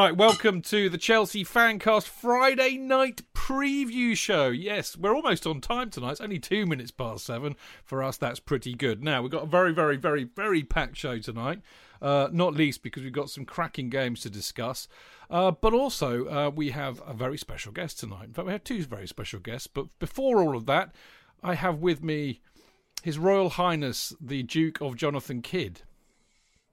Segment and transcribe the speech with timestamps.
[0.00, 4.48] Right, welcome to the Chelsea Fancast Friday night preview show.
[4.48, 6.12] Yes, we're almost on time tonight.
[6.12, 7.54] It's only two minutes past seven.
[7.84, 9.04] For us, that's pretty good.
[9.04, 11.60] Now, we've got a very, very, very, very packed show tonight,
[12.00, 14.88] uh, not least because we've got some cracking games to discuss.
[15.28, 18.24] Uh, but also, uh, we have a very special guest tonight.
[18.24, 19.66] In fact, we have two very special guests.
[19.66, 20.94] But before all of that,
[21.42, 22.40] I have with me
[23.02, 25.82] His Royal Highness, the Duke of Jonathan Kydd.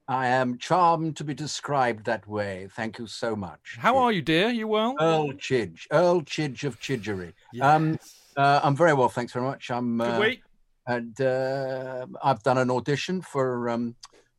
[0.08, 2.68] I am charmed to be described that way.
[2.72, 3.76] Thank you so much.
[3.78, 4.48] How are you, dear?
[4.48, 4.96] You well?
[4.98, 7.34] Earl Chidge, Earl Chidge of Chidgery.
[7.52, 7.64] Yes.
[7.64, 7.98] Um,
[8.34, 9.70] uh, I'm very well, thanks very much.
[9.70, 9.98] I'm.
[9.98, 10.42] Good uh, week.
[10.86, 13.94] And uh, I've done an audition for um,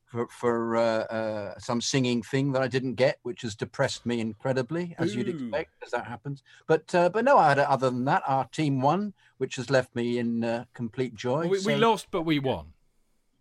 [0.09, 4.19] for, for uh, uh, some singing thing that I didn't get, which has depressed me
[4.19, 5.19] incredibly, as Ooh.
[5.19, 6.41] you'd expect, as that happens.
[6.65, 9.95] But uh, but no, I had, other than that, our team won, which has left
[9.95, 11.47] me in uh, complete joy.
[11.47, 11.67] We, so...
[11.67, 12.73] we, lost, but we won.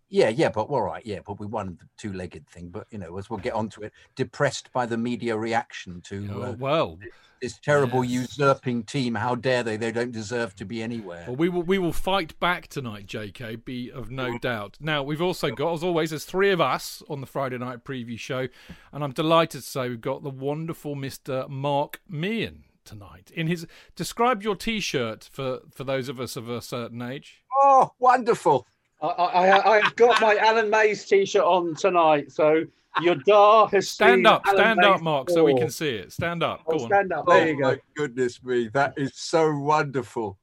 [0.09, 2.69] Yeah, yeah, but all right, yeah, but we won the two-legged thing.
[2.69, 6.41] But you know, as we'll get onto it, depressed by the media reaction to oh,
[6.41, 6.97] uh, well
[7.41, 8.37] this terrible yes.
[8.37, 9.15] usurping team.
[9.15, 9.77] How dare they?
[9.77, 11.25] They don't deserve to be anywhere.
[11.27, 13.63] Well, we will we will fight back tonight, JK.
[13.65, 14.77] Be of no doubt.
[14.79, 18.19] Now we've also got, as always, there's three of us on the Friday night preview
[18.19, 18.47] show,
[18.91, 23.31] and I'm delighted to say we've got the wonderful Mister Mark Meehan tonight.
[23.33, 27.43] In his describe your T-shirt for for those of us of a certain age.
[27.61, 28.67] Oh, wonderful!
[29.01, 32.65] I, I, I've got my Alan Mayes t-shirt on tonight, so
[33.01, 36.11] your door has stand up, Alan stand Mayes up, Mark, so we can see it.
[36.11, 36.65] Stand up.
[36.65, 37.25] Go oh, stand up.
[37.27, 37.69] Oh, there oh, you go.
[37.69, 40.37] My goodness me, that is so wonderful.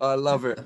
[0.00, 0.60] I love it.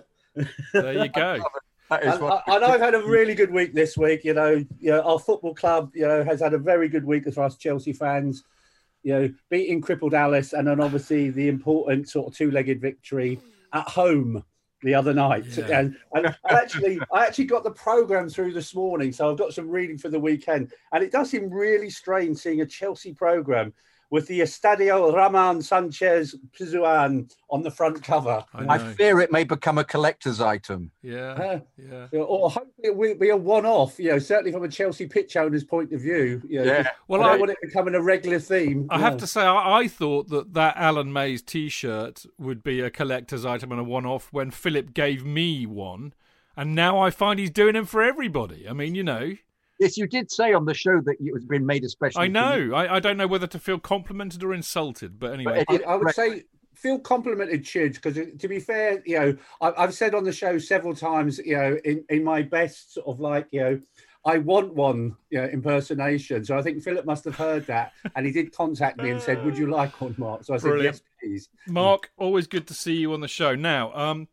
[0.73, 1.43] There you go.
[1.91, 1.99] I,
[2.47, 4.25] I, know I've had a really good week this week.
[4.25, 7.27] You know, you know, our football club, you know, has had a very good week
[7.27, 8.43] as far as Chelsea fans.
[9.03, 13.39] You know, beating Crystal Palace, and then obviously the important sort of two-legged victory
[13.73, 14.43] at home
[14.85, 15.81] the other night, yeah.
[15.81, 19.55] and, and I actually I actually got the program through this morning, so I've got
[19.55, 23.73] some reading for the weekend, and it does seem really strange seeing a Chelsea program
[24.15, 28.45] with the Estadio Ramon Sanchez Pizjuan on the front cover.
[28.55, 30.93] I, I, fear it may become a collector's item.
[31.03, 32.21] Yeah, uh, yeah.
[32.21, 33.99] Or hopefully it will be a one-off.
[33.99, 36.41] You know, certainly from a Chelsea pitch owner's point of view.
[36.49, 36.91] You know, yeah.
[37.09, 38.87] Well, I don't I, want it becoming a regular theme.
[38.89, 42.91] I have to say, I, I, thought that that Alan Mayes T-shirt would be a
[42.91, 46.15] collector's item and a one-off when Philip gave me one,
[46.57, 48.69] and now I find he's doing them for everybody.
[48.69, 49.35] I mean, you know.
[49.85, 52.23] Yes, you did say on the show that it was been made especially.
[52.23, 52.73] I know.
[52.75, 55.65] I, I, don't know whether to feel complimented or insulted, but anyway.
[55.69, 59.83] But I, I, would say feel complimented, Chidge, because to be fair, you know, I,
[59.83, 63.21] have said on the show several times, you know, in, in my best sort of
[63.21, 63.81] like, you know,
[64.27, 66.45] I want one you know, impersonation.
[66.45, 69.45] So I think Philip must have heard that, and he did contact me and said,
[69.45, 72.95] "Would you like one, Mark?" So I said, "Yes, please." Mark, always good to see
[72.95, 73.55] you on the show.
[73.55, 74.29] Now, um,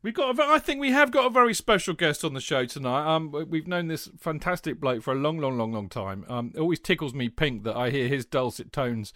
[0.00, 2.64] We've got, a, I think we have got a very special guest on the show
[2.66, 3.04] tonight.
[3.04, 6.24] Um, we've known this fantastic bloke for a long, long, long, long time.
[6.28, 9.12] Um, it always tickles me pink that I hear his dulcet tones,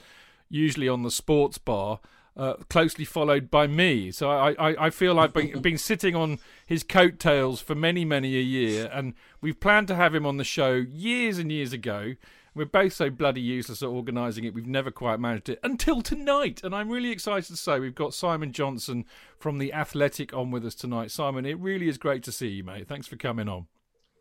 [0.48, 2.00] usually on the sports bar,
[2.36, 4.10] uh, closely followed by me.
[4.10, 8.36] So I, I, I feel I've been, been sitting on his coattails for many, many
[8.36, 12.14] a year, and we've planned to have him on the show years and years ago.
[12.54, 14.52] We're both so bloody useless at organising it.
[14.52, 18.12] We've never quite managed it until tonight, and I'm really excited to say we've got
[18.12, 19.06] Simon Johnson
[19.38, 21.10] from the Athletic on with us tonight.
[21.10, 22.88] Simon, it really is great to see you, mate.
[22.88, 23.66] Thanks for coming on.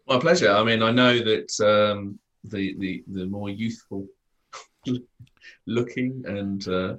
[0.08, 0.52] My pleasure.
[0.52, 4.08] I mean, I know that um, the the the more youthful
[5.66, 6.68] looking and.
[6.68, 6.96] Uh,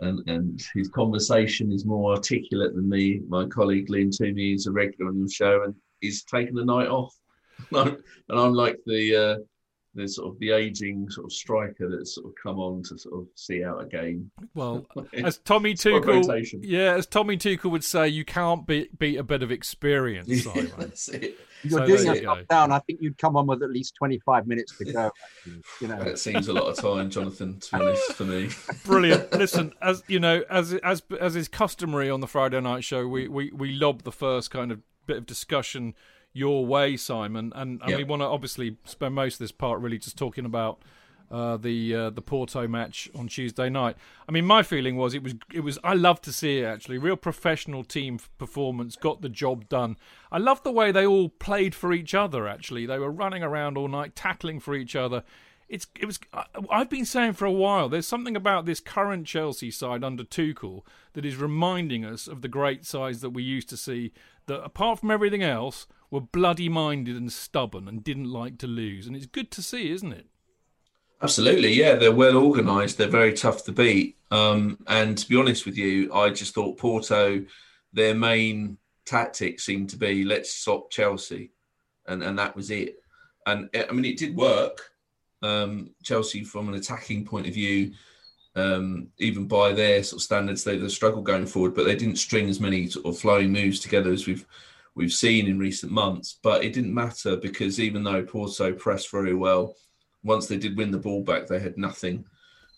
[0.00, 3.20] and, and his conversation is more articulate than me.
[3.28, 6.88] My colleague Liam Toomey is a regular on the show and he's taken the night
[6.88, 7.14] off.
[7.72, 7.98] and
[8.30, 9.36] I'm like the uh,
[9.94, 13.20] the sort of the aging sort of striker that's sort of come on to sort
[13.20, 14.30] of see out a game.
[14.54, 19.22] Well, as Tommy Tuchel, yeah, as Tommy Tuchel would say, you can't beat beat a
[19.22, 20.46] bit of experience.
[20.54, 21.38] Yeah, that's it.
[21.62, 22.72] You're so doing a top down.
[22.72, 25.10] I think you'd come on with at least 25 minutes to go.
[25.80, 27.60] you know, it seems a lot of time, Jonathan.
[27.60, 28.50] To be honest, for me.
[28.84, 29.32] Brilliant.
[29.32, 33.28] Listen, as you know, as as as is customary on the Friday night show, we
[33.28, 35.94] we we lob the first kind of bit of discussion
[36.32, 37.52] your way, Simon.
[37.54, 37.98] And, and yep.
[37.98, 40.82] we want to obviously spend most of this part really just talking about
[41.32, 43.96] uh, the uh, the Porto match on Tuesday night.
[44.28, 46.98] I mean, my feeling was it was it was I love to see it actually,
[46.98, 49.96] real professional team performance, got the job done.
[50.30, 52.46] I love the way they all played for each other.
[52.46, 55.24] Actually, they were running around all night, tackling for each other.
[55.70, 56.20] It's it was
[56.70, 57.88] I've been saying for a while.
[57.88, 60.82] There's something about this current Chelsea side under Tuchel
[61.14, 64.12] that is reminding us of the great sides that we used to see.
[64.46, 69.08] That apart from everything else were bloody minded and stubborn and didn't like to lose.
[69.08, 70.28] And it's good to see, isn't it?
[71.22, 71.96] Absolutely, yeah.
[71.96, 72.98] They're well organised.
[72.98, 74.18] They're very tough to beat.
[74.30, 77.44] Um, and to be honest with you, I just thought Porto,
[77.92, 81.52] their main tactic seemed to be let's stop Chelsea,
[82.06, 82.96] and and that was it.
[83.46, 84.92] And I mean, it did work.
[85.42, 87.92] um, Chelsea from an attacking point of view.
[88.54, 92.16] Um, even by their sort of standards, they, they struggled going forward, but they didn't
[92.16, 94.46] string as many sort of flowing moves together as we've
[94.94, 96.38] we've seen in recent months.
[96.42, 99.74] But it didn't matter because even though Porto pressed very well,
[100.22, 102.24] once they did win the ball back, they had nothing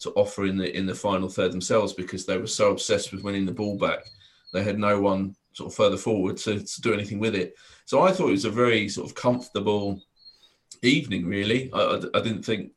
[0.00, 3.22] to offer in the in the final third themselves because they were so obsessed with
[3.22, 4.00] winning the ball back.
[4.52, 7.55] They had no one sort of further forward to, to do anything with it.
[7.84, 10.00] So I thought it was a very sort of comfortable
[10.82, 11.26] evening.
[11.26, 12.72] Really, I, I, I didn't think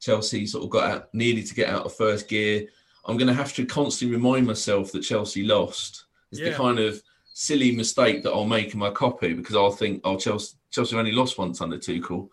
[0.00, 2.66] Chelsea sort of got out, needed to get out of first gear.
[3.06, 6.04] I'm going to have to constantly remind myself that Chelsea lost.
[6.30, 6.50] It's yeah.
[6.50, 7.02] the kind of
[7.40, 11.12] silly mistake that I'll make in my copy because I'll think, oh, Chelsea, Chelsea only
[11.12, 12.28] lost once under Tuchel.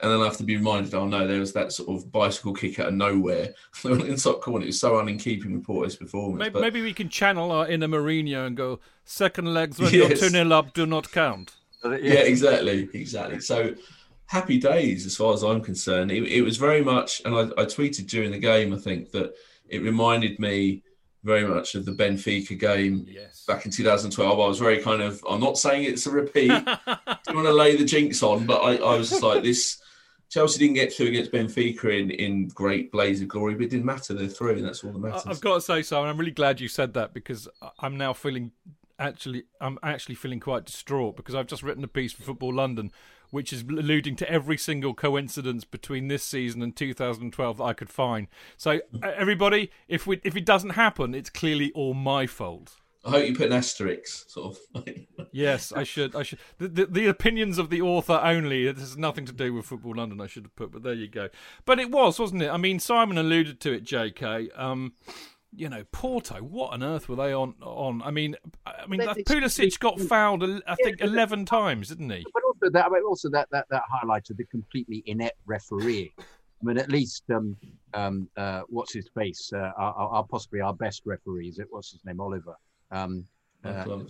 [0.00, 2.52] And then I have to be reminded, oh no, there was that sort of bicycle
[2.52, 3.54] kick out of nowhere
[3.84, 4.64] inside corner.
[4.64, 6.40] It was so un in keeping with Porto's performance.
[6.40, 10.20] Maybe, but, maybe, we can channel our inner Mourinho and go, second legs when yes.
[10.20, 11.52] you're 2 0 up do not count.
[11.84, 12.88] Yeah, exactly.
[12.92, 13.38] Exactly.
[13.38, 13.76] So
[14.26, 16.10] happy days as far as I'm concerned.
[16.10, 19.32] It, it was very much, and I, I, tweeted during the game, I think, that
[19.68, 20.82] it reminded me
[21.22, 23.44] very much of the Benfica game yes.
[23.46, 24.40] back in 2012.
[24.40, 27.76] I was very kind of, I'm not saying it's a repeat, don't want to lay
[27.76, 29.80] the jinx on, but I, I was just like, this
[30.30, 33.84] Chelsea didn't get through against Benfica in, in great blaze of glory, but it didn't
[33.84, 34.14] matter.
[34.14, 35.26] They're through, and that's all that matters.
[35.26, 37.48] I've got to say, Simon, I'm really glad you said that because
[37.80, 38.52] I'm now feeling
[39.00, 42.92] actually, I'm actually feeling quite distraught because I've just written a piece for Football London
[43.30, 47.90] which is alluding to every single coincidence between this season and 2012 that I could
[47.90, 48.28] find.
[48.56, 52.76] So everybody, if we if it doesn't happen, it's clearly all my fault.
[53.04, 54.84] I hope you put an asterisk, sort of.
[55.32, 56.14] yes, I should.
[56.14, 56.38] I should.
[56.58, 58.66] The, the, the, opinions of the author only.
[58.66, 60.20] It has nothing to do with Football London.
[60.20, 61.30] I should have put, but there you go.
[61.64, 62.50] But it was, wasn't it?
[62.50, 63.84] I mean, Simon alluded to it.
[63.84, 64.50] J.K.
[64.54, 64.92] Um,
[65.54, 66.36] you know, Porto.
[66.36, 67.54] What on earth were they on?
[67.62, 68.36] On, I mean,
[68.66, 70.44] I mean, Pulisic got fouled.
[70.66, 72.26] I think eleven times, didn't he?
[72.60, 76.12] But also that, also that that that highlighted the completely inept referee.
[76.18, 77.56] I mean, at least um,
[77.94, 79.50] um, uh, what's his face?
[79.52, 81.58] Uh, are, are, possibly our best referees.
[81.58, 82.54] It what's his name, Oliver.
[82.90, 83.24] Um,
[83.64, 84.00] uh,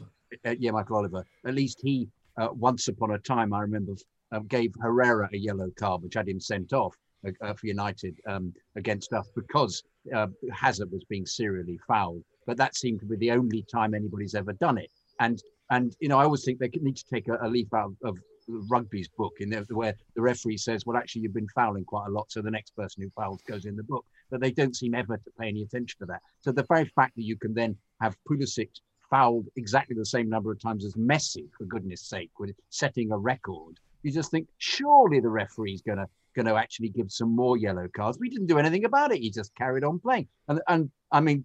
[0.45, 1.25] uh, yeah, Michael Oliver.
[1.45, 3.93] At least he, uh, once upon a time, I remember,
[4.33, 6.97] uh, gave Herrera a yellow card, which had him sent off
[7.41, 9.83] uh, for United um, against us because
[10.15, 12.25] uh, Hazard was being serially fouled.
[12.47, 14.91] But that seemed to be the only time anybody's ever done it.
[15.21, 17.95] And and you know, I always think they need to take a, a leaf out
[18.03, 18.19] of,
[18.71, 22.11] rugby's book in there where the referee says, "Well, actually, you've been fouling quite a
[22.11, 24.95] lot, so the next person who fouls goes in the book." But they don't seem
[24.95, 26.23] ever to pay any attention to that.
[26.41, 28.71] So the very fact that you can then have Pulisic
[29.11, 33.19] fouled exactly the same number of times as Messi, for goodness sake, with setting a
[33.19, 37.57] record, you just think surely the referee's going to going to actually give some more
[37.57, 38.19] yellow cards.
[38.21, 39.19] We didn't do anything about it.
[39.19, 40.29] He just carried on playing.
[40.49, 41.45] And and I mean,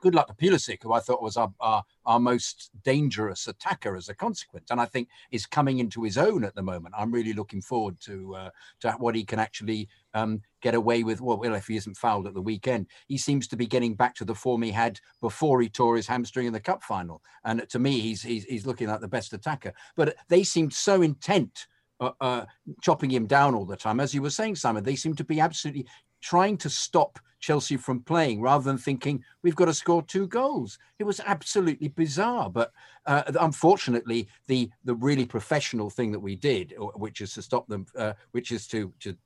[0.00, 4.08] good luck to Pulisic, who I thought was our, our, our most dangerous attacker as
[4.08, 6.94] a consequence, and I think is coming into his own at the moment.
[6.96, 8.50] I'm really looking forward to uh,
[8.80, 11.20] to what he can actually um, get away with.
[11.20, 14.24] Well, if he isn't fouled at the weekend, he seems to be getting back to
[14.24, 17.22] the form he had before he tore his hamstring in the cup final.
[17.44, 19.72] And to me, he's he's, he's looking like the best attacker.
[19.96, 21.66] But they seemed so intent
[22.00, 22.44] uh, uh,
[22.82, 24.00] chopping him down all the time.
[24.00, 25.86] As you were saying, Simon, they seem to be absolutely
[26.20, 30.78] trying to stop Chelsea from playing rather than thinking we've got to score two goals.
[30.98, 32.50] It was absolutely bizarre.
[32.50, 32.72] But
[33.06, 37.86] uh, unfortunately, the the really professional thing that we did, which is to stop them,
[37.96, 39.16] uh, which is to to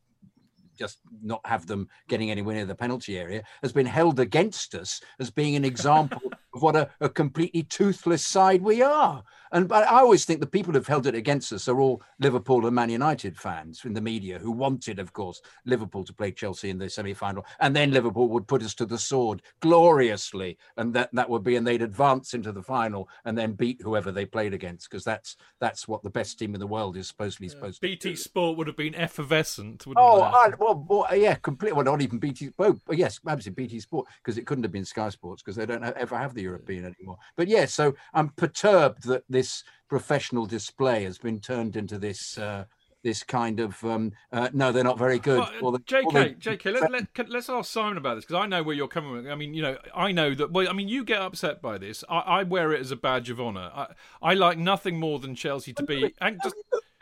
[0.78, 5.00] just not have them getting anywhere near the penalty area, has been held against us
[5.18, 6.20] as being an example
[6.54, 9.22] of what a, a, completely toothless side we are.
[9.52, 12.66] And but I always think the people who've held it against us are all Liverpool
[12.66, 16.70] and Man United fans in the media who wanted, of course, Liverpool to play Chelsea
[16.70, 21.10] in the semi-final, and then Liverpool would put us to the sword gloriously, and that
[21.12, 24.54] that would be, and they'd advance into the final and then beat whoever they played
[24.54, 27.80] against, because that's that's what the best team in the world is supposedly yeah, supposed
[27.80, 28.08] BT to.
[28.08, 29.84] BT Sport would have been effervescent.
[29.96, 31.76] oh, I, well, well, yeah, completely.
[31.76, 32.50] Well, not even BT.
[32.56, 35.84] Well, yes, absolutely BT Sport because it couldn't have been Sky Sports because they don't
[35.84, 37.18] ever have the European anymore.
[37.36, 42.38] But yeah, so I'm perturbed that this professional display has been turned into this.
[42.38, 42.64] Uh,
[43.02, 45.44] this kind of um, uh, no, they're not very good.
[45.60, 48.76] Well, the, JK, JK, let, let, let's ask Simon about this because I know where
[48.76, 49.30] you're coming from.
[49.30, 50.52] I mean, you know, I know that.
[50.52, 52.04] Well, I mean, you get upset by this.
[52.08, 53.72] I, I wear it as a badge of honour.
[53.74, 53.86] I,
[54.22, 56.14] I like nothing more than Chelsea to be.
[56.20, 56.54] And just,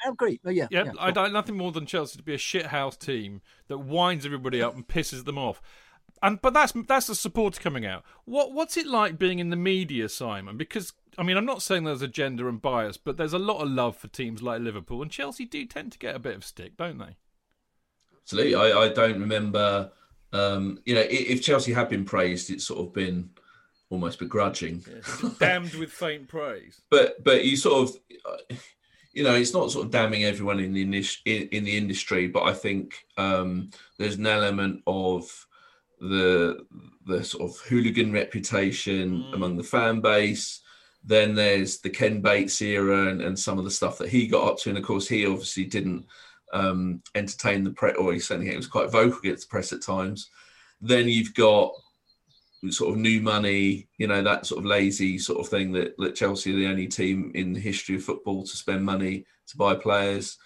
[0.04, 0.40] I agree.
[0.44, 3.42] Oh, yeah, yeah, yeah I like nothing more than Chelsea to be a shithouse team
[3.68, 5.60] that winds everybody up and pisses them off
[6.22, 8.04] and but that's that's the supporter coming out.
[8.24, 10.56] What what's it like being in the media, Simon?
[10.56, 13.62] Because I mean, I'm not saying there's a gender and bias, but there's a lot
[13.62, 15.44] of love for teams like Liverpool and Chelsea.
[15.44, 17.16] Do tend to get a bit of stick, don't they?
[18.22, 18.54] Absolutely.
[18.54, 19.90] I, I don't remember.
[20.32, 23.30] Um, you know, if Chelsea had been praised, it's sort of been
[23.88, 24.84] almost begrudging.
[24.88, 26.80] Yes, damned with faint praise.
[26.90, 27.96] But but you sort of
[29.12, 30.82] you know, it's not sort of damning everyone in the
[31.24, 35.46] in, in the industry, but I think um, there's an element of
[36.00, 36.64] the
[37.06, 39.34] the sort of hooligan reputation mm.
[39.34, 40.60] among the fan base.
[41.02, 44.46] Then there's the Ken Bates era and, and some of the stuff that he got
[44.46, 46.06] up to, and of course he obviously didn't
[46.52, 50.30] um, entertain the press, or he certainly was quite vocal against the press at times.
[50.80, 51.72] Then you've got
[52.68, 56.14] sort of new money, you know, that sort of lazy sort of thing that, that
[56.14, 59.74] Chelsea are the only team in the history of football to spend money to buy
[59.74, 60.36] players.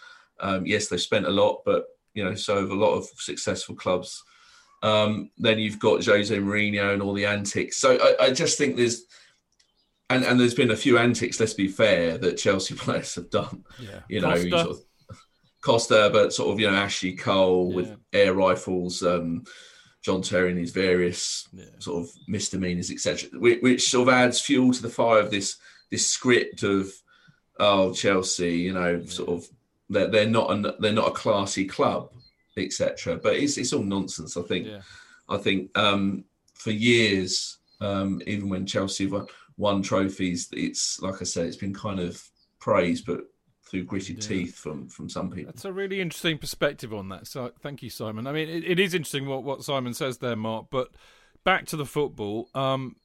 [0.41, 3.75] Um, yes, they've spent a lot, but you know, so have a lot of successful
[3.75, 4.23] clubs.
[4.83, 7.79] Um, then you've got Jose Mourinho and all the antics.
[7.79, 9.07] So I, I just think there's
[10.11, 13.65] and, and there's been a few antics, let's be fair, that Chelsea players have done.
[13.81, 14.01] Yeah.
[14.09, 14.51] You know, Costa.
[14.51, 14.79] Sort of,
[15.63, 17.77] Costa, but sort of, you know, Ashley Cole yeah.
[17.77, 19.45] with air rifles, um,
[20.05, 21.65] John Terry and his various yeah.
[21.79, 25.57] sort of misdemeanors, etc., which, which, sort of adds fuel to the fire of this
[25.91, 26.93] this script of
[27.59, 29.11] oh Chelsea, you know, yeah.
[29.11, 29.49] sort of
[29.89, 32.11] they're, they're not a, they're not a classy club,
[32.57, 33.17] etc.
[33.17, 34.37] But it's it's all nonsense.
[34.37, 34.67] I think.
[34.67, 34.81] Yeah.
[35.27, 41.25] I think um, for years, um, even when Chelsea won, won trophies, it's like I
[41.25, 42.23] said, it's been kind of
[42.59, 43.21] praised, but
[43.67, 44.29] through gritted yeah.
[44.29, 45.53] teeth from from some people.
[45.53, 47.27] That's a really interesting perspective on that.
[47.27, 48.27] So thank you, Simon.
[48.27, 50.67] I mean, it, it is interesting what what Simon says there, Mark.
[50.71, 50.91] But
[51.45, 52.49] back to the football.
[52.55, 52.97] Um,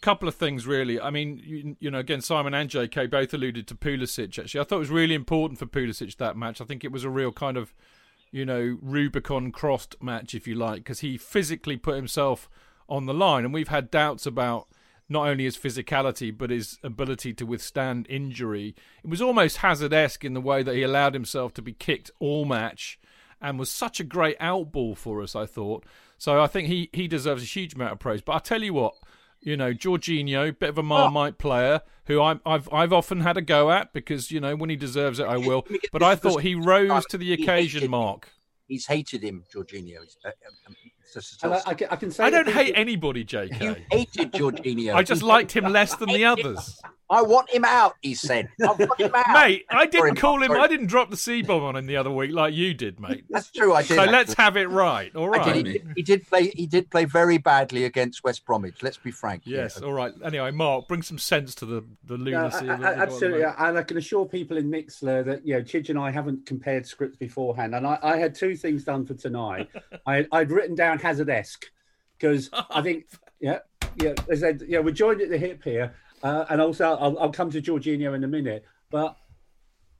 [0.00, 1.00] couple of things really.
[1.00, 4.38] I mean, you, you, know, again, Simon and JK both alluded to Pulisic.
[4.38, 6.60] Actually, I thought it was really important for Pulisic that match.
[6.60, 7.74] I think it was a real kind of,
[8.30, 12.48] you know, Rubicon crossed match, if you like, because he physically put himself
[12.88, 14.68] on the line, and we've had doubts about
[15.10, 18.74] not only his physicality but his ability to withstand injury.
[19.04, 22.44] It was almost Hazard-esque in the way that he allowed himself to be kicked all
[22.44, 22.98] match
[23.42, 25.34] and was such a great outball for us.
[25.34, 25.84] I thought
[26.16, 26.40] so.
[26.40, 28.22] I think he he deserves a huge amount of praise.
[28.22, 28.94] But I tell you what.
[29.42, 31.42] You know, Jorginho, bit of a marmite oh.
[31.42, 34.76] player who i have I've often had a go at because you know when he
[34.76, 35.66] deserves it, I will.
[35.92, 37.90] But I thought he rose to the occasion.
[37.90, 38.28] Mark,
[38.66, 40.00] he's hated him, Jorginho.
[41.42, 43.60] I, I, I, can say I don't hate anybody, JK.
[43.60, 44.94] You hated Jorginho.
[44.94, 46.80] I just liked him less than the others.
[47.10, 48.48] I want him out, he said.
[48.62, 49.32] I want him out.
[49.32, 50.52] Mate, I didn't call him.
[50.52, 53.24] I didn't drop the C bomb on him the other week like you did, mate.
[53.28, 53.74] That's true.
[53.74, 53.88] I did.
[53.88, 54.12] So actually.
[54.12, 55.14] let's have it right.
[55.16, 55.44] All right.
[55.44, 55.66] Did.
[55.66, 56.52] He, did, he, did, play.
[56.54, 58.82] He did play very badly against West Bromwich.
[58.82, 59.42] Let's be frank.
[59.44, 59.78] Yes.
[59.80, 59.88] Yeah.
[59.88, 60.12] All right.
[60.22, 62.66] Anyway, Mark, bring some sense to the the lunacy.
[62.66, 65.88] No, I, I, absolutely, and I can assure people in Mixlr that you know Chidge
[65.88, 69.68] and I haven't compared scripts beforehand, and I, I had two things done for tonight.
[70.06, 71.66] I, I'd written down Hazard-esque
[72.18, 73.06] because I think
[73.40, 73.58] yeah
[73.96, 77.32] yeah they said yeah we're joined at the hip here uh, and also, I'll, I'll,
[77.32, 78.64] come to Jorginho in a minute.
[78.90, 79.16] But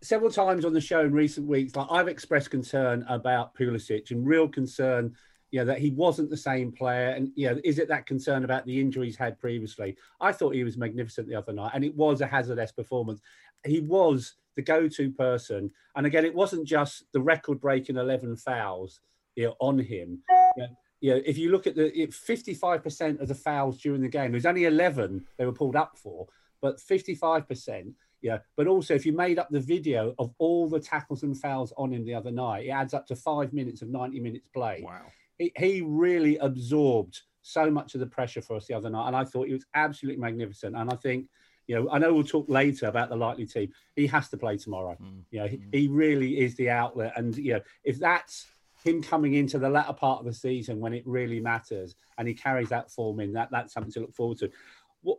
[0.02, 4.26] several times on the show in recent weeks, like I've expressed concern about Pulisic and
[4.26, 5.14] real concern,
[5.50, 7.10] you know, that he wasn't the same player.
[7.10, 9.96] And, you know, is it that concern about the injuries had previously?
[10.20, 13.20] I thought he was magnificent the other night, and it was a hazardous performance.
[13.64, 15.70] He was the go to person.
[15.96, 19.00] And again, it wasn't just the record breaking 11 fouls
[19.36, 20.22] you know, on him.
[20.56, 24.08] You know, you know, if you look at the 55% of the fouls during the
[24.08, 26.26] game, there's only 11 they were pulled up for,
[26.60, 27.92] but 55%.
[28.22, 31.72] Yeah, but also if you made up the video of all the tackles and fouls
[31.78, 34.82] on him the other night, it adds up to five minutes of 90 minutes play.
[34.84, 35.06] Wow.
[35.38, 39.06] He, he really absorbed so much of the pressure for us the other night.
[39.06, 40.76] And I thought he was absolutely magnificent.
[40.76, 41.28] And I think,
[41.66, 43.72] you know, I know we'll talk later about the likely team.
[43.96, 44.98] He has to play tomorrow.
[45.00, 45.22] Mm.
[45.30, 45.72] You know, mm.
[45.72, 47.14] he, he really is the outlet.
[47.16, 48.48] And, you know, if that's
[48.84, 52.34] him coming into the latter part of the season when it really matters and he
[52.34, 54.50] carries that form in, that that's something to look forward to.
[55.02, 55.18] What,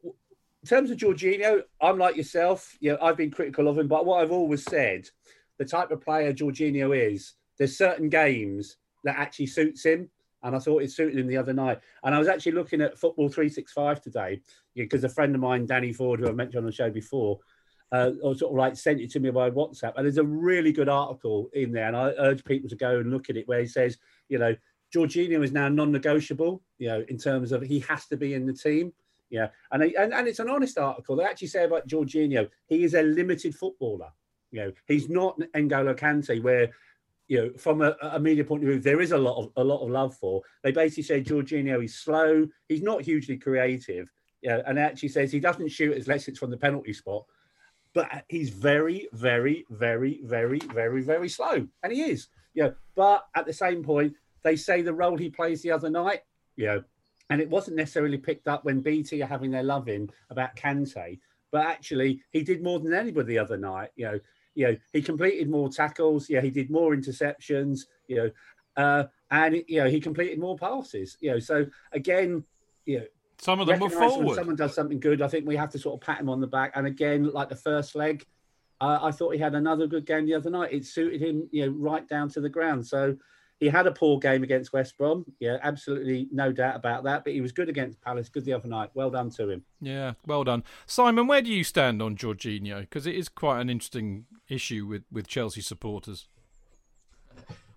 [0.63, 2.77] in terms of Jorginho, I'm like yourself.
[2.79, 5.09] You know, I've been critical of him, but what I've always said,
[5.57, 10.09] the type of player Jorginho is, there's certain games that actually suits him.
[10.43, 11.79] And I thought it suited him the other night.
[12.03, 14.41] And I was actually looking at Football 365 today
[14.75, 17.39] because a friend of mine, Danny Ford, who I mentioned on the show before,
[17.91, 19.93] uh, or sort of like sent it to me by WhatsApp.
[19.95, 23.11] And there's a really good article in there, and I urge people to go and
[23.11, 23.97] look at it where he says,
[24.29, 24.55] you know,
[24.93, 28.53] Jorginho is now non-negotiable, you know, in terms of he has to be in the
[28.53, 28.93] team.
[29.29, 31.15] Yeah, and, and and it's an honest article.
[31.15, 34.11] They actually say about Jorginho, he is a limited footballer.
[34.51, 36.69] You know, he's not N'Golo Kante, where
[37.29, 39.63] you know, from a, a, media point of view, there is a lot of a
[39.63, 40.41] lot of love for.
[40.63, 44.09] They basically say Jorginho is slow, he's not hugely creative,
[44.41, 47.25] yeah, and actually says he doesn't shoot unless it's from the penalty spot
[47.93, 52.27] but he's very, very, very, very, very, very slow, and he is.
[52.53, 56.21] Yeah, but at the same point, they say the role he plays the other night,
[56.55, 56.83] you know,
[57.29, 61.19] and it wasn't necessarily picked up when BT are having their loving about Kante,
[61.51, 63.91] but actually he did more than anybody the other night.
[63.95, 64.19] You know,
[64.55, 66.29] you know, he completed more tackles.
[66.29, 67.81] Yeah, he did more interceptions.
[68.07, 68.31] You know,
[68.75, 71.17] uh, and you know he completed more passes.
[71.21, 72.43] You know, so again,
[72.85, 73.05] you know,
[73.41, 74.27] some of them were forward.
[74.27, 76.39] When someone does something good, I think we have to sort of pat him on
[76.39, 76.73] the back.
[76.75, 78.23] And again, like the first leg,
[78.79, 80.71] I, I thought he had another good game the other night.
[80.71, 82.85] It suited him, you know, right down to the ground.
[82.85, 83.17] So
[83.59, 85.25] he had a poor game against West Brom.
[85.39, 87.23] Yeah, absolutely no doubt about that.
[87.23, 88.91] But he was good against Palace, good the other night.
[88.93, 89.63] Well done to him.
[89.81, 90.63] Yeah, well done.
[90.85, 92.81] Simon, where do you stand on Jorginho?
[92.81, 96.27] Because it is quite an interesting issue with, with Chelsea supporters.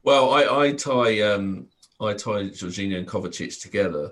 [0.02, 1.68] Well, I, I tie um,
[1.99, 4.11] I tie Jorginho and Kovacic together.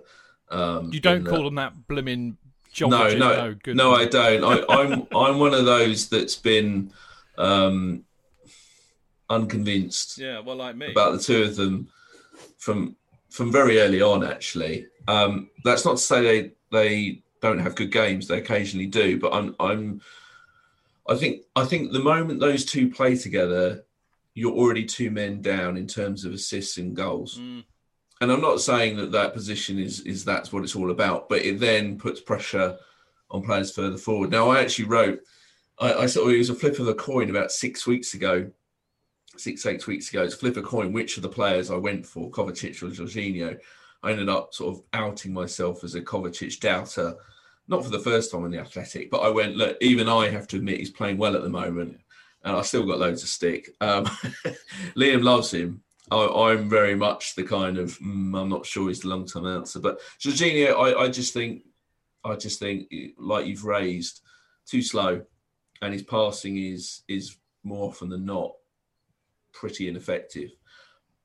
[0.53, 2.37] Um, you don't call them that blimmin'
[2.81, 4.45] no, no, no, no, I don't.
[4.45, 6.93] I, I'm I'm one of those that's been
[7.37, 8.05] um,
[9.29, 10.19] unconvinced.
[10.19, 11.89] Yeah, well, like me about the two of them
[12.59, 12.97] from
[13.31, 14.25] from very early on.
[14.25, 18.29] Actually, um, that's not to say they they don't have good games.
[18.29, 20.01] They occasionally do, but I'm I'm
[21.09, 23.85] I think I think the moment those two play together,
[24.35, 27.39] you're already two men down in terms of assists and goals.
[27.39, 27.65] Mm
[28.23, 31.43] and I'm not saying that that position is is that's what it's all about, but
[31.43, 32.79] it then puts pressure
[33.33, 34.31] on players further forward.
[34.31, 35.21] Now, I actually wrote,
[35.81, 38.49] I, I saw it was a flip of a coin about six weeks ago,
[39.37, 40.23] six eight weeks ago.
[40.23, 43.59] It's flip a coin which of the players I went for, Kovacic or Jorginho.
[44.05, 47.17] I ended up sort of outing myself as a Kovacic doubter,
[47.67, 50.47] not for the first time in the Athletic, but I went, look, even I have
[50.49, 51.99] to admit he's playing well at the moment,
[52.45, 53.71] and I still got loads of stick.
[53.81, 54.05] Um,
[54.97, 55.83] Liam loves him,
[56.15, 59.47] I, am very much the kind of mm, I'm not sure he's the long term
[59.47, 61.63] answer, but Jorginho, I, I just think,
[62.25, 64.21] I just think, like you've raised,
[64.67, 65.23] too slow,
[65.81, 68.53] and his passing is is more often than not
[69.53, 70.51] pretty ineffective.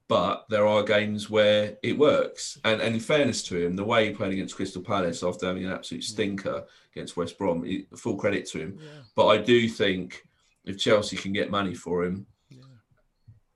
[0.07, 4.07] But there are games where it works, and and in fairness to him, the way
[4.07, 6.65] he played against Crystal Palace after having an absolute stinker
[6.95, 7.65] against West Brom,
[7.95, 8.79] full credit to him.
[8.79, 9.01] Yeah.
[9.15, 10.23] But I do think
[10.65, 12.25] if Chelsea can get money for him.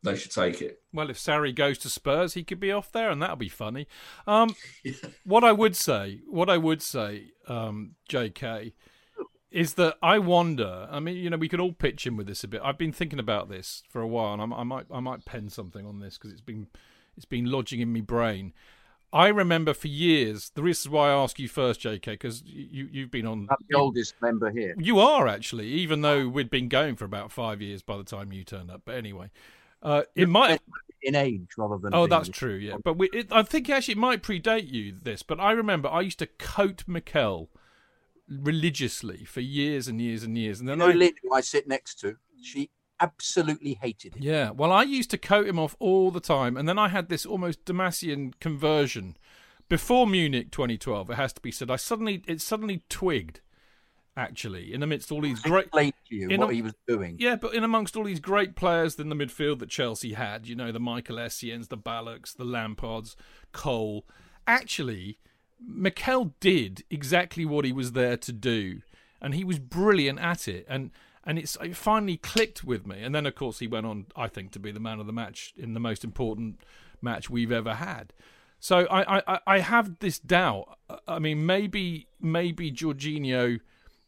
[0.03, 0.81] They should take it.
[0.93, 3.87] Well, if Sarri goes to Spurs, he could be off there, and that'll be funny.
[4.25, 4.93] Um, yeah.
[5.23, 8.73] What I would say, what I would say, um, J.K.,
[9.51, 10.87] is that I wonder.
[10.89, 12.61] I mean, you know, we could all pitch in with this a bit.
[12.63, 15.49] I've been thinking about this for a while, and I, I might, I might pen
[15.49, 16.67] something on this because it's been,
[17.15, 18.53] it's been lodging in my brain.
[19.13, 20.51] I remember for years.
[20.55, 23.47] The reason why I ask you first, J.K., because you you've been on.
[23.51, 24.73] I'm the oldest member here.
[24.77, 28.31] You are actually, even though we'd been going for about five years by the time
[28.31, 28.83] you turned up.
[28.85, 29.29] But anyway,
[29.81, 30.61] uh, it might
[31.01, 31.93] in age rather than.
[31.93, 32.55] Oh, that's true.
[32.55, 35.89] Yeah, but we, it, I think actually it might predate you this, but I remember
[35.89, 37.49] I used to coat Mikel
[38.27, 41.41] religiously for years and years and years, and then you know, I, Lynn, who I
[41.41, 44.23] sit next to, she absolutely hated him.
[44.23, 47.09] Yeah, well, I used to coat him off all the time, and then I had
[47.09, 49.17] this almost Damascene conversion
[49.67, 51.09] before Munich 2012.
[51.09, 51.71] It has to be said.
[51.71, 53.41] I suddenly it suddenly twigged
[54.17, 55.65] actually, in amidst all these great.
[55.65, 57.17] Explain to you what a, he was doing.
[57.19, 60.55] Yeah, but in amongst all these great players in the midfield that Chelsea had, you
[60.55, 63.15] know, the Michael Essiens, the Ballacks, the Lampards,
[63.51, 64.05] Cole.
[64.47, 65.19] Actually,
[65.59, 68.81] Mikel did exactly what he was there to do,
[69.21, 70.65] and he was brilliant at it.
[70.67, 70.91] And
[71.23, 73.01] and it's it finally clicked with me.
[73.03, 75.13] And then, of course, he went on, I think, to be the man of the
[75.13, 76.61] match in the most important
[77.01, 78.13] match we've ever had.
[78.59, 80.77] So I, I, I have this doubt.
[81.07, 83.59] I mean, maybe maybe Jorginho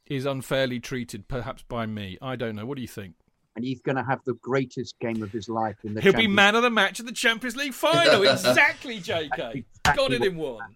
[0.08, 2.18] is unfairly treated, perhaps by me.
[2.22, 2.66] I don't know.
[2.66, 3.16] What do you think?
[3.56, 6.02] And he's going to have the greatest game of his life in the.
[6.02, 8.24] He'll Champions be man of the match at the Champions League final.
[8.30, 9.30] exactly, JK.
[9.30, 10.76] Exactly Got it in one.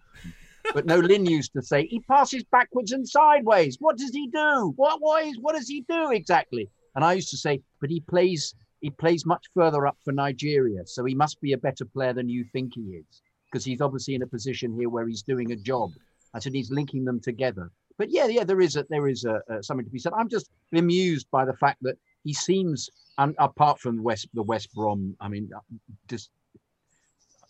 [0.74, 3.78] but no, Lynn used to say he passes backwards and sideways.
[3.80, 4.74] What does he do?
[4.76, 6.70] What what is what does he do exactly?
[6.96, 10.86] And I used to say, but he plays he plays much further up for Nigeria,
[10.86, 14.16] so he must be a better player than you think he is, because he's obviously
[14.16, 15.92] in a position here where he's doing a job.
[16.34, 17.72] I said he's linking them together.
[17.98, 20.14] But yeah, yeah, there is a, there is a, a, something to be said.
[20.18, 24.74] I'm just amused by the fact that he seems, and apart from West the West
[24.74, 25.60] Brom, I mean, uh,
[26.08, 26.30] just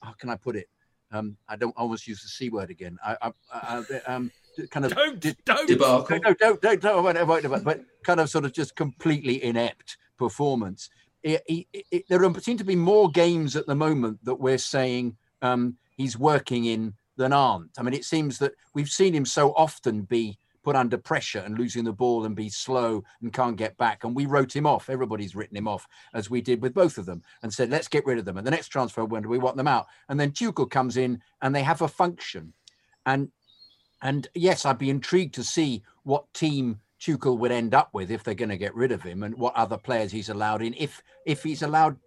[0.01, 0.67] how can I put it?
[1.11, 2.97] Um, I don't I almost use the c word again.
[3.03, 4.31] I, I, I um,
[4.69, 6.19] kind of don't don't debacle.
[6.23, 7.03] No, don't don't don't.
[7.03, 10.89] Whatever, but kind of sort of just completely inept performance.
[11.23, 15.17] It, it, it, there seem to be more games at the moment that we're saying
[15.41, 17.71] um, he's working in than aren't.
[17.77, 21.57] I mean, it seems that we've seen him so often be put under pressure and
[21.57, 24.03] losing the ball and be slow and can't get back.
[24.03, 24.89] And we wrote him off.
[24.89, 28.05] Everybody's written him off, as we did with both of them, and said, let's get
[28.05, 28.37] rid of them.
[28.37, 29.87] And the next transfer, when do we want them out?
[30.09, 32.53] And then Tuchel comes in and they have a function.
[33.05, 33.31] And
[34.01, 38.23] and yes, I'd be intrigued to see what team Tuchel would end up with if
[38.23, 41.01] they're going to get rid of him and what other players he's allowed in, if
[41.25, 41.97] if he's allowed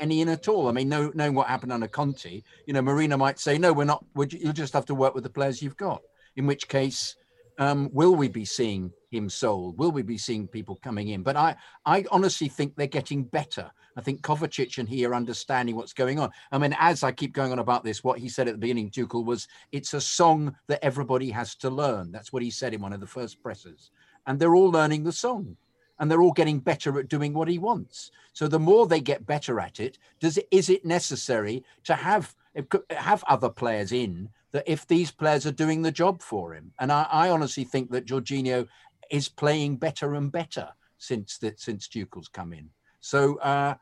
[0.00, 0.68] any in at all.
[0.68, 3.84] I mean, know, knowing what happened under Conte, you know, Marina might say, no, we're
[3.84, 6.02] not, we're, you'll just have to work with the players you've got.
[6.36, 7.16] In which case,
[7.58, 9.78] um, will we be seeing him sold?
[9.78, 11.22] Will we be seeing people coming in?
[11.22, 13.70] But I, I honestly think they're getting better.
[13.96, 16.30] I think Kovacic and he are understanding what's going on.
[16.50, 18.90] I mean, as I keep going on about this, what he said at the beginning,
[18.90, 22.10] Tuchel, was it's a song that everybody has to learn.
[22.10, 23.90] That's what he said in one of the first presses.
[24.26, 25.56] And they're all learning the song.
[25.98, 28.10] And they're all getting better at doing what he wants.
[28.32, 32.34] So the more they get better at it, does it is it necessary to have
[32.90, 36.72] have other players in that if these players are doing the job for him?
[36.78, 38.66] And I, I honestly think that Jorginho
[39.10, 42.70] is playing better and better since that since Tuchel's come in.
[43.00, 43.74] So uh,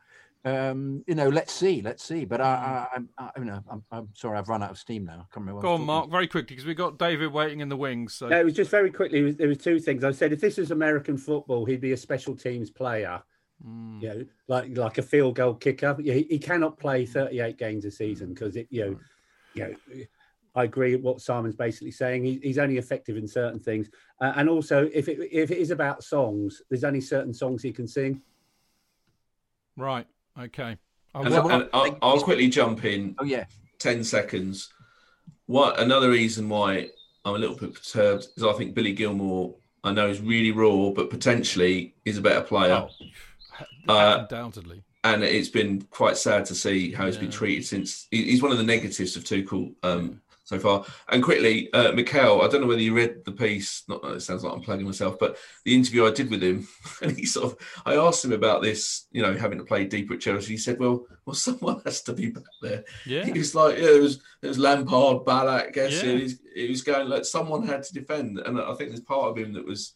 [0.45, 2.25] um, you know, let's see, let's see.
[2.25, 5.13] But I, I, I, you know, I'm, I'm, sorry, I've run out of steam now.
[5.13, 5.61] I can't remember.
[5.61, 8.15] Go on, Mark, very quickly because we got David waiting in the wings.
[8.15, 8.29] So.
[8.29, 9.33] it was just very quickly.
[9.33, 10.33] There was two things I said.
[10.33, 13.23] If this was American football, he'd be a special teams player.
[13.67, 14.03] Mm.
[14.03, 15.95] You know, like like a field goal kicker.
[16.01, 18.99] He, he cannot play 38 games a season because it, you know,
[19.55, 20.05] you know.
[20.53, 22.25] I agree with what Simon's basically saying.
[22.25, 23.89] He, he's only effective in certain things,
[24.21, 27.71] uh, and also if it if it is about songs, there's only certain songs he
[27.71, 28.23] can sing.
[29.77, 30.07] Right.
[30.39, 30.77] Okay.
[31.15, 33.17] And, and I'll, I'll, quickly jump in.
[33.19, 33.47] Oh yeah.
[33.79, 34.73] Ten seconds.
[35.47, 36.91] What another reason why
[37.25, 40.91] I'm a little bit perturbed is I think Billy Gilmour I know is really raw,
[40.91, 42.87] but potentially is a better player.
[43.89, 44.83] Oh, uh, undoubtedly.
[45.03, 47.23] And it's been quite sad to see how he's yeah.
[47.23, 48.07] been treated since.
[48.11, 50.85] He's one of the negatives of Tuchel um, so far.
[51.09, 53.85] And quickly, uh, Mikel, I don't know whether you read the piece.
[53.89, 56.67] Not it sounds like I'm plugging myself, but the interview I did with him,
[57.03, 60.15] and he sort of, I asked him about this, you know, having to play deeper
[60.15, 60.55] at Chelsea.
[60.55, 63.25] He said, "Well, well, someone has to be back there." Yeah.
[63.25, 66.19] He was like, "Yeah, it was it was Lampard, Ballack, guess yeah.
[66.57, 69.53] he was going like someone had to defend," and I think there's part of him
[69.53, 69.95] that was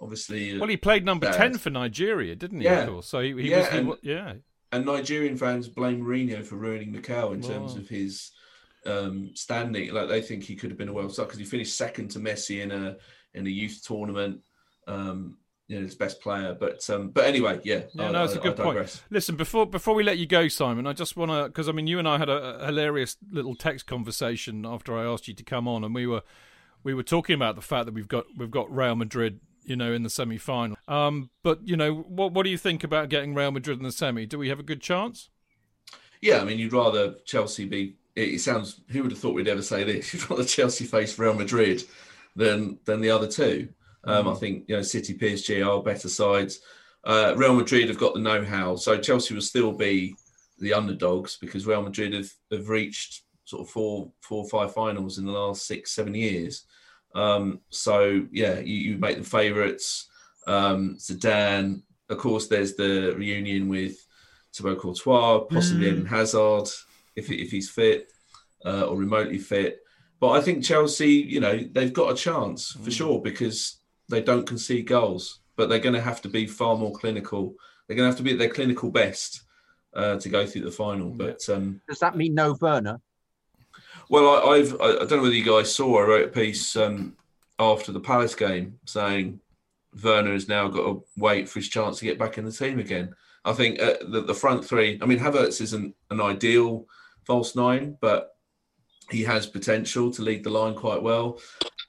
[0.00, 0.54] obviously.
[0.54, 1.36] Uh, well, he played number bad.
[1.36, 2.66] ten for Nigeria, didn't he?
[2.66, 3.00] Yeah.
[3.00, 4.34] So he, he yeah, was, he, yeah.
[4.70, 8.30] And Nigerian fans blame Mourinho for ruining Mikel in terms of his
[8.86, 9.92] um, standing.
[9.92, 12.18] Like they think he could have been a world star because he finished second to
[12.18, 12.96] Messi in a
[13.34, 14.40] in a youth tournament.
[14.86, 16.56] Um, you know, his best player.
[16.58, 17.82] But um, but anyway, yeah.
[17.92, 19.02] Yeah, I, no, it's a good point.
[19.10, 21.86] Listen, before before we let you go, Simon, I just want to because I mean,
[21.86, 25.44] you and I had a, a, hilarious little text conversation after I asked you to
[25.44, 26.22] come on, and we were
[26.82, 29.40] we were talking about the fact that we've got we've got Real Madrid.
[29.64, 30.76] You know, in the semi final.
[30.86, 33.90] Um, but you know, what what do you think about getting Real Madrid in the
[33.90, 34.24] semi?
[34.24, 35.28] Do we have a good chance?
[36.20, 38.80] Yeah, I mean, you'd rather Chelsea be it sounds.
[38.88, 40.12] Who would have thought we'd ever say this?
[40.14, 41.84] You'd rather Chelsea face Real Madrid
[42.34, 43.68] than than the other two.
[44.04, 44.40] Um, I mm.
[44.40, 46.60] think you know City, PSG are better sides.
[47.04, 50.16] Uh, Real Madrid have got the know-how, so Chelsea will still be
[50.58, 55.18] the underdogs because Real Madrid have, have reached sort of four, four or five finals
[55.18, 56.64] in the last six, seven years.
[57.14, 60.08] Um, so yeah, you, you make them favourites.
[60.48, 62.48] Um, Zidane, of course.
[62.48, 64.04] There's the reunion with
[64.52, 65.92] Thibaut Courtois, possibly mm.
[65.92, 66.68] Eden Hazard
[67.16, 68.12] if if he's fit
[68.64, 69.80] uh, or remotely fit.
[70.20, 72.92] But I think Chelsea, you know, they've got a chance for mm.
[72.92, 76.92] sure because they don't concede goals, but they're going to have to be far more
[76.92, 77.54] clinical.
[77.86, 79.42] They're going to have to be at their clinical best
[79.94, 81.10] uh, to go through the final.
[81.10, 83.00] But um, does that mean no Werner?
[84.08, 85.98] Well, I, have I don't know whether you guys saw.
[85.98, 87.16] I wrote a piece um,
[87.58, 89.40] after the Palace game saying
[90.02, 92.78] Werner has now got to wait for his chance to get back in the team
[92.78, 93.14] again.
[93.44, 94.98] I think uh, the, the front three.
[95.02, 96.86] I mean, Havertz isn't an ideal
[97.26, 98.30] false nine, but
[99.10, 101.40] he has potential to lead the line quite well.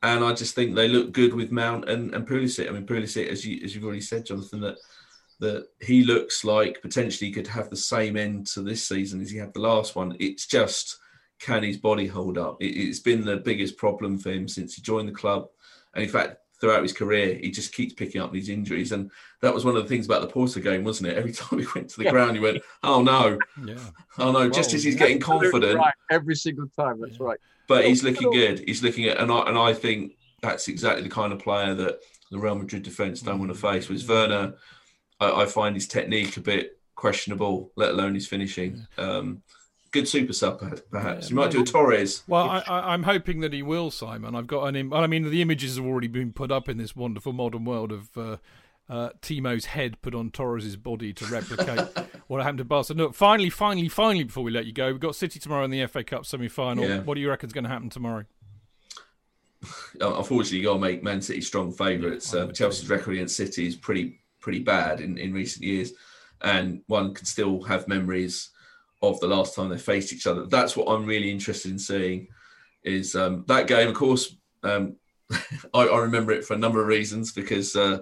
[0.04, 2.68] And I just think they look good with Mount and, and Pulisic.
[2.68, 4.78] I mean, Pulisic, as you as you've already said, Jonathan, that
[5.40, 9.38] that he looks like potentially could have the same end to this season as he
[9.38, 10.16] had the last one.
[10.20, 10.98] It's just
[11.40, 12.62] can his body hold up?
[12.62, 15.48] It, it's been the biggest problem for him since he joined the club.
[15.94, 18.92] And in fact, throughout his career, he just keeps picking up these injuries.
[18.92, 21.18] And that was one of the things about the Porto game, wasn't it?
[21.18, 22.12] Every time he went to the yeah.
[22.12, 23.76] ground, he went, "Oh no, yeah.
[24.18, 25.94] oh no!" Well, just as he's getting confident, right.
[26.12, 27.00] every single time.
[27.02, 27.40] That's right.
[27.68, 28.64] But he's looking good.
[28.66, 32.00] He's looking at, and I and I think that's exactly the kind of player that
[32.32, 33.90] the Real Madrid defence don't want to face.
[33.90, 34.54] With Werner,
[35.20, 38.86] I, I, find his technique a bit questionable, let alone his finishing.
[38.98, 39.42] Um,
[40.00, 40.60] good super sub,
[40.92, 41.26] perhaps.
[41.26, 42.24] Yeah, you might do a Torres.
[42.28, 44.36] Well, I, am hoping that he will, Simon.
[44.36, 44.76] I've got an.
[44.76, 47.92] Im- I mean, the images have already been put up in this wonderful modern world
[47.92, 48.38] of uh,
[48.90, 51.88] uh, Timo's head put on Torres's body to replicate
[52.28, 53.04] what happened to Barcelona.
[53.06, 55.86] Look, finally, finally, finally, before we let you go, we've got City tomorrow in the
[55.88, 56.88] FA Cup semi-final.
[56.88, 57.00] Yeah.
[57.00, 58.26] What do you reckon is going to happen tomorrow?
[60.00, 62.34] Unfortunately, you got to make Man City strong favourites.
[62.34, 65.94] Yeah, um, Chelsea's record against City is pretty pretty bad in, in recent years,
[66.42, 68.52] and one can still have memories
[69.02, 70.46] of the last time they faced each other.
[70.46, 72.28] That's what I'm really interested in seeing.
[72.84, 73.90] Is um, that game?
[73.90, 74.96] Of course, um,
[75.74, 78.00] I, I, remember it for a number of reasons because uh,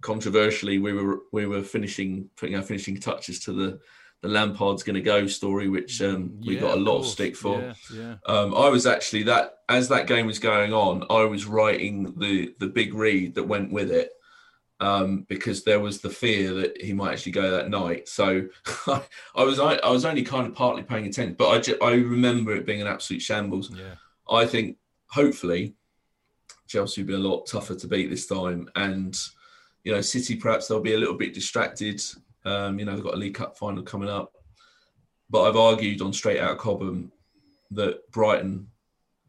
[0.00, 3.80] controversially we were we were finishing putting our finishing touches to the
[4.22, 7.08] the Lampard's going to go story, which um, we yeah, got a lot of, of
[7.08, 7.60] stick for.
[7.60, 8.14] Yeah, yeah.
[8.24, 12.54] Um, I was actually that as that game was going on, I was writing the
[12.58, 14.10] the big read that went with it
[14.80, 18.08] um, because there was the fear that he might actually go that night.
[18.08, 18.46] So
[18.86, 21.92] I, was I, I, was only kind of partly paying attention, but I just, I
[21.92, 23.70] remember it being an absolute shambles.
[23.70, 23.94] Yeah.
[24.30, 25.74] I think hopefully
[26.66, 29.16] Chelsea will be a lot tougher to beat this time, and
[29.84, 32.02] you know, City perhaps they'll be a little bit distracted.
[32.44, 34.32] Um, you know, they've got a League Cup final coming up.
[35.30, 37.10] But I've argued on straight out of Cobham
[37.72, 38.68] that Brighton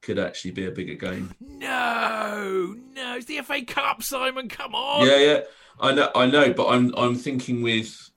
[0.06, 1.34] could actually be a bigger game.
[1.40, 4.48] No, no, it's the FA Cup, Simon.
[4.48, 5.08] Come on.
[5.08, 5.42] Yeah, yeah,
[5.80, 8.12] I know, I know, but I'm I'm thinking with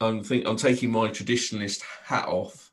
[0.00, 2.70] I'm think I'm taking my traditionalist hat off,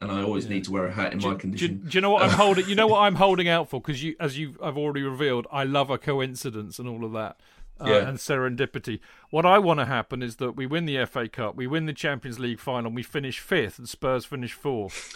[0.00, 0.54] and I always yeah.
[0.54, 1.78] need to wear a hat in do, my condition.
[1.78, 2.68] Do, do, you know what I'm holding?
[2.68, 3.80] You know what I'm holding out for?
[3.80, 7.38] Because you, as you I've already revealed, I love a coincidence and all of that
[7.80, 8.08] uh, yeah.
[8.08, 9.00] and serendipity.
[9.30, 11.92] What I want to happen is that we win the FA Cup, we win the
[11.92, 15.14] Champions League final, we finish fifth, and Spurs finish fourth.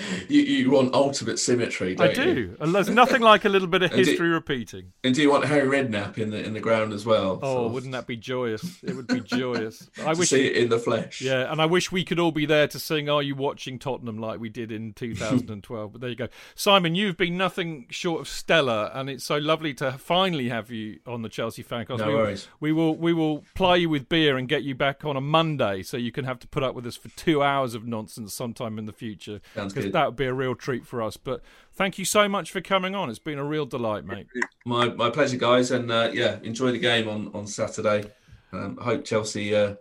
[0.28, 2.56] you, you want ultimate symmetry, I do.
[2.60, 2.72] You?
[2.72, 4.92] There's nothing like a little bit of history do, repeating.
[5.04, 7.38] And do you want Harry Redknapp in the in the ground as well?
[7.42, 7.68] Oh, so.
[7.68, 8.82] wouldn't that be joyous?
[8.82, 9.90] It would be joyous.
[10.06, 11.20] I wish see it in the flesh.
[11.20, 14.18] Yeah, and I wish we could all be there to sing "Are You Watching Tottenham"
[14.18, 15.92] like we did in 2012.
[15.92, 16.94] but there you go, Simon.
[16.94, 21.20] You've been nothing short of stellar, and it's so lovely to finally have you on
[21.20, 21.98] the Chelsea Fancast.
[21.98, 22.48] No we, worries.
[22.58, 23.17] We will we will
[23.54, 26.38] ply you with beer and get you back on a Monday, so you can have
[26.40, 29.40] to put up with us for two hours of nonsense sometime in the future.
[29.54, 31.16] Because that would be a real treat for us.
[31.16, 33.10] But thank you so much for coming on.
[33.10, 34.26] It's been a real delight, mate.
[34.64, 38.10] My my pleasure, guys, and uh, yeah, enjoy the game on on Saturday.
[38.52, 39.54] Um, I hope Chelsea.
[39.54, 39.74] Uh,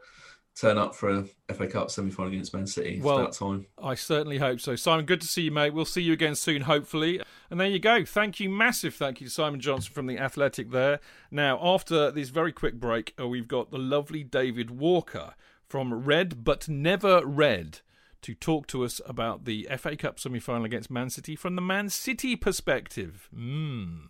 [0.60, 2.96] turn up for a FA Cup semi final against Man City.
[2.96, 3.67] It's well, time.
[3.82, 4.76] I certainly hope so.
[4.76, 5.74] Simon, good to see you, mate.
[5.74, 7.22] We'll see you again soon, hopefully.
[7.50, 8.04] And there you go.
[8.04, 11.00] Thank you, massive thank you to Simon Johnson from The Athletic there.
[11.30, 15.36] Now, after this very quick break, uh, we've got the lovely David Walker
[15.67, 17.82] from Read But Never Red
[18.24, 21.62] to talk to us about the FA Cup semi final against Man City from the
[21.62, 23.30] Man City perspective.
[23.36, 24.10] Mmm.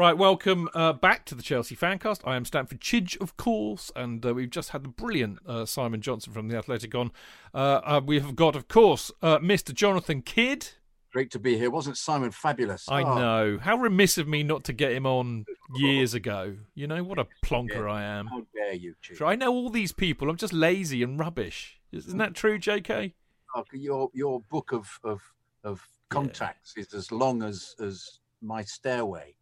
[0.00, 2.22] Right, welcome uh, back to the Chelsea Fancast.
[2.24, 6.00] I am Stamford Chidge, of course, and uh, we've just had the brilliant uh, Simon
[6.00, 7.12] Johnson from The Athletic on.
[7.52, 9.74] Uh, uh, we have got, of course, uh, Mr.
[9.74, 10.70] Jonathan Kydd.
[11.12, 11.70] Great to be here.
[11.70, 12.86] Wasn't Simon fabulous?
[12.88, 13.14] I oh.
[13.14, 13.58] know.
[13.60, 16.56] How remiss of me not to get him on years ago.
[16.74, 18.26] You know, what a plonker I am.
[18.28, 19.20] How dare you, Chidge.
[19.20, 20.30] I know all these people.
[20.30, 21.78] I'm just lazy and rubbish.
[21.92, 23.12] Isn't that true, JK?
[23.54, 25.20] Oh, your, your book of, of,
[25.62, 26.84] of contacts yeah.
[26.84, 29.34] is as long as, as my stairway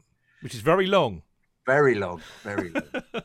[0.42, 1.22] which is very long.
[1.66, 2.83] Very long, very long.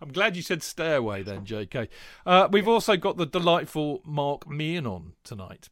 [0.00, 1.88] I'm glad you said stairway then, JK.
[2.24, 5.68] Uh, we've also got the delightful Mark Meehan on tonight.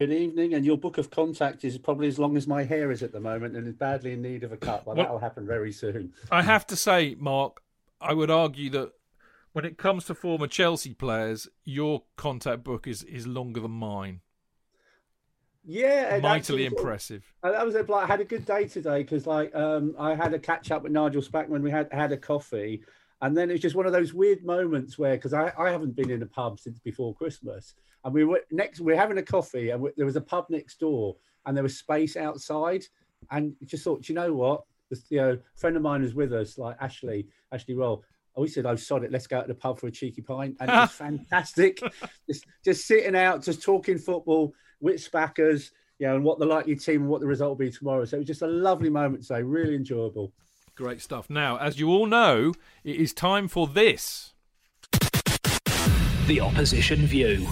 [0.00, 3.02] Good evening, and your book of contact is probably as long as my hair is
[3.02, 5.46] at the moment and is badly in need of a cut, but well, that'll happen
[5.46, 6.12] very soon.
[6.30, 7.62] I have to say, Mark,
[8.00, 8.92] I would argue that
[9.52, 14.22] when it comes to former Chelsea players, your contact book is, is longer than mine.
[15.64, 17.24] Yeah, mightily impressive.
[17.42, 20.34] That was a, like I had a good day today because like um, I had
[20.34, 21.62] a catch up with Nigel Spackman.
[21.62, 22.82] We had had a coffee,
[23.20, 25.94] and then it was just one of those weird moments where because I, I haven't
[25.94, 29.22] been in a pub since before Christmas, and we were next we are having a
[29.22, 32.84] coffee, and we, there was a pub next door, and there was space outside,
[33.30, 36.32] and just thought, you know what, this, you know, a friend of mine was with
[36.32, 38.02] us, like Ashley Ashley Roll.
[38.36, 40.68] We said, "Oh, sod it, let's go to the pub for a cheeky pint," and
[40.68, 41.78] it was fantastic.
[42.28, 46.74] just just sitting out, just talking football which backers, you know, and what the likely
[46.74, 48.04] team and what the result will be tomorrow.
[48.04, 50.32] So it was just a lovely moment today, really enjoyable.
[50.74, 51.30] Great stuff.
[51.30, 54.34] Now, as you all know, it is time for this.
[56.26, 57.46] The opposition view.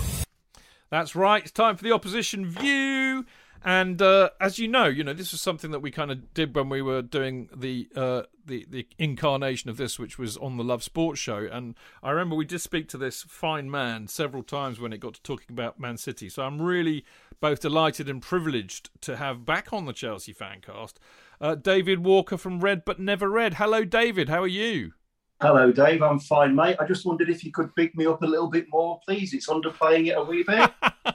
[0.91, 1.43] That's right.
[1.43, 3.25] It's time for the opposition view.
[3.63, 6.55] And uh, as you know, you know this was something that we kind of did
[6.55, 10.65] when we were doing the uh, the the incarnation of this, which was on the
[10.65, 11.49] Love Sports show.
[11.51, 15.15] And I remember we did speak to this fine man several times when it got
[15.15, 16.29] to talking about Man City.
[16.29, 17.05] So I'm really
[17.41, 20.95] both delighted and privileged to have back on the Chelsea Fancast
[21.41, 23.55] uh, David Walker from Read But Never Red.
[23.55, 24.29] Hello, David.
[24.29, 24.93] How are you?
[25.43, 26.03] Hello, Dave.
[26.03, 26.77] I'm fine, mate.
[26.79, 29.33] I just wondered if you could big me up a little bit more, please.
[29.33, 30.71] It's underplaying it a wee bit.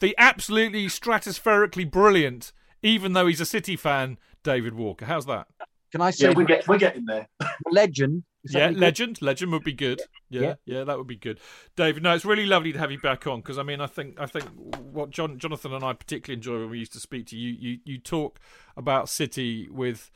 [0.00, 5.06] the absolutely stratospherically brilliant, even though he's a City fan, David Walker.
[5.06, 5.46] How's that?
[5.90, 7.26] Can I say yeah, we're, get, we're getting there.
[7.70, 8.24] legend.
[8.44, 9.20] Yeah, legend.
[9.20, 9.24] Good?
[9.24, 10.02] Legend would be good.
[10.28, 11.40] Yeah, yeah, yeah, that would be good.
[11.74, 14.20] David, no, it's really lovely to have you back on because I mean, I think
[14.20, 17.36] I think what John, Jonathan and I particularly enjoy when we used to speak to
[17.36, 18.38] you, you, you talk
[18.76, 20.10] about City with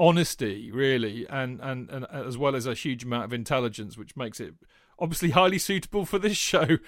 [0.00, 4.40] honesty, really, and, and and as well as a huge amount of intelligence, which makes
[4.40, 4.54] it
[4.98, 6.78] obviously highly suitable for this show.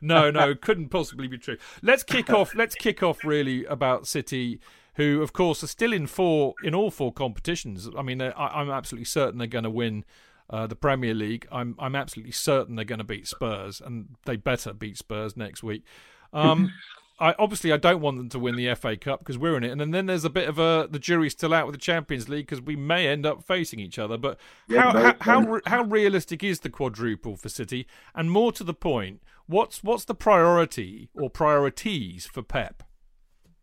[0.00, 1.58] no, no, couldn't possibly be true.
[1.82, 2.54] Let's kick off.
[2.54, 4.60] Let's kick off really about City
[4.94, 7.88] who, of course, are still in four in all four competitions.
[7.96, 10.04] I mean, I, am absolutely certain they're going to win
[10.48, 11.46] uh, the Premier League.
[11.50, 15.62] I'm I'm absolutely certain they're going to beat Spurs, and they better beat Spurs next
[15.62, 15.84] week.
[16.32, 16.72] Um,
[17.20, 19.70] I obviously I don't want them to win the FA Cup because we're in it,
[19.70, 22.28] and, and then there's a bit of a the jury's still out with the Champions
[22.28, 24.16] League because we may end up facing each other.
[24.16, 27.86] But yeah, how, how how how realistic is the quadruple for City?
[28.14, 32.82] And more to the point, what's what's the priority or priorities for Pep?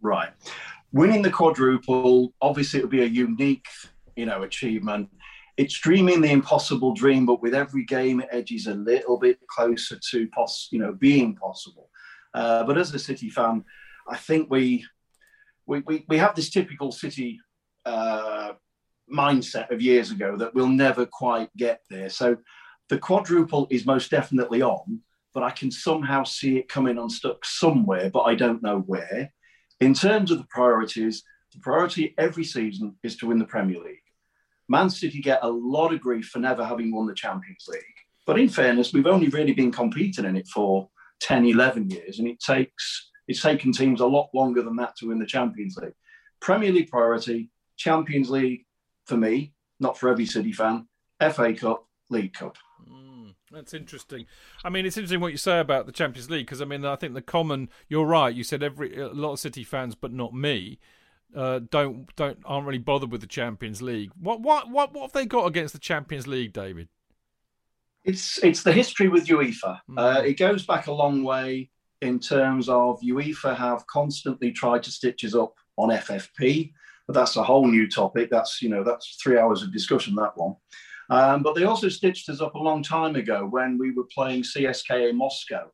[0.02, 0.30] Right,
[0.92, 3.68] winning the quadruple obviously it would be a unique
[4.16, 5.10] you know achievement.
[5.58, 9.98] It's dreaming the impossible dream, but with every game it edges a little bit closer
[10.12, 11.87] to poss you know being possible.
[12.34, 13.64] Uh, but as a City fan,
[14.08, 14.86] I think we
[15.66, 17.40] we, we, we have this typical City
[17.86, 18.54] uh,
[19.14, 22.10] mindset of years ago that we'll never quite get there.
[22.10, 22.38] So
[22.90, 25.02] the quadruple is most definitely on,
[25.34, 29.34] but I can somehow see it coming unstuck somewhere, but I don't know where.
[29.82, 33.98] In terms of the priorities, the priority every season is to win the Premier League.
[34.70, 37.82] Man City get a lot of grief for never having won the Champions League.
[38.26, 42.28] But in fairness, we've only really been competing in it for 10, 11 years, and
[42.28, 45.94] it takes it's taken teams a lot longer than that to win the Champions League.
[46.40, 48.66] Premier League priority, Champions League
[49.06, 50.88] for me, not for every City fan,
[51.20, 52.58] FA Cup, League Cup.
[52.90, 54.26] Mm, that's interesting.
[54.64, 56.96] I mean, it's interesting what you say about the Champions League because I mean, I
[56.96, 57.70] think the common.
[57.90, 58.34] You're right.
[58.34, 60.80] You said every a lot of City fans, but not me.
[61.36, 64.12] Uh, don't don't aren't really bothered with the Champions League.
[64.20, 66.88] What what what what have they got against the Champions League, David?
[68.08, 69.82] It's it's the history with UEFA.
[69.90, 69.98] Mm.
[69.98, 71.70] Uh, it goes back a long way
[72.02, 76.72] in terms of UEFA have constantly tried to stitch us up on FFP,
[77.06, 78.30] but that's a whole new topic.
[78.32, 80.56] That's you know that's three hours of discussion that one.
[81.10, 84.44] Um, but they also stitched us up a long time ago when we were playing
[84.44, 85.70] CSKA Moscow,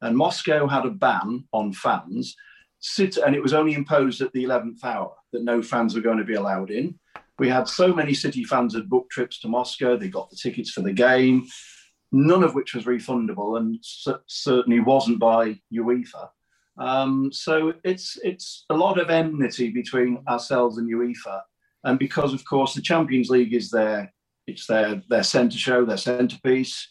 [0.00, 2.34] and Moscow had a ban on fans.
[2.80, 6.18] Sit, and it was only imposed at the 11th hour that no fans were going
[6.18, 6.98] to be allowed in.
[7.40, 9.96] We had so many City fans had booked trips to Moscow.
[9.96, 11.46] They got the tickets for the game,
[12.12, 13.78] none of which was refundable, and
[14.26, 16.28] certainly wasn't by UEFA.
[16.76, 21.40] Um, so it's it's a lot of enmity between ourselves and UEFA,
[21.84, 24.12] and because of course the Champions League is their
[24.46, 26.88] it's their their centre show, their centrepiece,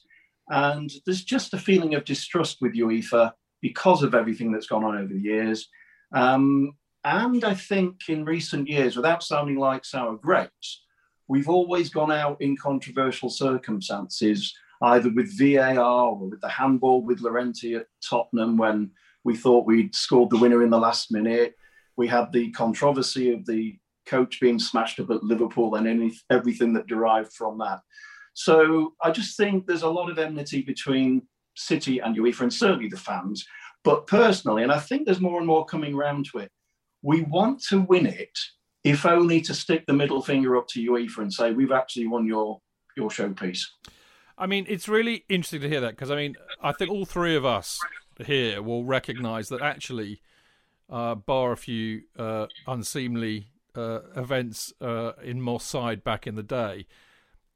[0.48, 4.98] and there's just a feeling of distrust with UEFA because of everything that's gone on
[4.98, 5.70] over the years.
[6.12, 10.84] Um, and I think in recent years, without sounding like sour grapes,
[11.28, 17.22] we've always gone out in controversial circumstances, either with VAR or with the handball with
[17.22, 18.92] Llorente at Tottenham when
[19.24, 21.56] we thought we'd scored the winner in the last minute.
[21.98, 26.74] We had the controversy of the coach being smashed up at Liverpool and any, everything
[26.74, 27.82] that derived from that.
[28.34, 31.24] So I just think there's a lot of enmity between
[31.56, 33.46] City and UEFA, and certainly the fans.
[33.84, 36.52] But personally, and I think there's more and more coming around to it,
[37.02, 38.38] we want to win it,
[38.84, 42.26] if only to stick the middle finger up to UEFA and say we've actually won
[42.26, 42.62] your
[42.96, 43.62] your showpiece.
[44.38, 47.36] I mean, it's really interesting to hear that because I mean, I think all three
[47.36, 47.80] of us
[48.26, 50.22] here will recognise that actually,
[50.90, 56.44] uh, bar a few uh, unseemly uh, events uh, in Moss Side back in the
[56.44, 56.86] day,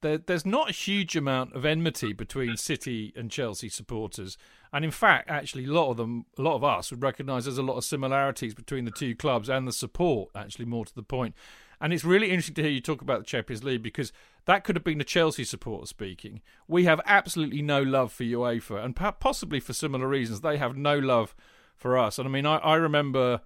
[0.03, 4.37] there, there's not a huge amount of enmity between City and Chelsea supporters.
[4.71, 7.57] And in fact, actually, a lot of them, a lot of us would recognise there's
[7.57, 11.03] a lot of similarities between the two clubs and the support, actually, more to the
[11.03, 11.33] point.
[11.81, 14.13] And it's really interesting to hear you talk about the Champions League because
[14.45, 16.41] that could have been a Chelsea supporter speaking.
[16.67, 20.97] We have absolutely no love for UEFA, and possibly for similar reasons, they have no
[20.99, 21.35] love
[21.75, 22.19] for us.
[22.19, 23.41] And I mean, I, I remember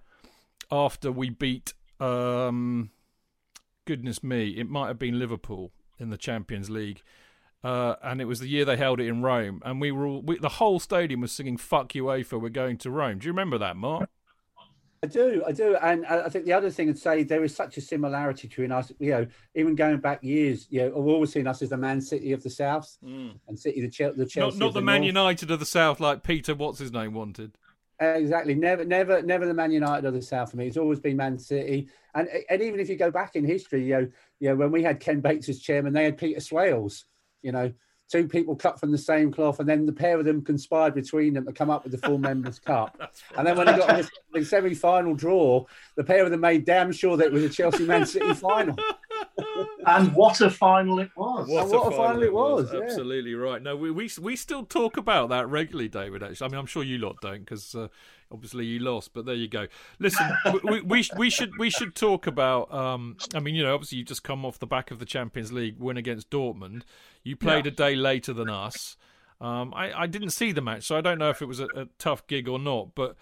[0.70, 2.90] after we beat, um,
[3.86, 7.02] goodness me, it might have been Liverpool in the Champions League.
[7.64, 10.22] Uh, and it was the year they held it in Rome, and we were all,
[10.22, 13.32] we, the whole stadium was singing "Fuck you UEFA, we're going to Rome." Do you
[13.32, 14.08] remember that, Mark?
[15.02, 17.76] I do, I do, and I think the other thing I'd say there is such
[17.76, 18.92] a similarity between us.
[18.98, 22.00] You know, even going back years, you know, I've always seen us as the Man
[22.00, 23.32] City of the South, mm.
[23.48, 24.40] and City the, the Chelsea.
[24.40, 25.06] Not, not the, the Man North.
[25.06, 27.58] United of the South, like Peter, what's his name, wanted.
[28.00, 28.54] Exactly.
[28.54, 30.68] Never, never, never the Man United or the South for me.
[30.68, 31.88] It's always been Man City.
[32.14, 34.08] And and even if you go back in history, you know,
[34.40, 37.04] you know, when we had Ken Bates as chairman, they had Peter Swales.
[37.42, 37.72] You know,
[38.10, 41.34] two people cut from the same cloth, and then the pair of them conspired between
[41.34, 42.96] them to come up with the full members' cup.
[43.36, 45.64] And then when they got the, the semi-final draw,
[45.96, 48.76] the pair of them made damn sure that it was a Chelsea Man City final.
[49.86, 51.48] and what a final it was!
[51.48, 52.64] What, a, what final a, final it was!
[52.64, 52.72] was.
[52.72, 52.80] Yeah.
[52.80, 53.62] Absolutely right.
[53.62, 56.22] No, we, we we still talk about that regularly, David.
[56.22, 57.88] Actually, I mean, I'm sure you lot don't because uh,
[58.30, 59.66] obviously you lost, but there you go.
[59.98, 60.30] Listen,
[60.64, 62.72] we, we we should we should talk about.
[62.72, 65.52] Um, I mean, you know, obviously you just come off the back of the Champions
[65.52, 66.82] League win against Dortmund.
[67.22, 67.72] You played yeah.
[67.72, 68.96] a day later than us.
[69.40, 71.68] Um, I, I didn't see the match, so I don't know if it was a,
[71.74, 72.94] a tough gig or not.
[72.94, 73.16] But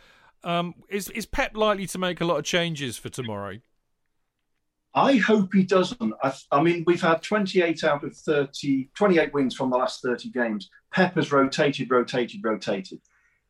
[0.44, 3.58] um, is is Pep likely to make a lot of changes for tomorrow?
[4.96, 6.14] I hope he doesn't.
[6.22, 10.30] I, I, mean, we've had 28 out of 30, 28 wins from the last 30
[10.30, 10.70] games.
[10.90, 13.00] Pep has rotated, rotated, rotated.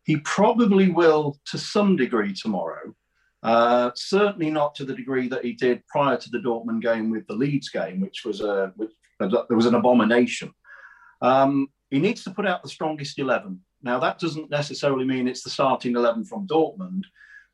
[0.02, 2.92] He probably will to some degree tomorrow.
[3.44, 7.24] Uh, certainly not to the degree that he did prior to the Dortmund game with
[7.28, 8.90] the Leeds game, which was a which,
[9.20, 10.52] there was an abomination.
[11.22, 13.60] Um, he needs to put out the strongest eleven.
[13.82, 17.02] Now that doesn't necessarily mean it's the starting eleven from Dortmund,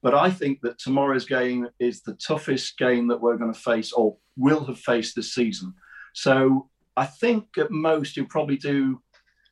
[0.02, 3.92] but I think that tomorrow's game is the toughest game that we're going to face
[3.92, 5.72] or will have faced this season.
[6.12, 9.00] So I think at most you'll probably do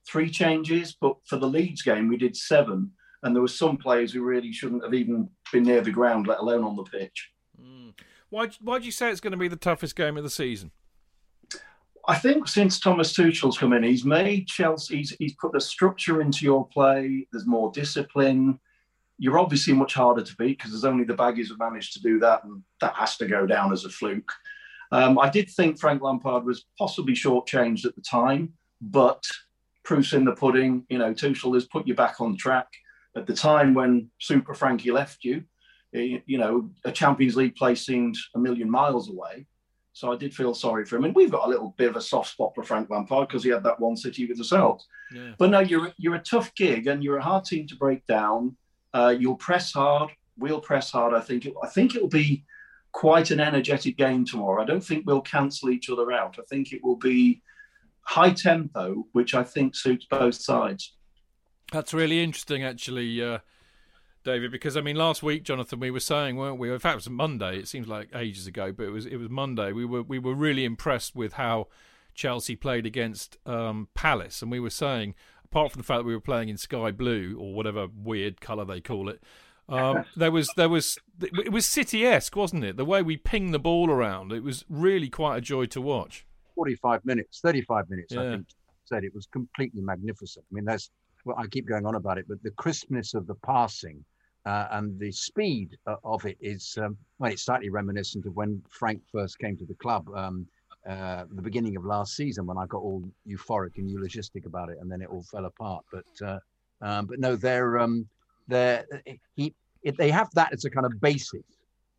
[0.06, 2.90] three changes, but for the Leeds game, we did seven.
[3.22, 6.40] And there were some players who really shouldn't have even been near the ground, let
[6.40, 7.30] alone on the pitch.
[7.60, 7.92] Mm.
[8.30, 10.72] Why, why do you say it's going to be the toughest game of the season?
[12.08, 16.22] I think since Thomas Tuchel's come in, he's made Chelsea, he's, he's put the structure
[16.22, 17.28] into your play.
[17.30, 18.58] There's more discipline
[19.20, 22.18] you're obviously much harder to beat because there's only the baggies who managed to do
[22.20, 24.32] that, and that has to go down as a fluke.
[24.92, 29.22] Um, I did think Frank Lampard was possibly shortchanged at the time, but
[29.84, 30.86] proof's in the pudding.
[30.88, 32.68] You know, Tuchel has put you back on track.
[33.14, 35.44] At the time when Super Frankie left you,
[35.94, 39.46] eh, you know, a Champions League place seemed a million miles away.
[39.92, 41.04] So I did feel sorry for him.
[41.04, 43.50] And we've got a little bit of a soft spot for Frank Lampard because he
[43.50, 44.86] had that one city with ourselves.
[45.12, 45.32] Yeah.
[45.36, 48.56] But no, you're you're a tough gig and you're a hard team to break down.
[48.92, 50.10] Uh, you'll press hard.
[50.38, 51.14] We'll press hard.
[51.14, 51.46] I think.
[51.46, 52.44] It, I think it will be
[52.92, 54.62] quite an energetic game tomorrow.
[54.62, 56.36] I don't think we'll cancel each other out.
[56.38, 57.42] I think it will be
[58.02, 60.94] high tempo, which I think suits both sides.
[61.72, 63.38] That's really interesting, actually, uh,
[64.24, 64.50] David.
[64.50, 66.72] Because I mean, last week, Jonathan, we were saying, weren't we?
[66.72, 67.58] In fact, it was Monday.
[67.58, 69.72] It seems like ages ago, but it was it was Monday.
[69.72, 71.68] We were we were really impressed with how
[72.14, 75.14] Chelsea played against um, Palace, and we were saying
[75.50, 78.64] apart from the fact that we were playing in sky blue or whatever weird color
[78.64, 79.22] they call it,
[79.68, 82.76] um, there was there was it was City-esque, wasn't it?
[82.76, 86.26] The way we pinged the ball around, it was really quite a joy to watch.
[86.54, 88.20] Forty-five minutes, thirty-five minutes, yeah.
[88.20, 88.46] I think.
[88.84, 90.44] Said it was completely magnificent.
[90.50, 90.90] I mean, there's
[91.24, 94.04] well, I keep going on about it, but the crispness of the passing
[94.46, 98.62] uh, and the speed uh, of it is um, well, it's slightly reminiscent of when
[98.68, 100.08] Frank first came to the club.
[100.14, 100.46] Um,
[100.88, 104.78] uh, the beginning of last season when I got all euphoric and eulogistic about it,
[104.80, 105.84] and then it all fell apart.
[105.92, 106.38] But uh,
[106.80, 108.08] um, but no, they're um,
[108.48, 108.84] they're
[109.36, 111.42] he it, they have that as a kind of basis,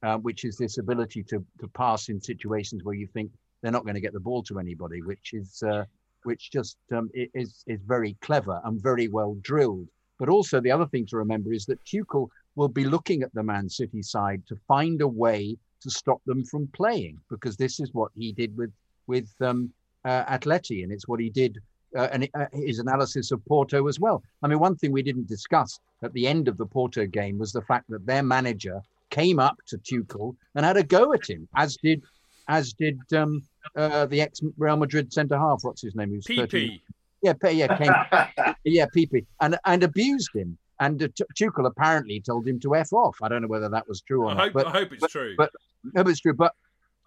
[0.03, 3.83] uh, which is this ability to to pass in situations where you think they're not
[3.83, 5.85] going to get the ball to anybody, which is uh,
[6.23, 9.87] which just um, is is very clever and very well drilled.
[10.17, 13.43] But also the other thing to remember is that Tuchel will be looking at the
[13.43, 17.93] Man City side to find a way to stop them from playing because this is
[17.93, 18.71] what he did with
[19.07, 19.71] with um,
[20.05, 21.57] uh, Atleti, and it's what he did.
[21.93, 24.23] Uh, and uh, his analysis of Porto as well.
[24.41, 27.51] I mean, one thing we didn't discuss at the end of the Porto game was
[27.51, 31.49] the fact that their manager came up to Tuchel and had a go at him,
[31.55, 32.01] as did
[32.47, 33.43] as did um,
[33.75, 35.59] uh, the ex Real Madrid centre half.
[35.63, 36.09] What's his name?
[36.09, 36.81] Who's Pepe.
[37.21, 40.57] Yeah, yeah, came, yeah, Pepe, and and abused him.
[40.81, 43.15] And Tuchel apparently told him to f off.
[43.21, 44.43] I don't know whether that was true or I not.
[44.45, 45.35] Hope, but, I hope it's but, true.
[45.37, 45.51] But
[45.93, 46.33] it's true.
[46.33, 46.55] But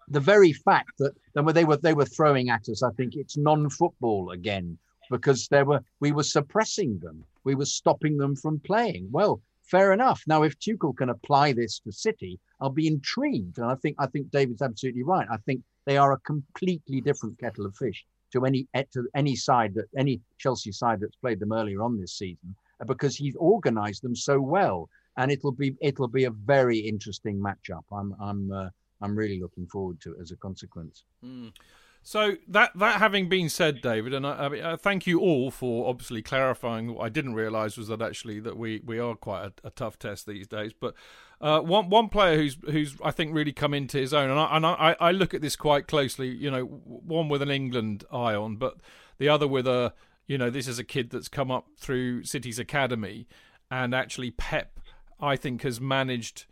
[0.07, 1.13] the very fact that,
[1.53, 4.77] they were they were throwing at us, I think it's non-football again
[5.11, 7.25] because they were we were suppressing them.
[7.43, 9.09] We were stopping them from playing.
[9.11, 10.23] Well, fair enough.
[10.25, 13.57] Now, if Tuchel can apply this to City, I'll be intrigued.
[13.57, 15.27] And I think I think David's absolutely right.
[15.29, 19.73] I think they are a completely different kettle of fish to any to any side
[19.73, 22.55] that any Chelsea side that's played them earlier on this season
[22.85, 27.83] because he's organised them so well, and it'll be it'll be a very interesting matchup.
[27.91, 28.69] I'm I'm uh,
[29.01, 31.03] I'm really looking forward to it as a consequence.
[31.23, 31.53] Mm.
[32.07, 35.89] So that that having been said, David, and I, I, I, thank you all for
[35.89, 36.93] obviously clarifying.
[36.93, 39.97] What I didn't realise was that actually that we, we are quite a, a tough
[39.97, 40.71] test these days.
[40.71, 40.93] But
[41.41, 44.55] uh, one one player who's who's I think really come into his own, and I
[44.55, 46.29] and I, I look at this quite closely.
[46.29, 48.75] You know, one with an England eye on, but
[49.17, 49.91] the other with a
[50.27, 53.27] you know, this is a kid that's come up through City's academy,
[53.69, 54.79] and actually Pep,
[55.19, 56.45] I think, has managed,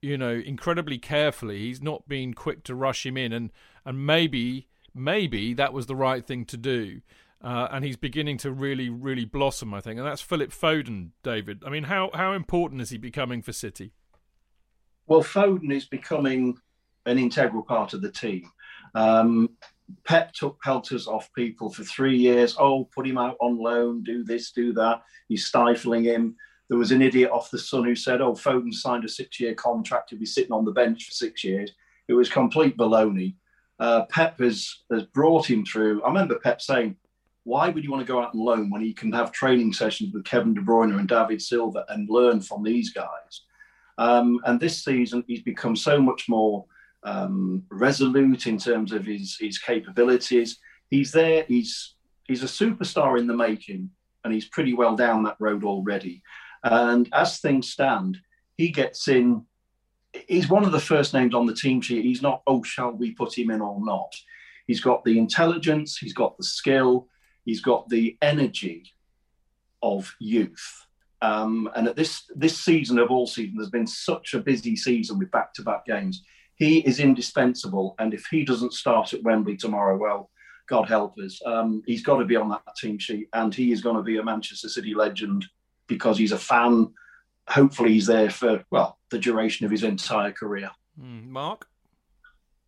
[0.00, 1.60] you know, incredibly carefully.
[1.60, 3.50] He's not been quick to rush him in, and
[3.84, 7.00] and maybe maybe that was the right thing to do.
[7.42, 9.98] Uh, and he's beginning to really, really blossom, I think.
[9.98, 11.62] And that's Philip Foden, David.
[11.66, 13.92] I mean, how how important is he becoming for City?
[15.06, 16.56] Well, Foden is becoming
[17.06, 18.50] an integral part of the team.
[18.94, 19.50] Um,
[20.04, 22.56] Pep took pelters off people for three years.
[22.58, 25.02] Oh, put him out on loan, do this, do that.
[25.28, 26.36] He's stifling him.
[26.68, 29.54] There was an idiot off the Sun who said, Oh, Foden signed a six year
[29.54, 30.10] contract.
[30.10, 31.72] He'll be sitting on the bench for six years.
[32.08, 33.34] It was complete baloney.
[33.78, 36.02] Uh, Pep has, has brought him through.
[36.02, 36.96] I remember Pep saying,
[37.44, 40.12] Why would you want to go out on loan when he can have training sessions
[40.12, 43.42] with Kevin De Bruyne and David Silva and learn from these guys?
[43.98, 46.64] Um, and this season, he's become so much more
[47.04, 50.58] um, resolute in terms of his his capabilities.
[50.90, 51.44] He's there.
[51.48, 51.94] He's
[52.24, 53.90] he's a superstar in the making,
[54.24, 56.22] and he's pretty well down that road already.
[56.62, 58.18] And as things stand,
[58.56, 59.44] he gets in.
[60.28, 62.04] He's one of the first names on the team sheet.
[62.04, 64.12] He's not, oh, shall we put him in or not?
[64.66, 67.08] He's got the intelligence, he's got the skill,
[67.46, 68.92] he's got the energy
[69.82, 70.86] of youth.
[71.22, 75.18] Um, and at this this season of all seasons, there's been such a busy season
[75.18, 76.22] with back-to-back games.
[76.62, 80.30] He is indispensable, and if he doesn't start at Wembley tomorrow, well,
[80.68, 81.40] God help us.
[81.44, 84.18] Um, he's got to be on that team sheet, and he is going to be
[84.18, 85.44] a Manchester City legend
[85.88, 86.92] because he's a fan.
[87.48, 90.70] Hopefully, he's there for well the duration of his entire career.
[91.00, 91.66] Mm, Mark.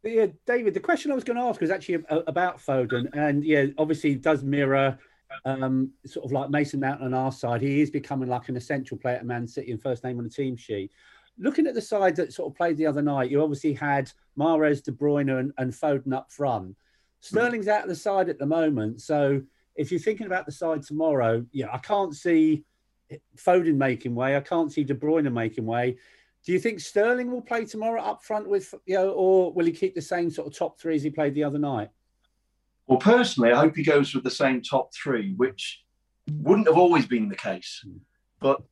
[0.03, 0.75] Yeah, David.
[0.75, 4.17] The question I was going to ask was actually about Foden, and yeah, obviously he
[4.17, 4.99] does mirror
[5.45, 7.63] um, sort of like Mason Mount on our side.
[7.63, 10.31] He is becoming like an essential player at Man City and first name on the
[10.31, 10.91] team sheet.
[11.39, 14.83] Looking at the side that sort of played the other night, you obviously had Mahrez,
[14.83, 16.77] De Bruyne, and, and Foden up front.
[17.21, 19.41] Sterling's out of the side at the moment, so
[19.77, 22.65] if you're thinking about the side tomorrow, yeah, I can't see
[23.37, 24.37] Foden making way.
[24.37, 25.97] I can't see De Bruyne making way.
[26.45, 29.73] Do you think Sterling will play tomorrow up front with you know, or will he
[29.73, 31.89] keep the same sort of top three as he played the other night?
[32.87, 35.83] Well, personally, I hope he goes with the same top three, which
[36.31, 37.81] wouldn't have always been the case.
[37.83, 37.97] Hmm.
[38.41, 38.63] But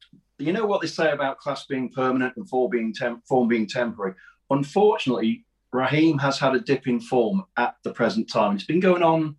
[0.42, 3.66] you know what they say about class being permanent and form being temp- form being
[3.66, 4.14] temporary.
[4.50, 8.54] Unfortunately, Raheem has had a dip in form at the present time.
[8.54, 9.36] It's been going on,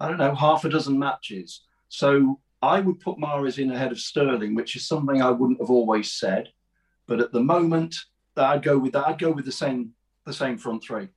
[0.00, 1.62] I don't know, half a dozen matches.
[1.88, 5.70] So I would put Mahrez in ahead of Sterling, which is something I wouldn't have
[5.70, 6.48] always said.
[7.06, 7.94] But at the moment,
[8.36, 9.06] I'd go with that.
[9.06, 9.92] I'd go with the same
[10.24, 11.08] the same front three.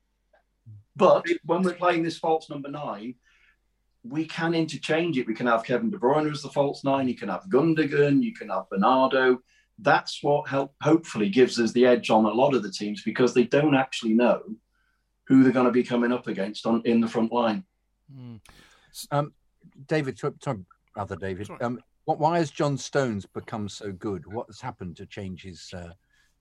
[0.96, 3.16] But when we're playing this false number nine,
[4.10, 5.28] we can interchange it.
[5.28, 7.08] We can have Kevin De Bruyne as the false nine.
[7.08, 8.24] You can have Gundogan.
[8.24, 9.40] You can have Bernardo.
[9.80, 13.34] That's what help, hopefully gives us the edge on a lot of the teams because
[13.34, 14.42] they don't actually know
[15.28, 17.64] who they're going to be coming up against on in the front line.
[18.12, 18.40] Mm.
[19.12, 19.34] Um,
[19.88, 21.50] David, sorry, other David.
[21.62, 24.26] Um, why has John Stones become so good?
[24.32, 25.90] What has happened to change his uh,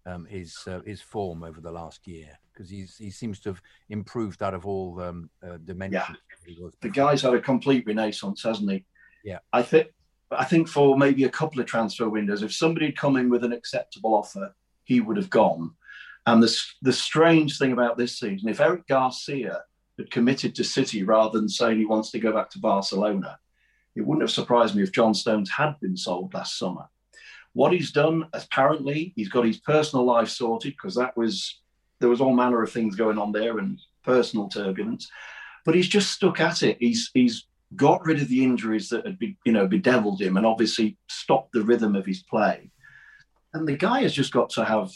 [0.06, 2.38] um, his uh, his form over the last year?
[2.52, 6.18] Because he's he seems to have improved out of all um, uh, dimensions.
[6.46, 6.68] Yeah.
[6.80, 8.84] the guy's had a complete renaissance, hasn't he?
[9.24, 9.38] Yeah.
[9.52, 9.88] I think
[10.30, 13.44] I think for maybe a couple of transfer windows, if somebody had come in with
[13.44, 14.54] an acceptable offer,
[14.84, 15.72] he would have gone.
[16.26, 19.62] And the the strange thing about this season, if Eric Garcia
[19.98, 23.38] had committed to City rather than saying he wants to go back to Barcelona,
[23.94, 26.88] it wouldn't have surprised me if John Stones had been sold last summer.
[27.56, 31.62] What he's done, apparently, he's got his personal life sorted because that was
[32.00, 35.08] there was all manner of things going on there and personal turbulence.
[35.64, 36.76] But he's just stuck at it.
[36.80, 40.44] He's he's got rid of the injuries that had be, you know bedeviled him and
[40.44, 42.70] obviously stopped the rhythm of his play.
[43.54, 44.90] And the guy has just got to have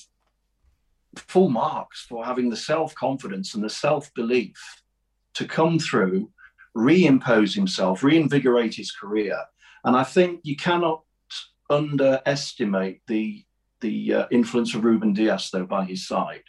[1.16, 4.82] full marks for having the self confidence and the self belief
[5.32, 6.30] to come through
[6.76, 9.38] reimpose himself, reinvigorate his career.
[9.82, 11.04] And I think you cannot
[11.70, 13.44] underestimate the
[13.80, 16.42] the uh, influence of Ruben Dias, though, by his side.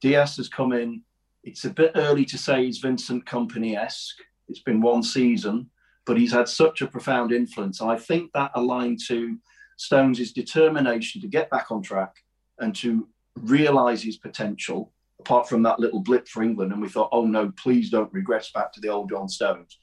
[0.00, 1.02] Dias has come in.
[1.42, 4.18] It's a bit early to say he's Vincent Kompany esque.
[4.48, 5.70] It's been one season,
[6.06, 7.82] but he's had such a profound influence.
[7.82, 9.38] I think that aligned to
[9.76, 12.14] Stones' determination to get back on track
[12.60, 14.92] and to realize his potential
[15.22, 18.50] apart from that little blip for England, and we thought, oh no, please don't regress
[18.50, 19.78] back to the old John Stones.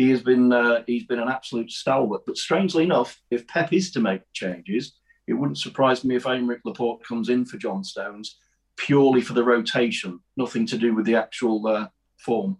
[0.00, 2.22] He has been uh, he's been an absolute stalwart.
[2.24, 4.94] But strangely enough, if Pep is to make changes,
[5.26, 8.38] it wouldn't surprise me if Aymeric Laporte comes in for John Stones
[8.78, 12.56] purely for the rotation, nothing to do with the actual uh, form.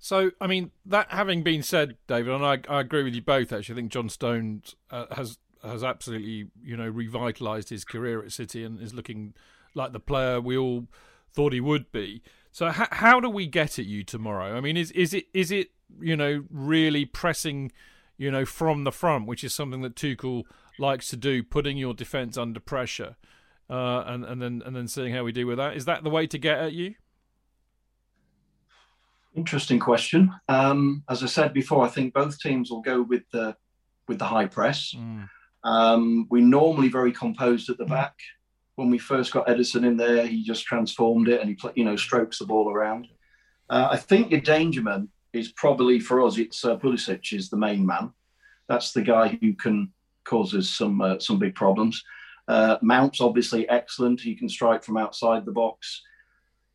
[0.00, 3.52] So, I mean, that having been said, David, and I, I agree with you both.
[3.52, 8.32] Actually, I think John Stones uh, has has absolutely, you know, revitalised his career at
[8.32, 9.34] City and is looking
[9.76, 10.88] like the player we all
[11.32, 12.20] thought he would be.
[12.52, 14.56] So h- how do we get at you tomorrow?
[14.56, 15.70] I mean, is is it is it
[16.00, 17.72] you know really pressing,
[18.18, 20.44] you know, from the front, which is something that Tuchel
[20.78, 23.16] likes to do, putting your defence under pressure,
[23.68, 25.76] uh, and and then and then seeing how we do with that.
[25.76, 26.94] Is that the way to get at you?
[29.34, 30.32] Interesting question.
[30.48, 33.56] Um, as I said before, I think both teams will go with the
[34.08, 34.92] with the high press.
[34.96, 35.28] Mm.
[35.62, 38.16] Um, we normally very composed at the back
[38.80, 41.96] when we first got Ederson in there, he just transformed it and he, you know,
[41.96, 43.08] strokes the ball around.
[43.68, 46.38] Uh, I think your danger man is probably for us.
[46.38, 48.10] It's uh, Pulisic is the main man.
[48.68, 49.92] That's the guy who can
[50.24, 52.02] cause us some uh, some big problems.
[52.48, 54.22] Uh, Mount's obviously excellent.
[54.22, 56.02] He can strike from outside the box.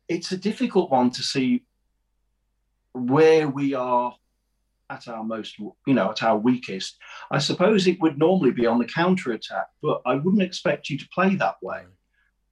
[0.08, 1.64] It's a difficult one to see
[2.92, 4.14] where we are
[4.88, 6.98] at our most, you know, at our weakest.
[7.32, 10.96] I suppose it would normally be on the counter attack, but I wouldn't expect you
[10.98, 11.82] to play that way.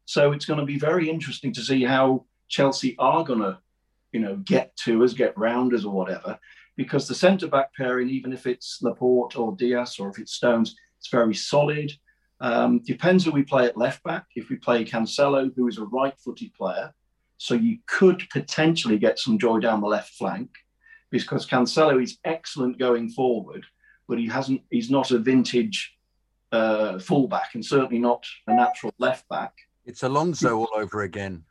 [0.06, 3.58] So it's going to be very interesting to see how Chelsea are going to,
[4.12, 6.38] you know, get to us, get round us, or whatever,
[6.76, 10.76] because the centre back pairing, even if it's Laporte or Dias or if it's Stones,
[10.98, 11.92] it's very solid.
[12.40, 14.26] Um, depends who we play at left back.
[14.34, 16.92] If we play Cancelo, who is a right footed player,
[17.38, 20.50] so you could potentially get some joy down the left flank
[21.10, 23.64] because Cancelo is excellent going forward,
[24.08, 24.62] but he hasn't.
[24.70, 25.96] He's not a vintage
[26.52, 29.52] uh, fullback and certainly not a natural left back.
[29.84, 31.44] It's Alonso all over again.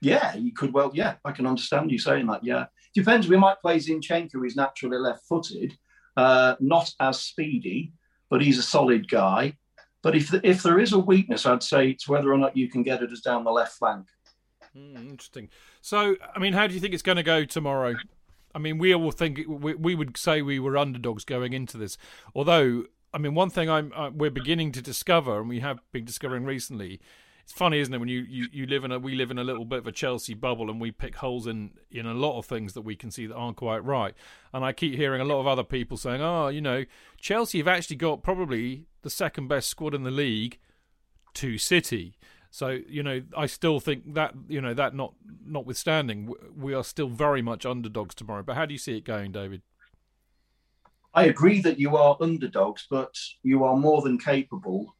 [0.00, 0.90] Yeah, you could well.
[0.94, 2.44] Yeah, I can understand you saying that.
[2.44, 3.28] Yeah, depends.
[3.28, 5.76] We might play Zinchenko, who's naturally left-footed,
[6.16, 7.92] uh, not as speedy,
[8.30, 9.56] but he's a solid guy.
[10.02, 12.68] But if the, if there is a weakness, I'd say it's whether or not you
[12.68, 14.06] can get it as down the left flank.
[14.76, 15.48] Mm, interesting.
[15.80, 17.94] So, I mean, how do you think it's going to go tomorrow?
[18.54, 21.96] I mean, we all think we, we would say we were underdogs going into this,
[22.34, 22.84] although
[23.14, 26.44] I mean, one thing I'm uh, we're beginning to discover, and we have been discovering
[26.44, 27.00] recently.
[27.52, 29.44] It's funny, isn't it, when you, you, you live in a we live in a
[29.44, 32.46] little bit of a Chelsea bubble, and we pick holes in in a lot of
[32.46, 34.14] things that we can see that aren't quite right.
[34.54, 36.86] And I keep hearing a lot of other people saying, "Oh, you know,
[37.20, 40.60] Chelsea have actually got probably the second best squad in the league
[41.34, 42.14] to City."
[42.50, 45.12] So you know, I still think that you know that not
[45.44, 48.42] notwithstanding, we are still very much underdogs tomorrow.
[48.42, 49.60] But how do you see it going, David?
[51.12, 54.96] I agree that you are underdogs, but you are more than capable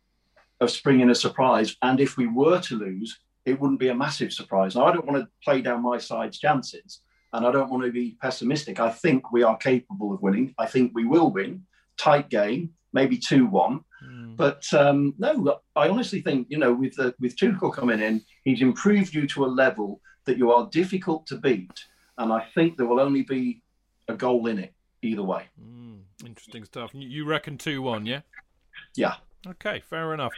[0.63, 1.77] of springing a surprise.
[1.83, 4.77] And if we were to lose, it wouldn't be a massive surprise.
[4.77, 7.01] Now, I don't want to play down my side's chances,
[7.33, 8.79] and I don't want to be pessimistic.
[8.79, 10.55] I think we are capable of winning.
[10.59, 11.65] I think we will win.
[11.99, 13.81] Tight game, maybe 2 1.
[14.05, 14.37] Mm.
[14.37, 18.63] But um, no, I honestly think, you know, with, the, with Tuchel coming in, he's
[18.63, 21.85] improved you to a level that you are difficult to beat.
[22.19, 23.63] And I think there will only be
[24.09, 25.47] a goal in it either way.
[25.61, 26.91] Mm, interesting stuff.
[26.95, 28.21] You reckon 2 1, yeah?
[28.95, 29.17] Yeah.
[29.47, 30.33] Okay, fair enough.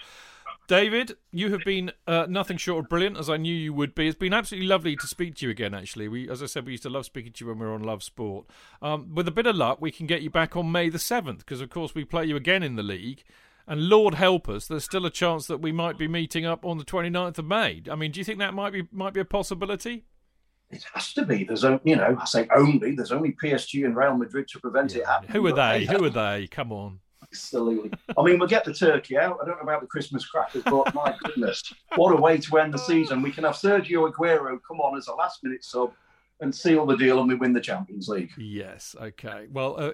[0.66, 4.08] David, you have been uh, nothing short of brilliant, as I knew you would be.
[4.08, 5.74] It's been absolutely lovely to speak to you again.
[5.74, 7.74] Actually, we, as I said, we used to love speaking to you when we were
[7.74, 8.46] on Love Sport.
[8.80, 11.40] Um, with a bit of luck, we can get you back on May the seventh,
[11.40, 13.24] because of course we play you again in the league.
[13.66, 16.78] And Lord help us, there's still a chance that we might be meeting up on
[16.78, 17.82] the 29th of May.
[17.90, 20.04] I mean, do you think that might be might be a possibility?
[20.70, 21.44] It has to be.
[21.44, 22.94] There's, only, you know, I say only.
[22.94, 25.02] There's only PSG and Real Madrid to prevent yeah.
[25.02, 25.30] it happening.
[25.32, 25.84] Who are they?
[25.84, 26.46] Who are they?
[26.48, 27.00] Come on.
[27.34, 27.90] Absolutely.
[28.16, 29.38] I mean, we'll get the turkey out.
[29.42, 32.72] I don't know about the Christmas crackers, but my goodness, what a way to end
[32.72, 33.22] the season.
[33.22, 35.92] We can have Sergio Aguero come on as a last minute sub
[36.40, 38.30] and seal the deal and we win the Champions League.
[38.36, 38.96] Yes.
[39.00, 39.46] Okay.
[39.50, 39.92] Well, uh,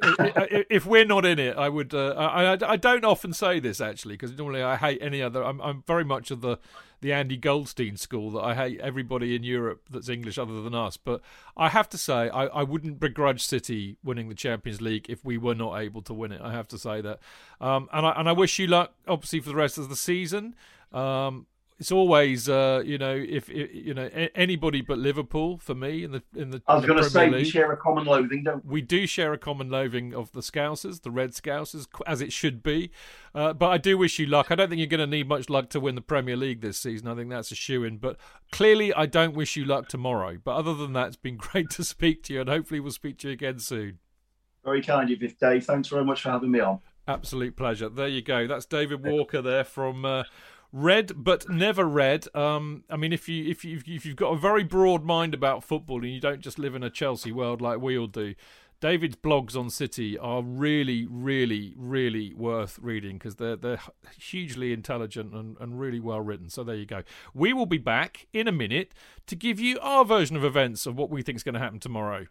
[0.71, 1.95] if we're not in it, I would.
[1.95, 5.45] Uh, I, I don't often say this actually because normally I hate any other.
[5.45, 6.59] I'm, I'm very much of the
[7.01, 10.97] the Andy Goldstein school that I hate everybody in Europe that's English other than us.
[10.97, 11.23] But
[11.57, 15.39] I have to say, I, I wouldn't begrudge City winning the Champions League if we
[15.39, 16.43] were not able to win it.
[16.43, 17.21] I have to say that.
[17.61, 20.55] Um, and I and I wish you luck, obviously, for the rest of the season.
[20.93, 21.47] Um,
[21.81, 26.13] it's always uh, you know if, if, you know anybody but Liverpool for me in
[26.13, 26.63] the in the.
[26.69, 27.33] I was going to say League.
[27.33, 28.75] we share a common loathing, don't we?
[28.75, 32.63] We do share a common loathing of the Scousers, the Red Scousers, as it should
[32.63, 32.91] be.
[33.35, 34.51] Uh, but I do wish you luck.
[34.51, 36.77] I don't think you're going to need much luck to win the Premier League this
[36.77, 37.09] season.
[37.09, 37.97] I think that's a shoe in.
[37.97, 38.19] But
[38.53, 40.37] clearly, I don't wish you luck tomorrow.
[40.43, 43.17] But other than that, it's been great to speak to you, and hopefully, we'll speak
[43.21, 44.01] to you again soon.
[44.65, 45.65] Very kind of you, Dave.
[45.65, 46.81] Thanks very much for having me on.
[47.09, 47.89] Absolute pleasure.
[47.89, 48.47] There you go.
[48.47, 50.05] That's David Walker there from.
[50.05, 50.25] Uh,
[50.73, 52.27] Read But Never Red.
[52.35, 55.65] Um, I mean, if you if you if you've got a very broad mind about
[55.65, 58.35] football and you don't just live in a Chelsea world like we all do,
[58.81, 63.81] David's blogs on City are really, really, really worth reading because they're they're
[64.19, 66.49] hugely intelligent and, and really well written.
[66.49, 67.03] So there you go.
[67.35, 68.93] We will be back in a minute
[69.27, 71.81] to give you our version of events of what we think is going to happen
[71.81, 72.27] tomorrow.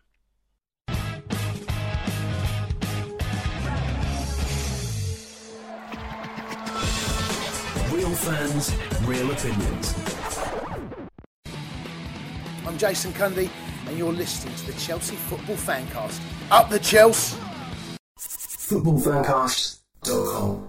[8.20, 9.96] Fans, real opinions.
[12.68, 13.50] I'm Jason Cundy,
[13.88, 16.20] and you're listening to the Chelsea Football Fancast.
[16.52, 17.38] Up the Chelsea!
[18.18, 20.68] Footballfancast.com.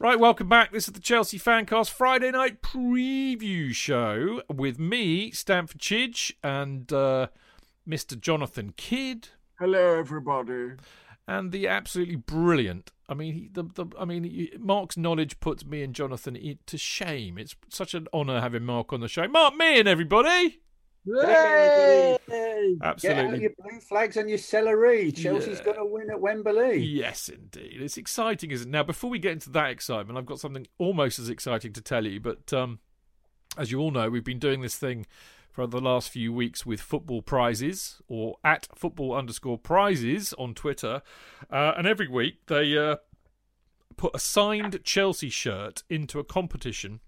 [0.00, 0.72] Right, welcome back.
[0.72, 7.28] This is the Chelsea Fancast Friday night preview show with me, Stamford Chidge, and uh,
[7.88, 8.20] Mr.
[8.20, 9.28] Jonathan Kydd.
[9.60, 10.72] Hello, everybody
[11.28, 12.90] and the absolutely brilliant.
[13.06, 17.38] I mean, he, the, the I mean, he, Mark's knowledge puts Meehan Jonathan to shame.
[17.38, 19.28] It's such an honour having Mark on the show.
[19.28, 20.60] Mark me and everybody.
[21.04, 22.18] Yay!
[22.82, 23.24] Absolutely.
[23.24, 25.12] Get out your blue flags and your celery.
[25.12, 25.64] Chelsea's yeah.
[25.64, 26.78] going to win at Wembley.
[26.78, 27.80] Yes, indeed.
[27.80, 28.72] It's exciting, isn't it?
[28.72, 32.04] Now, before we get into that excitement, I've got something almost as exciting to tell
[32.06, 32.20] you.
[32.20, 32.78] But um,
[33.56, 35.06] as you all know, we've been doing this thing
[35.58, 41.02] for the last few weeks with football prizes or at football underscore prizes on Twitter.
[41.50, 42.94] Uh, and every week they uh,
[43.96, 47.00] put a signed Chelsea shirt into a competition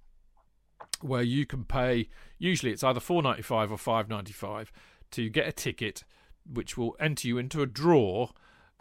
[1.01, 2.09] where you can pay.
[2.39, 4.73] Usually, it's either four ninety five or five ninety five
[5.13, 6.03] to get a ticket,
[6.45, 8.31] which will enter you into a draw.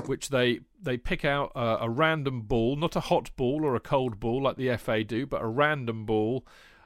[0.08, 3.80] Which they they pick out a, a random ball, not a hot ball or a
[3.80, 6.44] cold ball like the FA do, but a random ball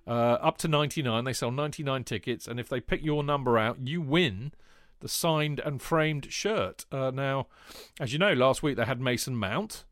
[0.07, 1.23] uh, up to 99.
[1.23, 4.51] They sell 99 tickets, and if they pick your number out, you win
[4.99, 6.85] the signed and framed shirt.
[6.91, 7.47] Uh, now,
[7.99, 9.83] as you know, last week they had Mason Mount,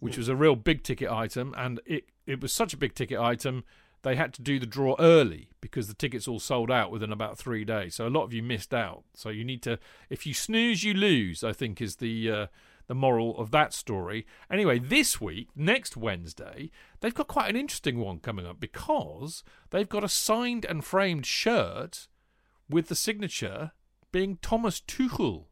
[0.00, 3.18] which was a real big ticket item, and it, it was such a big ticket
[3.18, 3.64] item
[4.02, 7.36] they had to do the draw early because the tickets all sold out within about
[7.36, 7.96] three days.
[7.96, 9.02] So a lot of you missed out.
[9.14, 9.78] So you need to,
[10.08, 11.42] if you snooze, you lose.
[11.42, 12.46] I think is the uh,
[12.88, 14.26] the moral of that story.
[14.50, 16.70] Anyway, this week, next Wednesday,
[17.00, 21.26] they've got quite an interesting one coming up because they've got a signed and framed
[21.26, 22.08] shirt
[22.68, 23.72] with the signature
[24.10, 25.44] being Thomas Tuchel.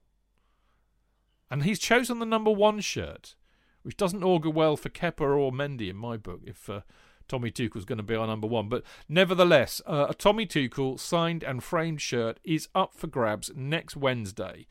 [1.50, 3.36] And he's chosen the number one shirt,
[3.82, 6.80] which doesn't augur well for Kepa or Mendy in my book if uh,
[7.28, 8.68] Tommy Tuchel's going to be our number one.
[8.68, 13.96] But nevertheless, uh, a Tommy Tuchel signed and framed shirt is up for grabs next
[13.96, 14.66] Wednesday.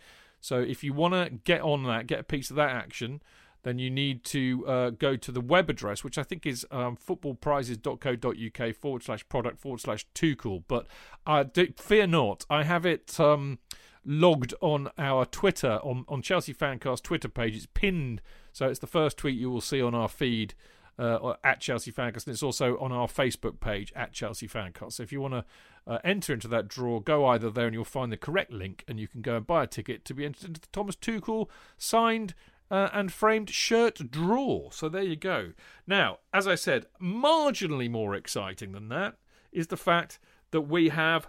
[0.46, 3.24] So if you want to get on that, get a piece of that action,
[3.64, 6.96] then you need to uh, go to the web address, which I think is um,
[6.96, 10.64] footballprizes.co.uk forward slash product forward slash Tuchel.
[10.68, 10.86] But
[11.26, 13.58] uh, do, fear not, I have it um,
[14.06, 17.56] logged on our Twitter, on, on Chelsea Fancast Twitter page.
[17.56, 18.22] It's pinned,
[18.54, 20.54] so it's the first tweet you will see on our feed
[20.98, 24.94] uh, at Chelsea Fancast, and it's also on our Facebook page at Chelsea Fancast.
[24.94, 25.46] So if you want to
[25.88, 29.00] uh, enter into that draw, go either there and you'll find the correct link, and
[29.00, 32.34] you can go and buy a ticket to be entered into the Thomas Tuchel signed
[32.72, 34.70] uh, and framed shirt draw.
[34.72, 35.52] So there you go.
[35.86, 39.18] Now, as I said, marginally more exciting than that
[39.52, 40.20] is the fact
[40.52, 41.28] that we have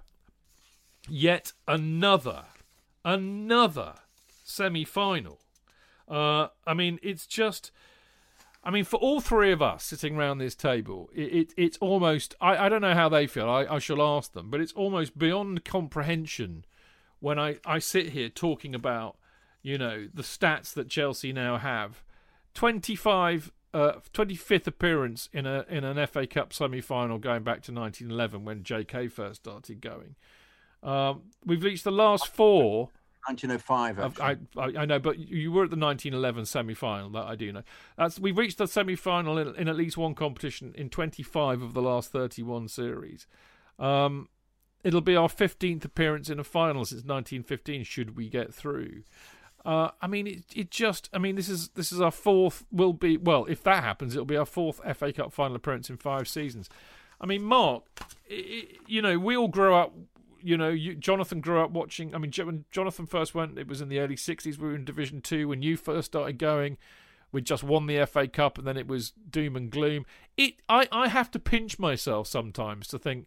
[1.09, 2.45] yet another,
[3.05, 3.95] another
[4.45, 5.41] semi final.
[6.09, 7.73] Uh, I mean, it's just
[8.67, 12.35] I mean, for all three of us sitting around this table, it, it it's almost.
[12.41, 13.49] I, I don't know how they feel.
[13.49, 16.65] I, I shall ask them, but it's almost beyond comprehension
[17.21, 19.19] when I, I sit here talking about,
[19.63, 22.03] you know, the stats that Chelsea now have.
[22.55, 28.45] 25 uh, 25th appearance in a in an FA Cup semi-final going back to 1911
[28.45, 30.17] when JK first started going.
[30.83, 32.91] Um, we've reached the last four
[33.27, 34.21] 1905.
[34.21, 37.11] I, I, I, know, but you were at the 1911 semi-final.
[37.11, 37.63] That I do know.
[37.97, 41.83] That's we've reached the semi-final in, in, at least one competition in 25 of the
[41.83, 43.27] last 31 series.
[43.79, 44.29] Um,
[44.85, 47.85] it'll be our 15th appearance in a final since 1915.
[47.85, 49.03] Should we get through?
[49.65, 51.11] Uh, I mean, it, it just.
[51.13, 52.65] I mean, this is this is our fourth.
[52.71, 53.45] Will be well.
[53.47, 56.71] If that happens, it'll be our fourth FA Cup final appearance in five seasons.
[57.21, 57.83] I mean, Mark,
[58.29, 59.93] it, you know, we all grew up
[60.47, 62.15] you know, you, Jonathan grew up watching.
[62.15, 64.59] I mean, when Jonathan first went, it was in the early '60s.
[64.59, 66.79] We were in Division Two when you first started going.
[67.33, 70.07] We just won the FA Cup, and then it was doom and gloom.
[70.37, 73.27] It, I, I have to pinch myself sometimes to think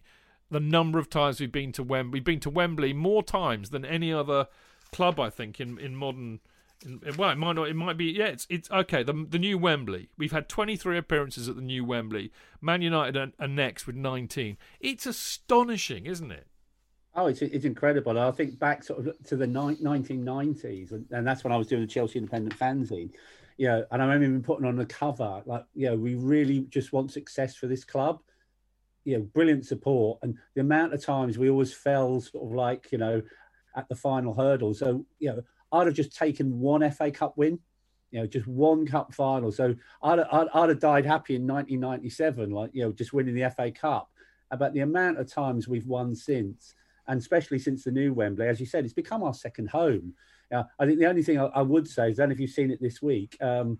[0.50, 2.18] the number of times we've been to Wembley.
[2.18, 4.48] We've been to Wembley more times than any other
[4.94, 6.40] club, I think, in in modern.
[6.86, 7.68] In, well, it might not.
[7.68, 8.06] It might be.
[8.06, 9.04] Yeah, it's it's okay.
[9.04, 10.08] The the new Wembley.
[10.18, 12.32] We've had 23 appearances at the new Wembley.
[12.62, 14.56] Man United are, are next with 19.
[14.80, 16.48] It's astonishing, isn't it?
[17.16, 18.20] Oh, it's it's incredible.
[18.20, 21.68] I think back sort of to the ni- 1990s, and, and, that's when I was
[21.68, 23.12] doing the Chelsea Independent fanzine.
[23.58, 26.62] You know, and I remember even putting on the cover, like, you know, we really
[26.70, 28.20] just want success for this club.
[29.04, 32.92] You know, brilliant support, and the amount of times we always fell sort of like,
[32.92, 33.22] you know,
[33.76, 34.74] at the final hurdle.
[34.74, 35.42] So, you know,
[35.72, 37.60] I'd have just taken one FA Cup win,
[38.12, 39.52] you know, just one cup final.
[39.52, 43.50] So I'd, I'd, I'd have died happy in 1997, like, you know, just winning the
[43.50, 44.10] FA Cup.
[44.52, 46.74] About the amount of times we've won since
[47.10, 50.14] and especially since the new Wembley, as you said, it's become our second home.
[50.54, 52.72] Uh, I think the only thing I, I, would say is, then if you've seen
[52.72, 53.80] it this week, um,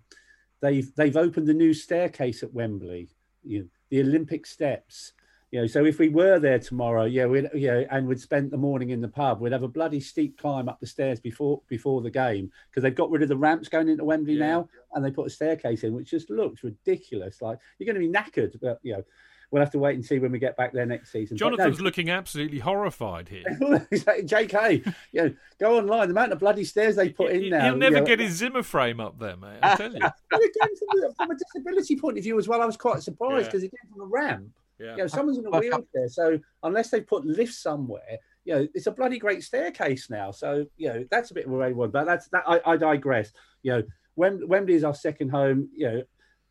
[0.60, 3.08] they've they've opened the new staircase at Wembley,
[3.42, 5.12] you know, the Olympic steps.
[5.52, 8.50] You know, so if we were there tomorrow, yeah, we'd you know, and we'd spent
[8.50, 11.62] the morning in the pub, we'd have a bloody steep climb up the stairs before
[11.68, 14.46] before the game because they've got rid of the ramps going into Wembley yeah.
[14.46, 17.42] now, and they put a staircase in, which just looks ridiculous.
[17.42, 19.04] Like you're going to be knackered, but you know
[19.50, 21.36] we'll have to wait and see when we get back there next season.
[21.36, 23.44] Jonathan's no, looking absolutely horrified here.
[23.50, 26.08] JK, you know, go online.
[26.08, 27.64] The amount of bloody stairs they put in now.
[27.64, 29.58] He'll never you know, get his Zimmer frame up there, mate.
[29.62, 29.98] I tell you.
[29.98, 33.62] again, from, from, a disability point of view as well, I was quite surprised because
[33.62, 33.68] yeah.
[33.68, 34.48] it came from a ramp.
[34.78, 34.92] Yeah.
[34.92, 38.86] You know, someone's in a wheelchair, so unless they put lifts somewhere, you know, it's
[38.86, 40.30] a bloody great staircase now.
[40.30, 42.44] So, you know, that's a bit of a way one, but that's that.
[42.46, 43.32] I, I digress.
[43.62, 43.82] You know,
[44.14, 45.68] when Wembley is our second home.
[45.76, 46.02] You know,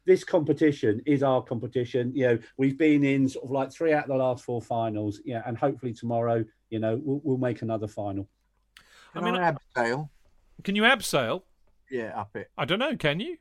[0.10, 2.12] this competition is our competition.
[2.16, 5.22] You know, we've been in sort of like three out of the last four finals.
[5.24, 8.28] Yeah, and hopefully tomorrow, you know, we'll, we'll make another final.
[9.14, 10.10] Can I mean, I abseil?
[10.64, 11.44] Can you abseil?
[11.92, 12.50] Yeah, up it.
[12.58, 12.96] I don't know.
[12.96, 13.38] Can you?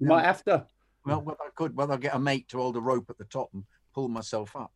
[0.00, 0.66] You might have to.
[1.06, 1.76] Well, well, I could.
[1.76, 3.62] Well, I'll get a mate to hold a rope at the top and
[3.94, 4.72] pull myself up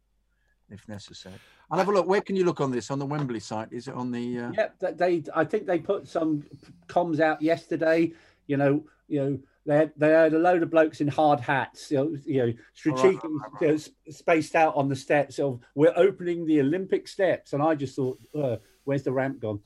[0.71, 1.35] if necessary.
[1.69, 2.07] I'll have a look.
[2.07, 2.93] Where can you look on this?
[2.93, 3.73] On the Wembley site?
[3.73, 4.39] Is it on the?
[4.39, 4.53] Uh...
[4.53, 5.25] Yep, they.
[5.35, 6.45] I think they put some
[6.87, 8.13] comms out yesterday.
[8.47, 11.91] You know, you know, they had, they had a load of blokes in hard hats,
[11.91, 13.63] you know, you know strategically right, right, right.
[13.63, 13.69] You
[14.07, 17.97] know, spaced out on the steps of we're opening the Olympic steps, and I just
[17.97, 19.61] thought, uh, where's the ramp gone?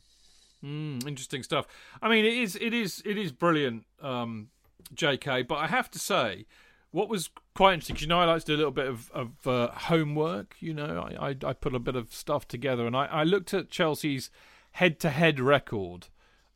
[0.64, 1.66] Mm, interesting stuff.
[2.00, 4.48] I mean, it is it is it is brilliant, um,
[4.94, 5.42] J.K.
[5.42, 6.46] But I have to say,
[6.92, 9.10] what was quite interesting, because you know I like to do a little bit of,
[9.10, 10.54] of uh, homework.
[10.60, 13.52] You know, I, I, I put a bit of stuff together, and I, I looked
[13.52, 14.30] at Chelsea's
[14.72, 16.06] head-to-head record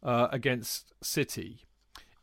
[0.03, 1.65] uh, against City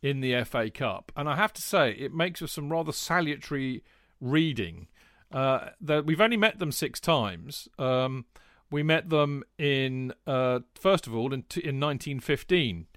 [0.02, 3.84] in the FA Cup, and I have to say it makes for some rather salutary
[4.20, 4.88] reading.
[5.32, 7.68] Uh, that we've only met them six times.
[7.78, 8.26] Um,
[8.72, 12.88] we met them in uh, first of all in, t- in 1915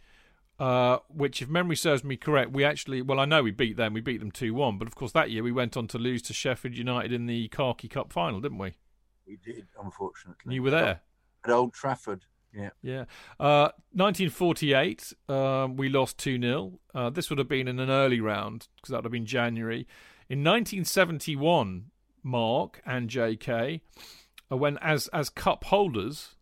[0.63, 3.93] uh, which, if memory serves me correct, we actually, well, I know we beat them.
[3.95, 4.79] We beat them 2 1.
[4.79, 7.49] But of course, that year we went on to lose to Sheffield United in the
[7.49, 8.75] Khaki Cup final, didn't we?
[9.27, 10.55] We did, unfortunately.
[10.55, 11.01] You were there?
[11.45, 12.27] At Old Trafford.
[12.55, 12.71] Yeah.
[12.83, 13.05] Yeah.
[13.41, 16.79] Uh, 1948, uh, we lost 2 0.
[16.95, 19.87] Uh, this would have been in an early round because that would have been January.
[20.29, 21.87] In 1971,
[22.23, 23.81] Mark and JK,
[24.51, 26.37] uh, when as, as cup holders,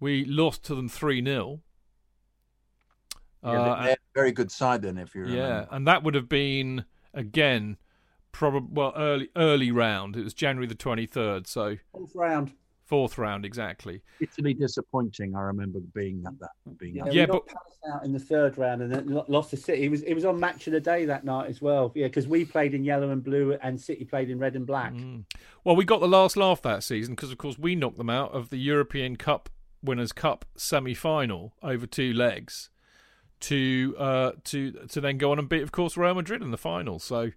[0.00, 1.60] we lost to them 3 0.
[3.44, 5.42] Yeah, uh, they're very good side then, if you remember.
[5.42, 7.76] Yeah, and that would have been again,
[8.30, 10.16] probably well early early round.
[10.16, 12.52] It was January the twenty third, so fourth round.
[12.92, 14.02] Fourth round, exactly.
[14.20, 15.34] Italy disappointing.
[15.34, 16.96] I remember being that that being.
[16.96, 17.42] Yeah, yeah but
[17.90, 19.84] out in the third round and then lost to City.
[19.84, 21.90] It was it was on match of the day that night as well.
[21.94, 24.92] Yeah, because we played in yellow and blue and City played in red and black.
[24.92, 25.24] Mm.
[25.64, 28.32] Well, we got the last laugh that season because of course we knocked them out
[28.32, 29.48] of the European Cup
[29.82, 32.68] Winners' Cup semi final over two legs
[33.40, 36.58] to uh, to to then go on and beat, of course, Real Madrid in the
[36.58, 36.98] final.
[36.98, 37.30] So,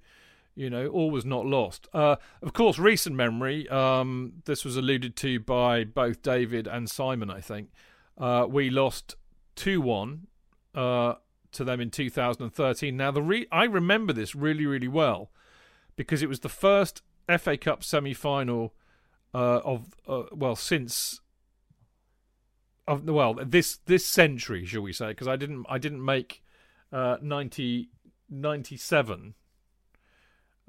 [0.55, 1.87] you know, all was not lost.
[1.93, 3.67] Uh, of course, recent memory.
[3.69, 7.29] Um, this was alluded to by both David and Simon.
[7.29, 7.69] I think
[8.17, 9.15] uh, we lost
[9.55, 10.27] two one
[10.73, 11.15] uh,
[11.51, 12.95] to them in 2013.
[12.95, 15.31] Now, the re- I remember this really really well
[15.95, 17.01] because it was the first
[17.37, 18.73] FA Cup semi final
[19.33, 21.19] uh, of uh, well since
[22.87, 25.09] of well this this century, shall we say?
[25.09, 26.41] Because I didn't I didn't make
[26.91, 27.89] uh, 90,
[28.29, 29.33] 97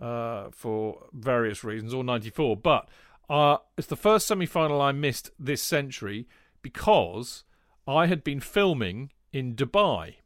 [0.01, 2.89] uh, for various reasons, or ninety four, but
[3.29, 6.29] uh, it's the first semi final I missed this century
[6.63, 7.45] because
[7.87, 10.17] I had been filming in Dubai,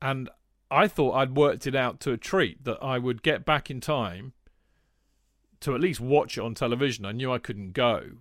[0.00, 0.28] and
[0.70, 3.80] I thought I'd worked it out to a treat that I would get back in
[3.80, 4.32] time
[5.60, 7.04] to at least watch it on television.
[7.04, 8.12] I knew I couldn't go,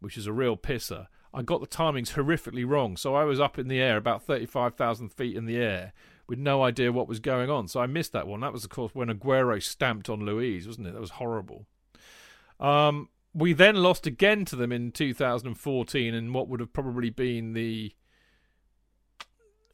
[0.00, 1.06] which is a real pisser.
[1.32, 2.96] I got the timings horrifically wrong.
[2.96, 5.92] So I was up in the air about 35,000 feet in the air
[6.30, 7.66] with no idea what was going on.
[7.66, 8.38] So I missed that one.
[8.40, 10.94] That was, of course, when Aguero stamped on Luiz, wasn't it?
[10.94, 11.66] That was horrible.
[12.60, 17.52] Um, we then lost again to them in 2014 in what would have probably been
[17.52, 17.92] the,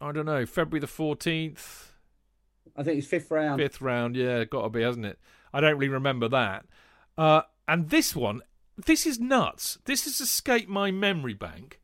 [0.01, 1.91] I don't know, February the 14th.
[2.75, 3.61] I think it's fifth round.
[3.61, 5.19] Fifth round, yeah, got to be, hasn't it?
[5.53, 6.65] I don't really remember that.
[7.19, 8.41] Uh, and this one,
[8.79, 9.77] this is nuts.
[9.85, 11.83] This has escaped my memory bank.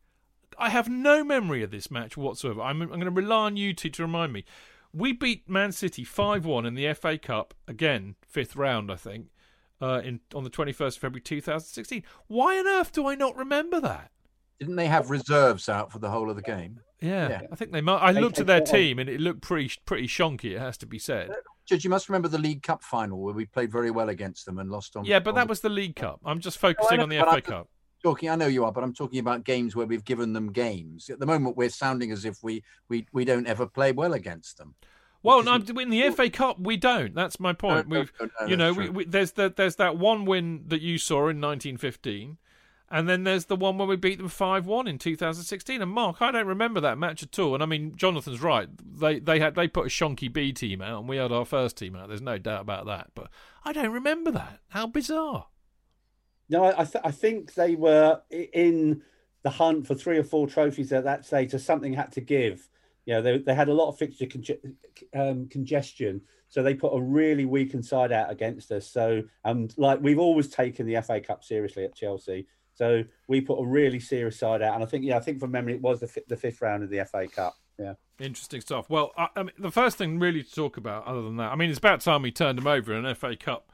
[0.63, 2.63] I have no memory of this match whatsoever.
[2.63, 4.45] I'm, I'm going to rely on you two to remind me.
[4.93, 9.27] We beat Man City 5 1 in the FA Cup, again, fifth round, I think,
[9.81, 12.05] uh, in on the 21st of February 2016.
[12.29, 14.13] Why on earth do I not remember that?
[14.61, 16.79] Didn't they have reserves out for the whole of the game?
[17.01, 17.41] Yeah, yeah.
[17.51, 17.99] I think they might.
[17.99, 20.53] I looked at their team and it looked pretty pretty shonky.
[20.53, 21.31] It has to be said.
[21.67, 24.61] Judge, you must remember the League Cup final where we played very well against them
[24.61, 25.05] and lost on.
[25.05, 25.49] Yeah, but on that the...
[25.49, 26.21] was the League Cup.
[26.25, 27.69] I'm just focusing on the FA Cup.
[28.03, 31.09] Talking, I know you are, but I'm talking about games where we've given them games.
[31.09, 34.59] At the moment, we're sounding as if we we, we don't ever play well against
[34.59, 34.75] them.
[35.23, 37.15] Well, no, in the FA Cup we don't.
[37.15, 37.89] That's my point.
[37.89, 40.81] No, We've, no, no, you know, we, we, there's the, there's that one win that
[40.81, 42.39] you saw in 1915,
[42.91, 45.81] and then there's the one where we beat them 5 1 in 2016.
[45.81, 47.55] And Mark, I don't remember that match at all.
[47.55, 48.69] And I mean, Jonathan's right.
[48.99, 51.77] They they had they put a shonky B team out and we had our first
[51.77, 52.09] team out.
[52.09, 53.13] There's no doubt about that.
[53.15, 53.29] But
[53.65, 54.59] I don't remember that.
[54.69, 55.47] How bizarre.
[56.53, 59.01] No, I, th- I think they were in
[59.43, 62.69] the hunt for three or four trophies at that stage, so something had to give.
[63.07, 64.61] You know, they, they had a lot of fixture conge-
[65.15, 68.87] um, congestion, so they put a really weakened side out against us.
[68.87, 72.47] So, and um, like we've always taken the FA Cup seriously at Chelsea.
[72.75, 75.53] So we put a really serious side out, and I think yeah, I think from
[75.53, 77.55] memory it was the f- the fifth round of the FA Cup.
[77.79, 78.91] Yeah, interesting stuff.
[78.91, 81.57] Well, I, I, mean, the first thing really to talk about, other than that, I
[81.57, 83.72] mean, it's about time we turned them over in an FA Cup.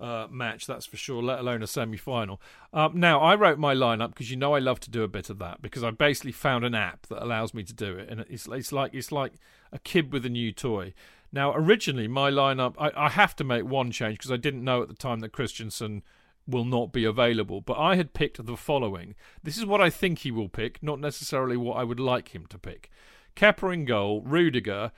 [0.00, 2.40] Uh, match, that's for sure, let alone a semi final.
[2.72, 5.28] Um, now, I wrote my lineup because you know I love to do a bit
[5.28, 8.20] of that because I basically found an app that allows me to do it, and
[8.20, 9.34] it's, it's like it's like
[9.72, 10.94] a kid with a new toy.
[11.32, 14.82] Now, originally, my lineup, I, I have to make one change because I didn't know
[14.82, 16.02] at the time that Christensen
[16.46, 17.60] will not be available.
[17.60, 19.14] But I had picked the following.
[19.42, 22.46] This is what I think he will pick, not necessarily what I would like him
[22.46, 22.90] to pick.
[23.36, 24.92] Kepa in goal, Rudiger,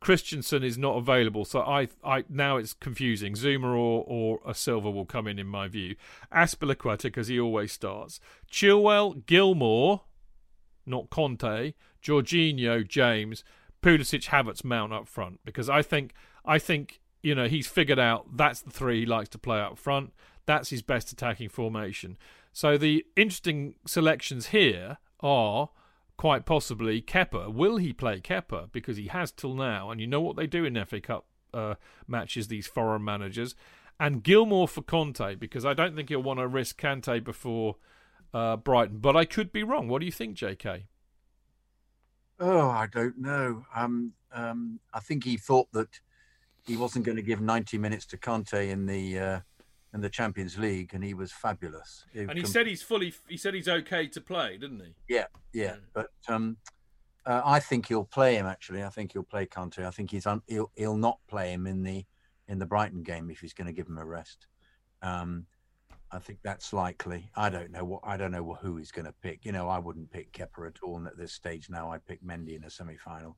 [0.00, 3.34] Christensen is not available, so I, I now it's confusing.
[3.34, 5.94] Zouma or or a Silva will come in, in my view.
[6.32, 8.18] Azpilicueta because he always starts.
[8.50, 10.00] Chilwell, Gilmour,
[10.86, 13.44] not Kante, Jorginho, James,
[13.82, 16.14] Pulisic, Havertz, Mount up front because I think
[16.46, 19.76] I think you know he's figured out that's the three he likes to play up
[19.76, 20.14] front.
[20.46, 22.16] That's his best attacking formation.
[22.54, 25.68] So the interesting selections here are
[26.20, 27.50] quite possibly Kepa.
[27.50, 28.70] Will he play Kepa?
[28.72, 31.76] Because he has till now, and you know what they do in FA Cup uh,
[32.06, 33.54] matches, these foreign managers.
[33.98, 37.76] And Gilmour for Kante, because I don't think he'll want to risk Kante before
[38.34, 38.98] uh, Brighton.
[38.98, 39.88] But I could be wrong.
[39.88, 40.82] What do you think, JK?
[42.38, 43.64] Oh, I don't know.
[43.74, 46.00] Um, um, I think he thought that
[46.66, 49.40] he wasn't going to give 90 minutes to Kante in the uh,
[49.92, 52.04] in the Champions League, and he was fabulous.
[52.12, 53.12] He and he com- said he's fully.
[53.28, 54.94] He said he's okay to play, didn't he?
[55.08, 55.76] Yeah, yeah.
[55.92, 56.56] But um,
[57.26, 58.46] uh, I think he'll play him.
[58.46, 59.84] Actually, I think he'll play Kante.
[59.84, 62.04] I think he's un- he'll he'll not play him in the
[62.48, 64.46] in the Brighton game if he's going to give him a rest.
[65.02, 65.46] Um,
[66.12, 67.30] I think that's likely.
[67.36, 69.44] I don't know what I don't know who he's going to pick.
[69.44, 70.96] You know, I wouldn't pick Kepa at all.
[70.96, 73.36] And at this stage now, I pick Mendy in a semi-final.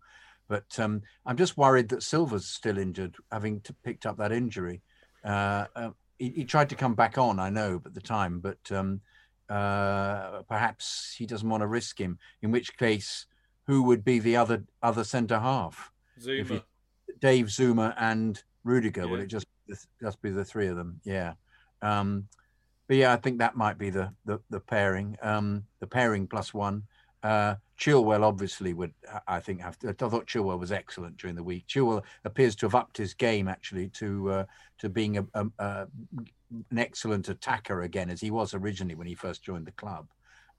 [0.49, 4.83] But um, I'm just worried that Silva's still injured, having picked up that injury.
[5.25, 5.91] Uh, uh,
[6.23, 9.01] he, he, tried to come back on, I know, at the time, but um,
[9.51, 12.19] uh, perhaps he doesn't want to risk him.
[12.43, 13.27] In which case,
[13.67, 15.91] who would be the other other centre half?
[16.21, 16.63] Zouma, he,
[17.21, 19.05] Dave Zouma, and Rudiger.
[19.05, 19.11] Yeah.
[19.11, 19.47] Will it just
[20.01, 21.01] just be the three of them?
[21.05, 21.33] Yeah.
[21.81, 22.29] Um,
[22.87, 25.17] but yeah, I think that might be the the, the pairing.
[25.23, 26.85] Um, the pairing plus one.
[27.25, 28.95] Uh, Chilwell obviously would,
[29.27, 29.89] I think, have to.
[29.89, 31.67] I thought Chilwell was excellent during the week.
[31.67, 34.45] Chilwell appears to have upped his game actually to uh,
[34.79, 35.87] to being a, a, a,
[36.71, 40.07] an excellent attacker again, as he was originally when he first joined the club.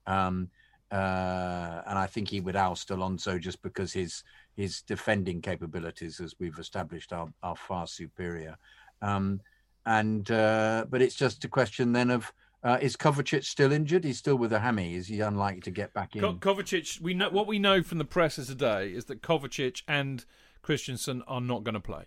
[0.06, 0.50] Um,
[0.92, 4.22] uh, and I think he would oust Alonso just because his
[4.54, 8.58] his defending capabilities, as we've established, are, are far superior.
[9.00, 9.40] Um,
[9.86, 12.34] and uh, but it's just a question then of
[12.64, 14.04] uh, is Kovacic still injured?
[14.04, 14.94] He's still with a hammy.
[14.94, 16.22] Is he unlikely to get back in?
[16.22, 20.24] Ko- Kovacic, we know what we know from the presser today is that Kovacic and
[20.62, 22.04] Christensen are not going to play.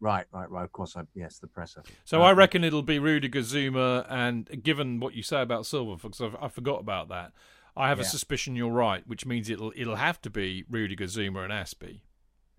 [0.00, 0.64] Right, right, right.
[0.64, 1.82] Of course, I, yes, the presser.
[2.06, 6.34] So I reckon it'll be Rudiger, Zouma, and given what you say about Silva, because
[6.40, 7.32] I forgot about that,
[7.76, 8.04] I have yeah.
[8.04, 12.00] a suspicion you're right, which means it'll it'll have to be Rudiger, Zouma, and Aspie.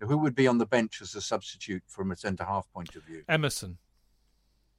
[0.00, 3.02] Who would be on the bench as a substitute from a centre half point of
[3.04, 3.24] view?
[3.28, 3.78] Emerson.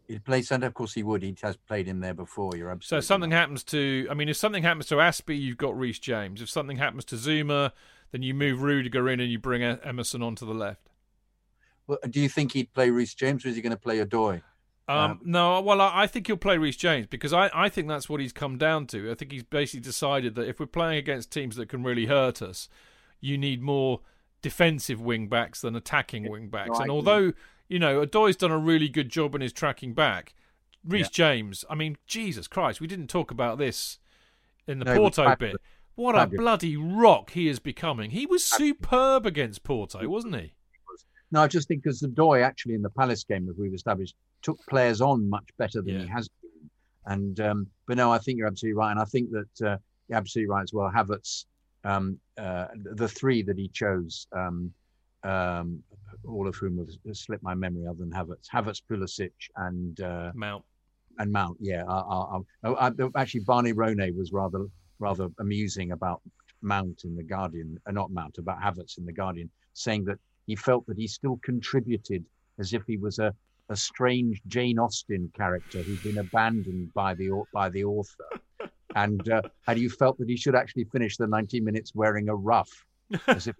[0.08, 0.68] He'd play centre.
[0.68, 1.24] Of course, he would.
[1.24, 2.52] He has played in there before.
[2.56, 3.02] You're absolutely.
[3.02, 3.38] So something right.
[3.38, 4.08] happens to.
[4.10, 6.42] I mean, if something happens to Aspie, you've got Reece James.
[6.42, 7.72] If something happens to Zouma,
[8.12, 10.90] then you move Rudiger in and you bring Emerson onto the left.
[11.88, 14.42] Well, do you think he'd play Reece James, or is he going to play Odoi?
[14.88, 17.88] Um, um, no, well, I, I, think he'll play Reece James because I, I think
[17.88, 19.10] that's what he's come down to.
[19.12, 22.42] I think he's basically decided that if we're playing against teams that can really hurt
[22.42, 22.68] us,
[23.22, 24.02] you need more
[24.42, 26.78] defensive wing backs than attacking wing backs.
[26.78, 27.34] No, and although
[27.74, 30.36] you know, Odoi's done a really good job in his tracking back.
[30.86, 31.10] Reece yeah.
[31.12, 33.98] James, I mean, Jesus Christ, we didn't talk about this
[34.68, 35.56] in the no, Porto bit.
[35.96, 38.12] What a bloody rock he is becoming.
[38.12, 40.54] He was superb against Porto, wasn't he?
[41.32, 44.14] No, I just think because Odoi actually in the Palace game, as we've established,
[44.44, 46.02] took players on much better than yeah.
[46.02, 46.70] he has been.
[47.08, 49.78] And um, but no, I think you're absolutely right, and I think that uh,
[50.10, 50.92] you're absolutely right as well.
[50.96, 51.46] Havertz,
[51.84, 54.72] um, uh, the three that he chose, um,
[55.24, 55.82] um,
[56.28, 60.64] all of whom have slipped my memory other than Havertz, Havertz, Pulisic, and uh, Mount.
[61.20, 61.84] And Mount, yeah.
[61.88, 64.66] I, I, I, actually, Barney Ronay was rather
[65.00, 66.22] rather amusing about
[66.62, 70.18] Mount in the Guardian, uh, not Mount, about Havertz in the Guardian, saying that
[70.48, 72.26] he felt that he still contributed
[72.60, 73.34] as if he was a,
[73.70, 78.30] a strange Jane Austen character who'd been abandoned by the by the author,
[78.96, 82.36] and uh, and you felt that he should actually finish the 90 minutes wearing a
[82.36, 82.70] ruff,
[83.28, 83.56] as if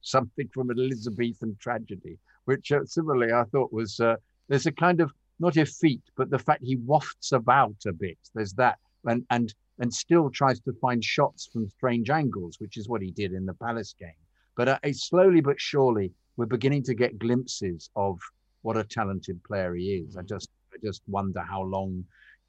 [0.00, 4.16] something from an Elizabethan tragedy, which uh, similarly I thought was uh,
[4.48, 8.18] there's a kind of not effete, but the fact he wafts about a bit.
[8.34, 12.88] There's that, and and and still tries to find shots from strange angles, which is
[12.88, 14.20] what he did in the Palace game.
[14.56, 18.20] But uh, slowly but surely, we're beginning to get glimpses of
[18.62, 20.16] what a talented player he is.
[20.16, 22.04] I just I just wonder how long,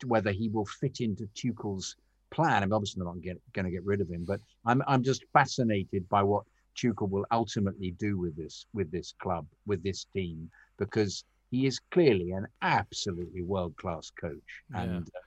[0.06, 1.96] whether he will fit into Tuchel's
[2.32, 2.64] plan.
[2.64, 6.24] I'm obviously not going to get rid of him, but I'm I'm just fascinated by
[6.24, 6.44] what
[6.82, 11.80] Tuchel will ultimately do with this with this club with this team because he is
[11.92, 15.20] clearly an absolutely world class coach and uh,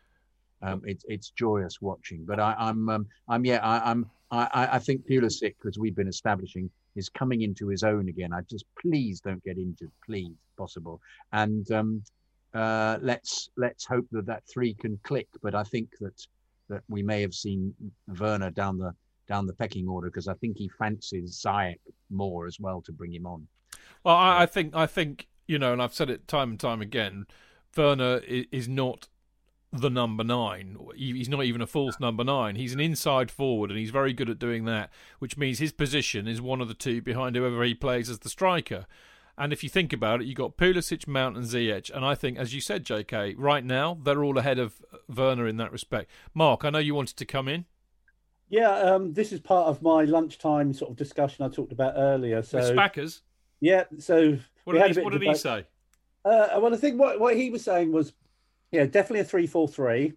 [0.64, 2.24] um, it's it's joyous watching.
[2.24, 5.94] But I, am I'm, um, I'm yeah I, am I, I think Pulisic because we've
[5.94, 8.32] been establishing is coming into his own again.
[8.32, 11.00] I just please don't get injured, please, possible.
[11.32, 12.02] And um,
[12.54, 15.28] uh, let's let's hope that that three can click.
[15.42, 16.26] But I think that
[16.70, 17.74] that we may have seen
[18.18, 18.94] Werner down the
[19.26, 21.78] down the pecking order because I think he fancies Ziyech
[22.10, 23.46] more as well to bring him on.
[24.04, 26.80] Well, I, I think I think you know, and I've said it time and time
[26.80, 27.26] again.
[27.76, 29.08] Werner is not
[29.72, 30.78] the number nine.
[30.94, 32.54] He's not even a false number nine.
[32.54, 36.28] He's an inside forward, and he's very good at doing that, which means his position
[36.28, 38.86] is one of the two behind whoever he plays as the striker.
[39.36, 41.90] And if you think about it, you've got Pulisic, Mount, and Ziyech.
[41.92, 44.80] And I think, as you said, JK, right now, they're all ahead of
[45.12, 46.08] Werner in that respect.
[46.32, 47.64] Mark, I know you wanted to come in.
[48.48, 52.42] Yeah, um, this is part of my lunchtime sort of discussion I talked about earlier.
[52.42, 53.20] So, With Spackers?
[53.60, 54.38] Yeah, so.
[54.64, 55.66] What did, he, what did he, say?
[56.24, 58.12] Uh, well, I think what, what he was saying was,
[58.70, 60.14] yeah, definitely a three-four-three,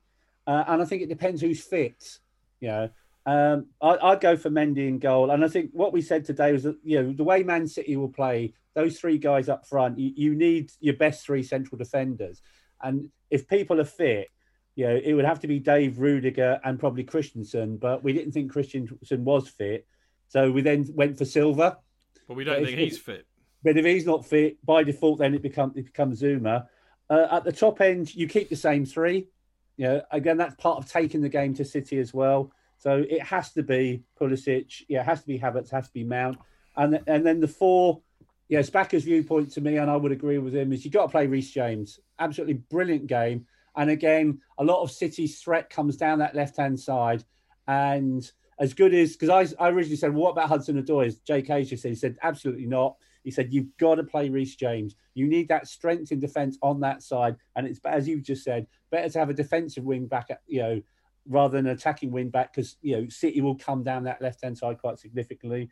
[0.48, 2.20] uh, and I think it depends who's fit.
[2.62, 2.90] You know,
[3.26, 6.54] um, I, would go for Mendy in goal, and I think what we said today
[6.54, 10.00] was that you know the way Man City will play, those three guys up front,
[10.00, 12.42] you, you need your best three central defenders,
[12.82, 14.30] and if people are fit,
[14.78, 18.32] you know, it would have to be Dave Rudiger and probably Christensen, but we didn't
[18.32, 19.88] think Christensen was fit,
[20.28, 21.80] so we then went for Silva.
[22.28, 23.26] But we don't but think if, he's fit.
[23.64, 26.68] But if he's not fit, by default, then it becomes it becomes Zouma.
[27.10, 29.30] Uh, at the top end, you keep the same three.
[29.78, 32.52] You know, again, that's part of taking the game to City as well.
[32.78, 34.84] So it has to be Pulisic.
[34.88, 35.72] Yeah, it has to be Havertz.
[35.72, 36.38] Has to be Mount.
[36.76, 38.02] And and then the four.
[38.48, 41.10] Yeah, Spacker's viewpoint to me, and I would agree with him, is you got to
[41.10, 42.00] play Reece James.
[42.20, 43.48] Absolutely brilliant game.
[43.78, 47.24] And again, a lot of City's threat comes down that left hand side.
[47.68, 51.06] And as good as because I, I originally said, well, what about Hudson Odoi?
[51.06, 51.64] As J.K.
[51.64, 52.98] just said, he said absolutely not.
[53.24, 54.96] He said you've got to play Reece James.
[55.14, 58.68] You need that strength in defence on that side, and it's as you've just said,
[58.90, 60.82] better to have a defensive wing back, at, you know,
[61.28, 64.44] rather than an attacking wing back because you know City will come down that left
[64.44, 65.70] hand side quite significantly.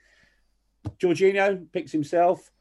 [0.99, 2.51] Jorginho picks himself.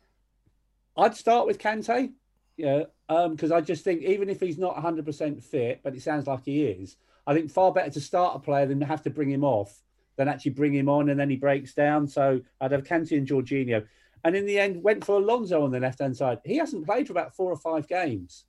[0.97, 2.13] I'd start with Kante,
[2.57, 6.27] yeah, because um, I just think even if he's not 100% fit, but it sounds
[6.27, 6.97] like he is,
[7.27, 9.81] I think far better to start a player than have to bring him off
[10.17, 12.07] than actually bring him on and then he breaks down.
[12.07, 13.85] So I'd have Kante and Jorginho.
[14.23, 16.39] And in the end, went for Alonso on the left hand side.
[16.45, 18.45] He hasn't played for about four or five games.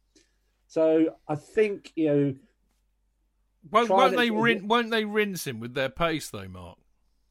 [0.67, 2.35] So I think, you know,
[3.71, 6.77] won't, won't they rin- won't they rinse him with their pace though, Mark?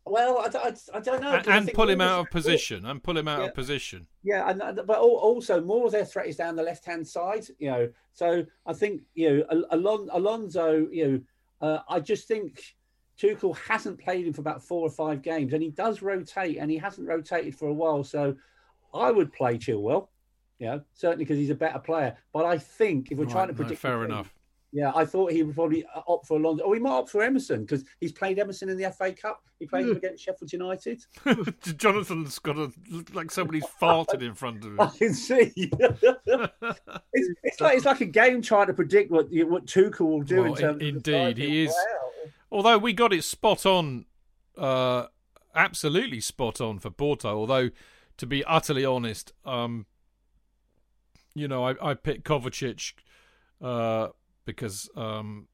[0.06, 1.32] Well, I, I, I don't know.
[1.32, 2.84] And, and pull him out of position.
[2.84, 4.06] And pull him out yeah, of position.
[4.22, 7.46] Yeah, and, but also more of their threat is down the left hand side.
[7.58, 10.86] You know, so I think you know Alon- Alonso.
[10.90, 11.08] You
[11.60, 12.62] know, uh, I just think
[13.18, 16.70] Tuchel hasn't played him for about four or five games, and he does rotate, and
[16.70, 18.04] he hasn't rotated for a while.
[18.04, 18.36] So
[18.92, 20.08] I would play Chilwell.
[20.58, 22.16] You know, certainly because he's a better player.
[22.32, 24.34] But I think if we're right, trying to predict, no, fair enough.
[24.74, 26.64] Yeah, I thought he would probably uh, opt for Alonso.
[26.64, 29.40] Or he might opt for Emerson because he's played Emerson in the FA Cup.
[29.60, 31.00] He played him against Sheffield United.
[31.78, 34.80] Jonathan's got a look like somebody's farted in front of him.
[34.80, 35.52] I can see.
[35.56, 40.42] it's, it's, like it's like a game trying to predict what what Tuchel will do
[40.42, 40.82] well, in terms.
[40.82, 41.74] In, indeed, he is.
[42.50, 44.06] Although we got it spot on,
[44.58, 45.06] uh,
[45.54, 47.28] absolutely spot on for Porto.
[47.28, 47.70] Although,
[48.16, 49.86] to be utterly honest, um,
[51.32, 52.94] you know, I, I picked Kovacic.
[53.62, 54.08] Uh,
[54.44, 55.48] because um,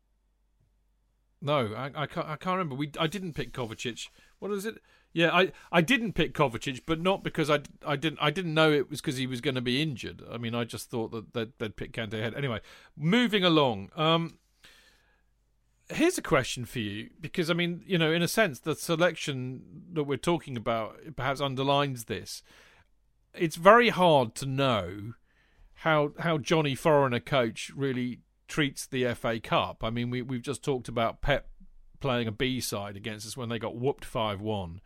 [1.43, 2.27] no, I, I can't.
[2.27, 2.75] I can't remember.
[2.75, 4.09] We I didn't pick Kovacic.
[4.39, 4.79] What is it?
[5.12, 8.71] Yeah, I, I didn't pick Kovacic, but not because I, I didn't I didn't know
[8.71, 10.23] it was because he was going to be injured.
[10.31, 12.35] I mean, I just thought that they'd, they'd pick Kante ahead.
[12.35, 12.61] Anyway,
[12.97, 13.91] moving along.
[13.97, 14.39] Um,
[15.89, 19.62] here's a question for you because I mean, you know, in a sense, the selection
[19.93, 22.43] that we're talking about perhaps underlines this.
[23.33, 25.15] It's very hard to know
[25.77, 29.82] how how Johnny Foreigner coach really treats the FA Cup.
[29.82, 31.48] I mean, we we've just talked about Pep
[32.01, 34.82] playing a B side against us when they got whooped five one.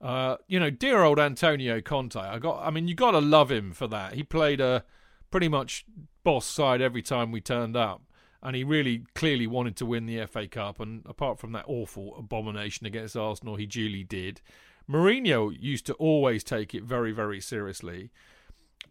[0.00, 2.16] Uh, you know, dear old Antonio Conte.
[2.16, 2.64] I got.
[2.64, 4.14] I mean, you got to love him for that.
[4.14, 4.84] He played a
[5.30, 5.86] pretty much
[6.22, 8.02] boss side every time we turned up,
[8.42, 10.78] and he really clearly wanted to win the FA Cup.
[10.78, 14.40] And apart from that awful abomination against Arsenal, he duly did.
[14.90, 18.10] Mourinho used to always take it very, very seriously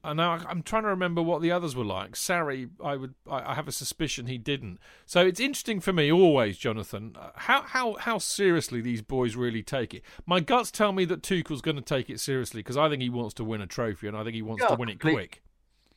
[0.04, 2.14] and now I'm trying to remember what the others were like.
[2.14, 4.80] Sarri, I would, I have a suspicion he didn't.
[5.06, 9.64] So it's interesting for me always, Jonathan, uh, how how how seriously these boys really
[9.64, 10.04] take it.
[10.26, 13.10] My guts tell me that Tuchel's going to take it seriously because I think he
[13.10, 15.44] wants to win a trophy and I think he wants yeah, to win it quick.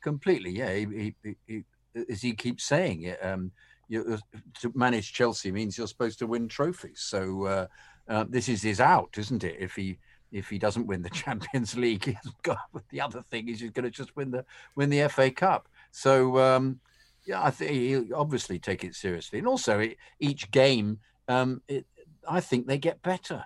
[0.03, 0.75] Completely, yeah.
[0.75, 1.65] He, he, he,
[2.11, 3.53] as he keeps saying it, um,
[3.89, 4.19] you,
[4.61, 7.01] to manage Chelsea means you're supposed to win trophies.
[7.01, 7.67] So uh,
[8.09, 9.57] uh, this is his out, isn't it?
[9.59, 9.99] If he
[10.35, 12.59] if he doesn't win the Champions League, he hasn't got.
[12.91, 14.45] The other thing he's going to just win the
[14.75, 15.69] win the FA Cup.
[15.91, 16.81] So um,
[17.27, 20.99] yeah, I think he'll obviously take it seriously, and also it, each game,
[21.29, 21.87] um, it,
[22.29, 23.45] I think they get better.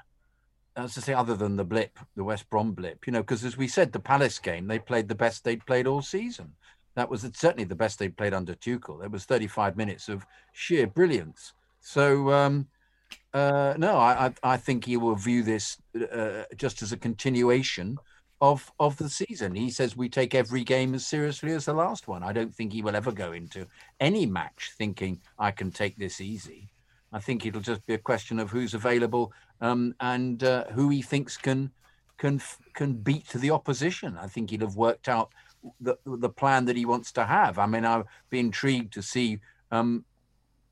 [0.76, 3.56] as I say, other than the blip, the West Brom blip, you know, because as
[3.56, 6.54] we said, the Palace game, they played the best they'd played all season.
[6.94, 9.04] That was certainly the best they'd played under Tuchel.
[9.04, 11.52] It was 35 minutes of sheer brilliance.
[11.80, 12.66] So, um,
[13.38, 15.76] uh, no, I, I, think he will view this
[16.12, 17.98] uh, just as a continuation
[18.40, 19.54] of of the season.
[19.54, 22.22] He says we take every game as seriously as the last one.
[22.22, 23.66] I don't think he will ever go into
[24.00, 26.68] any match thinking I can take this easy.
[27.12, 31.02] I think it'll just be a question of who's available um, and uh, who he
[31.02, 31.70] thinks can
[32.16, 32.40] can
[32.74, 34.18] can beat the opposition.
[34.20, 35.30] I think he'll have worked out
[35.80, 37.58] the the plan that he wants to have.
[37.58, 39.38] I mean, I'd be intrigued to see
[39.70, 40.04] um,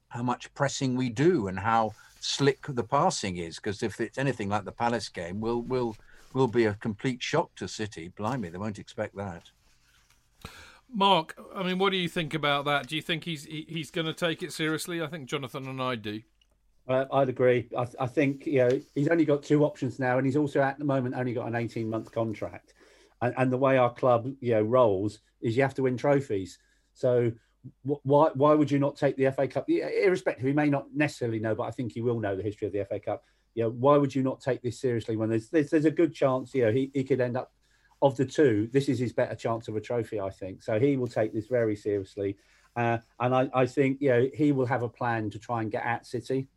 [0.08, 1.92] how much pressing we do and how
[2.26, 3.56] slick the passing is.
[3.56, 5.96] Because if it's anything like the Palace game, we'll will
[6.32, 8.08] will be a complete shock to City.
[8.08, 9.50] Blimey, they won't expect that.
[10.92, 12.86] Mark, I mean, what do you think about that?
[12.86, 15.02] Do you think he's he's going to take it seriously?
[15.02, 16.22] I think Jonathan and I do.
[16.88, 17.68] Uh, I'd agree.
[17.76, 20.78] I, I, think you know he's only got two options now, and he's also at
[20.78, 22.74] the moment only got an eighteen month contract.
[23.22, 26.58] And, and the way our club you know rolls is you have to win trophies.
[26.94, 27.32] So
[27.82, 29.68] why why would you not take the FA Cup?
[29.68, 32.72] Irrespective, he may not necessarily know, but I think he will know the history of
[32.72, 33.24] the FA Cup.
[33.54, 36.14] You know, why would you not take this seriously when there's there's, there's a good
[36.14, 37.52] chance you know he, he could end up
[38.02, 38.68] of the two.
[38.72, 40.62] This is his better chance of a trophy, I think.
[40.62, 42.36] So he will take this very seriously,
[42.76, 45.70] uh, and I, I think you know he will have a plan to try and
[45.70, 46.48] get at City.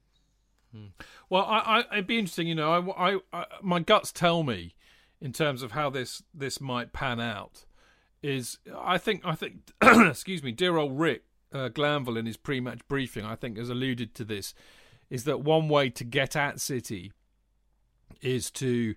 [0.73, 0.88] Hmm.
[1.30, 2.48] Well, I, I, it'd be interesting.
[2.48, 4.76] You know, I, I, I, my guts tell me
[5.22, 7.65] in terms of how this this might pan out
[8.22, 11.24] is I think I think excuse me, dear old Rick
[11.54, 14.54] uh, Glanvill in his pre-match briefing I think has alluded to this
[15.10, 17.12] is that one way to get at City
[18.22, 18.96] is to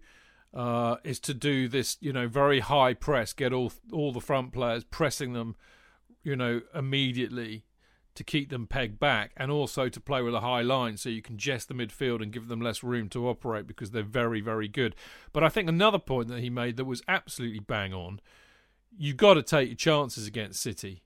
[0.54, 4.52] uh, is to do this you know very high press, get all all the front
[4.52, 5.56] players pressing them,
[6.22, 7.64] you know immediately
[8.14, 11.22] to keep them pegged back and also to play with a high line so you
[11.22, 14.68] can jest the midfield and give them less room to operate because they're very very
[14.68, 14.94] good.
[15.32, 18.20] But I think another point that he made that was absolutely bang on
[18.96, 21.02] you've got to take your chances against City.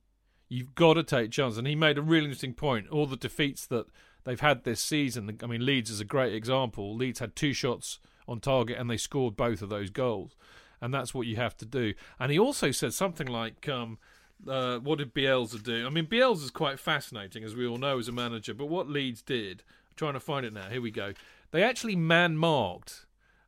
[0.49, 1.59] You've got to take chances.
[1.59, 2.89] And he made a really interesting point.
[2.89, 3.87] All the defeats that
[4.25, 6.95] they've had this season, I mean, Leeds is a great example.
[6.95, 7.99] Leeds had two shots
[8.29, 10.37] on target and they scored both of those goals.
[10.81, 11.95] And that's what you have to do.
[12.19, 13.99] And he also said something like, um,
[14.47, 15.87] uh, what did Bielsa do?
[15.87, 18.53] I mean, Bielsa is quite fascinating, as we all know, as a manager.
[18.53, 20.69] But what Leeds did, I'm trying to find it now.
[20.69, 21.15] Here we go.
[21.51, 23.07] They actually man marked.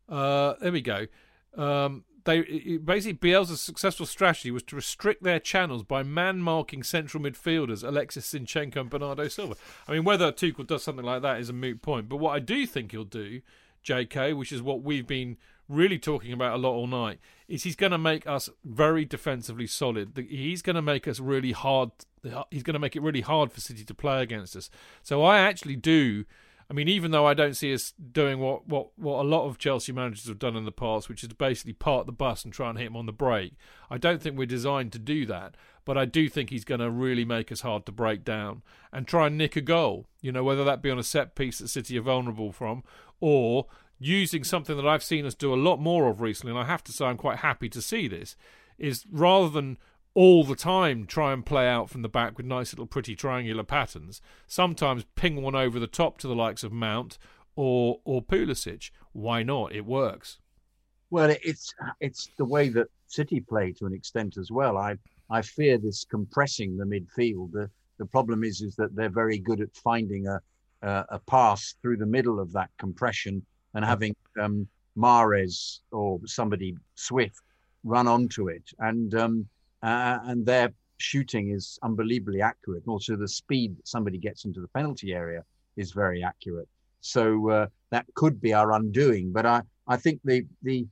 [0.09, 1.07] Uh, there we go.
[1.57, 7.23] Um, they basically Bielsa's successful strategy was to restrict their channels by man marking central
[7.23, 9.57] midfielders Alexis Zinchenko and Bernardo Silva.
[9.89, 12.09] I mean, whether Tuchel does something like that is a moot point.
[12.09, 13.41] But what I do think he'll do,
[13.83, 15.39] J.K., which is what we've been
[15.71, 17.19] really talking about a lot all night,
[17.49, 20.13] is he's going to make us very defensively solid.
[20.29, 21.93] He's going to make us really hard.
[22.51, 24.69] He's going to make it really hard for City to play against us.
[25.03, 26.27] So I actually do
[26.71, 29.57] I mean, even though I don't see us doing what, what, what a lot of
[29.57, 32.69] Chelsea managers have done in the past, which is basically park the bus and try
[32.69, 33.55] and hit him on the break,
[33.91, 35.55] I don't think we're designed to do that.
[35.87, 38.63] But I do think he's going to really make us hard to break down
[38.93, 40.07] and try and nick a goal.
[40.21, 42.85] You know, whether that be on a set piece that City are vulnerable from
[43.21, 43.67] or
[43.99, 46.85] using something that I've seen us do a lot more of recently, and I have
[46.85, 48.37] to say I'm quite happy to see this,
[48.79, 49.79] is rather than
[50.15, 53.65] all the time try and play out from the back with nice little pretty triangular
[53.65, 54.21] patterns.
[54.47, 57.19] Sometimes ping one over the top to the likes of Mount
[57.57, 58.91] or or Pulisic.
[59.13, 59.73] Why not?
[59.73, 60.39] It works.
[61.11, 64.77] Well, it's it's the way that City play to an extent as well.
[64.77, 64.97] I
[65.31, 67.53] I fear this compressing the midfield.
[67.53, 70.41] The the problem is is that they're very good at finding a
[70.83, 73.45] a, a pass through the middle of that compression
[73.75, 74.67] and having um,
[74.97, 77.43] Mahrez or somebody Swift
[77.85, 78.65] run onto it.
[78.79, 79.49] And um,
[79.83, 82.83] uh, and their shooting is unbelievably accurate.
[82.85, 85.45] And also, the speed that somebody gets into the penalty area
[85.77, 86.69] is very accurate.
[87.01, 89.33] So uh, that could be our undoing.
[89.33, 90.87] But I, I think the the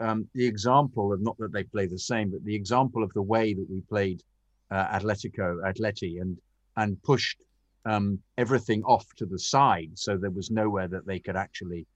[0.00, 3.22] um, the example of not that they play the same, but the example of the
[3.22, 4.22] way that we played
[4.70, 6.36] uh, Atletico, Atleti, and
[6.76, 7.38] and pushed
[7.84, 11.86] um, everything off to the side, so there was nowhere that they could actually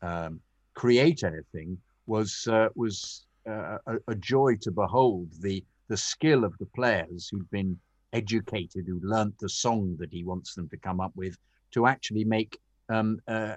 [0.00, 0.40] um,
[0.74, 5.28] create anything, was uh, was uh, a, a, joy to behold.
[5.40, 7.78] The the skill of the players who'd been
[8.14, 11.36] educated, who learnt the song that he wants them to come up with,
[11.70, 12.58] to actually make
[12.88, 13.56] um, uh,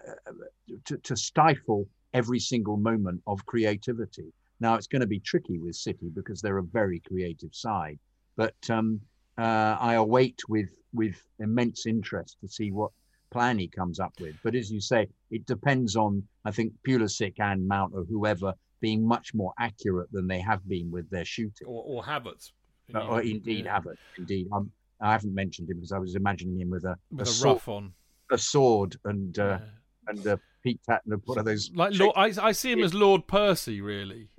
[0.84, 4.34] to, to stifle every single moment of creativity.
[4.60, 8.00] Now it's going to be tricky with City because they're a very creative side,
[8.36, 9.00] but um,
[9.38, 12.92] uh, I await with with immense interest to see what
[13.32, 14.36] plan he comes up with.
[14.44, 19.08] But as you say, it depends on I think Pulisic and Mount or whoever being
[19.08, 21.68] much more accurate than they have been with their shooting.
[21.68, 22.52] Or, or Havertz.
[22.94, 23.80] Uh, or indeed yeah.
[23.80, 23.98] Havertz.
[24.18, 24.72] Indeed, um,
[25.02, 27.54] I haven't mentioned him because I was imagining him with a with a, a sword,
[27.56, 27.94] rough on
[28.32, 29.60] a sword and uh,
[30.08, 31.72] and uh, Pete Tatton, one of those.
[31.74, 34.30] Like Lord, I, I see him as Lord Percy, really,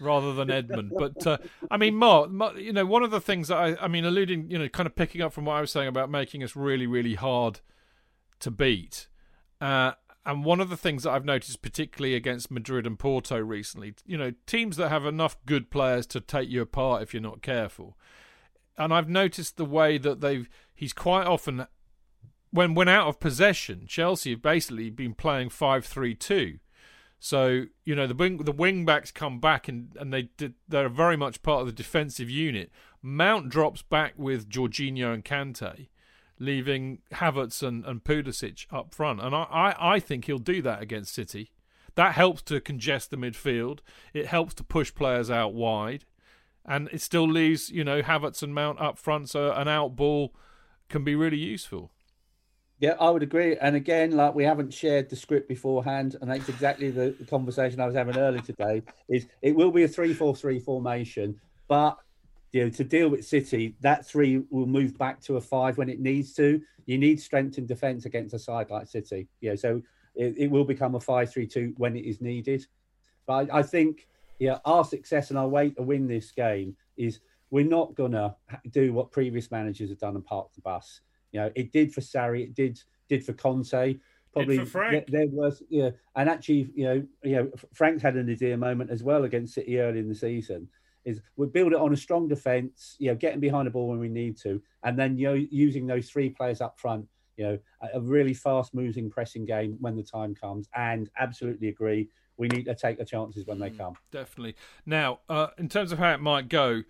[0.00, 0.92] rather than Edmund.
[0.96, 1.38] But uh,
[1.70, 4.50] I mean, Mark, Mark, you know, one of the things that I, I mean, alluding,
[4.50, 6.86] you know, kind of picking up from what I was saying about making us really,
[6.86, 7.60] really hard
[8.40, 9.08] to beat.
[9.60, 9.92] Uh,
[10.26, 14.18] and one of the things that I've noticed, particularly against Madrid and Porto recently, you
[14.18, 17.96] know, teams that have enough good players to take you apart if you're not careful.
[18.76, 21.66] And I've noticed the way that they've, he's quite often,
[22.50, 26.58] when when out of possession, Chelsea have basically been playing five three two.
[27.18, 30.88] So you know the wing the wing backs come back and and they did, they're
[30.88, 32.70] very much part of the defensive unit.
[33.00, 35.88] Mount drops back with Jorginho and Kante,
[36.38, 39.20] leaving Havertz and, and Pulisic up front.
[39.20, 41.52] And I, I, I think he'll do that against City.
[41.94, 43.78] That helps to congest the midfield.
[44.12, 46.04] It helps to push players out wide.
[46.64, 50.34] And it still leaves, you know, Havertz and Mount up front, so an out ball
[50.88, 51.92] can be really useful.
[52.80, 53.56] Yeah, I would agree.
[53.56, 57.80] And again, like we haven't shared the script beforehand, and that's exactly the, the conversation
[57.80, 58.82] I was having earlier today.
[59.08, 61.96] Is it will be a three-four-three formation, but
[62.56, 65.90] you know, to deal with City, that three will move back to a five when
[65.90, 66.58] it needs to.
[66.86, 69.28] You need strength in defence against a side like City.
[69.42, 69.82] Yeah, so
[70.14, 72.66] it, it, will become a five-three-two when it is needed.
[73.26, 74.08] But I, I think,
[74.38, 77.20] yeah, our success and our way to win this game is
[77.50, 78.34] we're not gonna
[78.70, 81.02] do what previous managers have done and park the bus.
[81.32, 83.96] You know, it did for Sarri, it did did for Conte.
[84.32, 88.56] Probably there, there was, yeah, and actually, you know, you know, Frank's had an idea
[88.56, 90.68] moment as well against City early in the season
[91.06, 94.00] is we build it on a strong defence, you know, getting behind the ball when
[94.00, 97.06] we need to, and then you know using those three players up front,
[97.36, 100.68] you know, a, a really fast moving pressing game when the time comes.
[100.74, 103.94] And absolutely agree, we need to take the chances when they mm, come.
[104.10, 104.56] Definitely.
[104.84, 106.82] Now, uh, in terms of how it might go.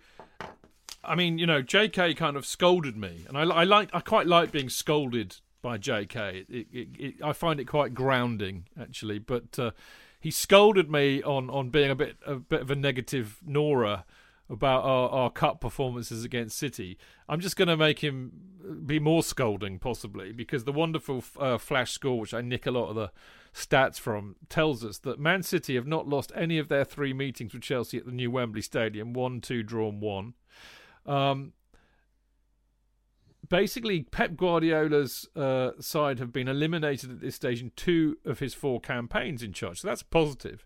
[1.03, 2.15] I mean, you know, J.K.
[2.15, 6.45] kind of scolded me, and I, I like, I quite like being scolded by J.K.
[6.49, 9.19] It, it, it, I find it quite grounding, actually.
[9.19, 9.71] But uh,
[10.19, 14.05] he scolded me on, on being a bit a bit of a negative Nora
[14.49, 16.97] about our, our cup performances against City.
[17.27, 18.31] I'm just going to make him
[18.85, 22.95] be more scolding, possibly, because the wonderful uh, Flashscore, which I nick a lot of
[22.95, 23.11] the
[23.53, 27.53] stats from, tells us that Man City have not lost any of their three meetings
[27.53, 30.33] with Chelsea at the new Wembley Stadium one, two, drawn one.
[31.05, 31.53] Um,
[33.49, 38.53] basically, Pep Guardiola's uh, side have been eliminated at this stage in two of his
[38.53, 39.81] four campaigns in charge.
[39.81, 40.65] So that's positive.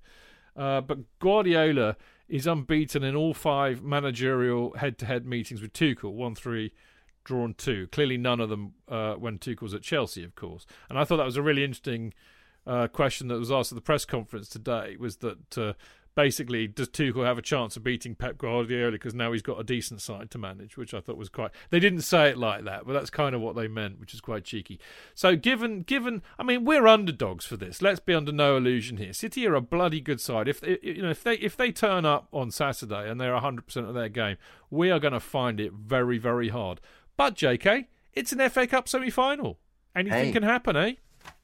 [0.56, 1.96] Uh, but Guardiola
[2.28, 6.74] is unbeaten in all five managerial head-to-head meetings with Tuchel, one three,
[7.24, 7.88] drawn two.
[7.88, 10.66] Clearly, none of them uh, when Tuchel was at Chelsea, of course.
[10.90, 12.14] And I thought that was a really interesting
[12.68, 14.96] uh, question that was asked at the press conference today.
[15.00, 15.74] Was that uh,
[16.16, 19.64] basically, does Tuchel have a chance of beating Pep Guardiola because now he's got a
[19.64, 21.52] decent side to manage, which I thought was quite.
[21.70, 24.22] They didn't say it like that, but that's kind of what they meant, which is
[24.22, 24.80] quite cheeky.
[25.14, 27.82] So, given, given, I mean, we're underdogs for this.
[27.82, 29.14] Let's be under no illusion here.
[29.14, 30.48] City are a bloody good side.
[30.48, 33.88] If you know, if they if they turn up on Saturday and they're hundred percent
[33.88, 34.38] of their game,
[34.70, 36.80] we are going to find it very very hard.
[37.18, 39.60] But J.K., it's an FA Cup semi-final.
[39.96, 40.32] Anything hey.
[40.32, 40.94] can happen, eh?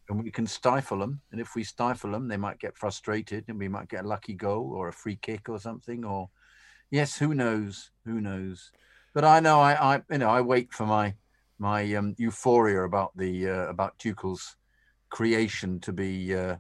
[0.10, 1.22] And we can stifle them.
[1.32, 4.34] And if we stifle them, they might get frustrated, and we might get a lucky
[4.34, 6.06] goal or a free kick or something.
[6.06, 6.30] Or
[6.92, 7.92] yes, who knows?
[8.06, 8.72] Who knows?
[9.14, 11.16] But I know I, I you know I wait for my
[11.60, 14.56] my um, euphoria about the uh, about Tuchel's
[15.10, 16.58] creation to be uh,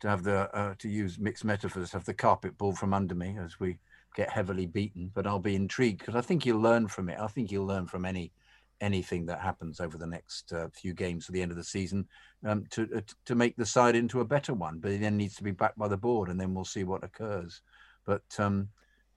[0.00, 3.36] to have the uh, to use mixed metaphors, have the carpet pulled from under me
[3.42, 3.78] as we
[4.16, 5.10] get heavily beaten.
[5.14, 7.18] But I'll be intrigued because I think you'll learn from it.
[7.20, 8.32] I think you'll learn from any
[8.80, 12.06] anything that happens over the next uh, few games to the end of the season
[12.44, 14.78] um, to uh, to make the side into a better one.
[14.78, 17.04] But he then needs to be backed by the board, and then we'll see what
[17.04, 17.62] occurs.
[18.06, 18.68] But um,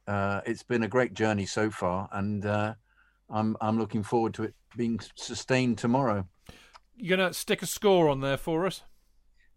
[0.08, 2.74] uh, it's been a great journey so far, and uh,
[3.30, 6.28] I'm I'm looking forward to it being sustained tomorrow.
[6.96, 8.84] You're gonna stick a score on there for us.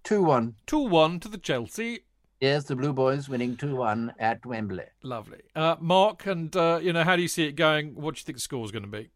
[0.05, 0.55] Two one.
[0.67, 2.01] Two one to the Chelsea.
[2.41, 4.85] Yes, the Blue Boys winning 2 1 at Wembley.
[5.03, 5.41] Lovely.
[5.55, 7.95] Uh, Mark, and, uh, you know, how do you see it going?
[7.95, 9.09] What do you think the score is going to be?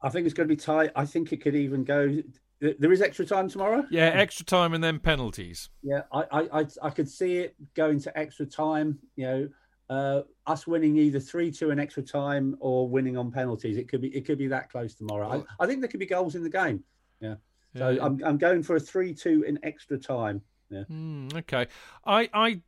[0.00, 0.90] I think it's going to be tight.
[0.94, 2.22] I think it could even go.
[2.60, 3.84] There is extra time tomorrow.
[3.90, 5.70] Yeah, extra time and then penalties.
[5.82, 8.98] Yeah, I I I, could see it going to extra time.
[9.16, 9.48] You know,
[9.90, 13.76] uh, us winning either three two in extra time or winning on penalties.
[13.76, 15.44] It could be it could be that close tomorrow.
[15.60, 16.82] I, I think there could be goals in the game.
[17.20, 17.36] Yeah.
[17.76, 18.04] So yeah.
[18.04, 20.42] I'm I'm going for a three two in extra time.
[20.70, 20.84] Yeah.
[20.90, 21.66] Mm, okay.
[22.04, 22.60] I I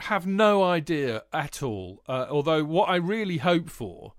[0.00, 2.02] have no idea at all.
[2.06, 4.14] Uh, although what I really hope for,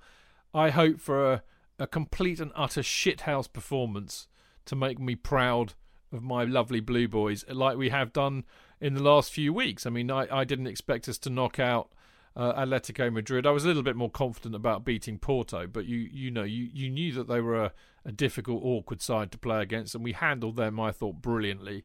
[0.54, 1.44] I hope for a
[1.80, 4.28] a complete and utter shithouse performance
[4.66, 5.74] to make me proud
[6.12, 8.46] of my lovely Blue Boys, like we have done
[8.80, 9.86] in the last few weeks.
[9.86, 11.92] I mean, I, I didn't expect us to knock out
[12.36, 13.46] uh, Atletico Madrid.
[13.46, 16.70] I was a little bit more confident about beating Porto, but you you know you,
[16.72, 17.74] you knew that they were a,
[18.06, 21.84] a difficult, awkward side to play against, and we handled them, I thought, brilliantly.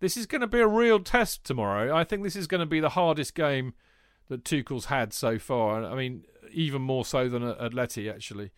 [0.00, 1.94] this is going to be a real test tomorrow.
[1.94, 3.74] I think this is going to be the hardest game
[4.28, 5.84] that Tuchel's had so far.
[5.84, 8.50] I mean, even more so than Atleti, actually.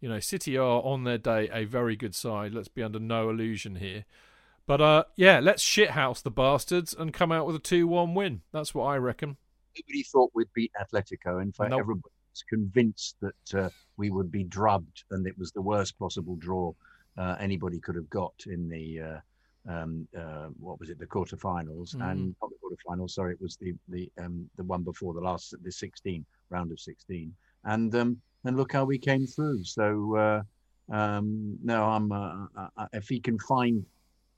[0.00, 2.52] You know, City are on their day a very good side.
[2.52, 4.04] Let's be under no illusion here.
[4.66, 8.42] But uh, yeah, let's shithouse the bastards and come out with a 2 1 win.
[8.52, 9.36] That's what I reckon.
[9.76, 11.40] Nobody thought we'd beat Atletico.
[11.40, 11.80] In fact, nope.
[11.80, 16.36] everybody was convinced that uh, we would be drubbed and it was the worst possible
[16.36, 16.72] draw
[17.16, 19.00] uh, anybody could have got in the.
[19.00, 19.20] Uh,
[19.68, 20.98] um, uh, what was it?
[21.00, 22.10] The quarterfinals mm.
[22.10, 23.10] and not the quarterfinals.
[23.10, 26.78] Sorry, it was the the um, the one before the last, the 16 round of
[26.78, 27.34] 16.
[27.64, 29.64] And um, and look how we came through.
[29.64, 30.42] So uh,
[30.94, 33.84] um, no, I'm uh, uh, if he can find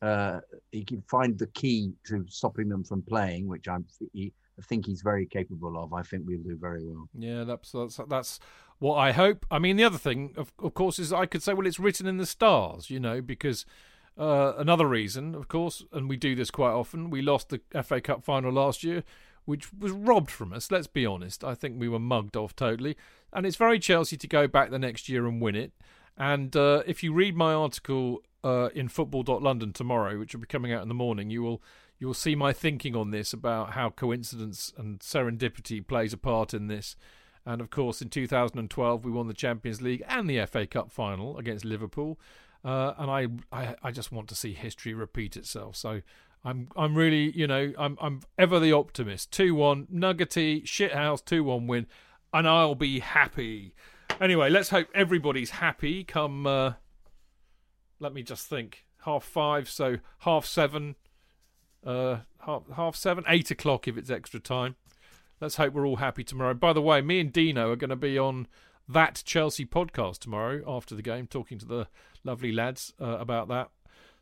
[0.00, 0.40] uh,
[0.72, 4.86] he can find the key to stopping them from playing, which I'm he, I think
[4.86, 5.92] he's very capable of.
[5.92, 7.08] I think we'll do very well.
[7.18, 8.40] Yeah, that's that's that's
[8.78, 9.44] what I hope.
[9.50, 12.06] I mean, the other thing, of of course, is I could say, well, it's written
[12.06, 13.64] in the stars, you know, because.
[14.16, 17.08] Uh, another reason, of course, and we do this quite often.
[17.08, 19.04] We lost the FA Cup final last year
[19.48, 20.70] which was robbed from us.
[20.70, 21.42] Let's be honest.
[21.42, 22.98] I think we were mugged off totally.
[23.32, 25.72] And it's very Chelsea to go back the next year and win it.
[26.18, 30.70] And uh, if you read my article uh, in Football.London tomorrow, which will be coming
[30.70, 31.62] out in the morning, you will
[31.98, 36.52] you will see my thinking on this about how coincidence and serendipity plays a part
[36.52, 36.94] in this.
[37.46, 41.38] And of course, in 2012, we won the Champions League and the FA Cup final
[41.38, 42.20] against Liverpool.
[42.62, 45.74] Uh, and I, I, I just want to see history repeat itself.
[45.74, 46.02] So
[46.44, 49.30] I'm I'm really you know I'm I'm ever the optimist.
[49.32, 51.86] Two one Nuggety shithouse two one win,
[52.32, 53.74] and I'll be happy.
[54.20, 56.02] Anyway, let's hope everybody's happy.
[56.02, 56.72] Come, uh,
[58.00, 58.84] let me just think.
[59.04, 60.96] Half five, so half seven,
[61.86, 64.76] uh, half half seven, eight o'clock if it's extra time.
[65.40, 66.54] Let's hope we're all happy tomorrow.
[66.54, 68.48] By the way, me and Dino are going to be on
[68.88, 71.88] that Chelsea podcast tomorrow after the game, talking to the
[72.24, 73.70] lovely lads uh, about that.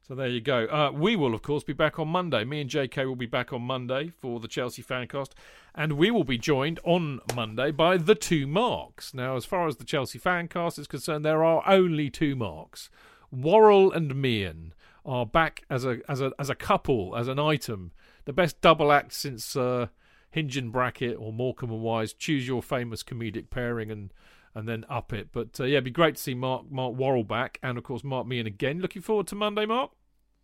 [0.07, 0.67] So there you go.
[0.67, 2.45] Uh, we will, of course, be back on Monday.
[2.45, 5.31] Me and JK will be back on Monday for the Chelsea Fancast,
[5.75, 9.13] and we will be joined on Monday by the two marks.
[9.13, 12.89] Now, as far as the Chelsea Fancast is concerned, there are only two marks.
[13.33, 14.75] Worrell and Meehan
[15.05, 17.91] are back as a as a as a couple, as an item.
[18.27, 19.89] The best double act since uh,
[20.31, 22.13] Hinge and Bracket or Morecambe and Wise.
[22.13, 24.13] Choose your famous comedic pairing and
[24.57, 25.29] and then up it.
[25.31, 28.03] But uh, yeah, it'd be great to see Mark Mark Worrell back, and of course
[28.03, 28.81] Mark Meehan again.
[28.81, 29.93] Looking forward to Monday, Mark.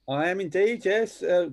[0.09, 1.23] I am indeed, yes.
[1.23, 1.51] Uh,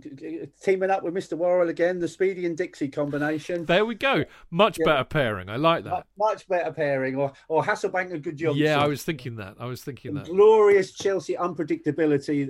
[0.61, 1.37] teaming up with Mr.
[1.37, 3.63] Worrell again, the Speedie and Dixie combination.
[3.63, 4.25] There we go.
[4.49, 4.85] Much yeah.
[4.85, 5.49] better pairing.
[5.49, 6.07] I like that.
[6.17, 7.15] Much better pairing.
[7.15, 8.55] Or or Hasselbaink and Good job.
[8.55, 9.55] Yeah, I was thinking that.
[9.59, 10.25] I was thinking that.
[10.25, 12.49] Glorious Chelsea unpredictability.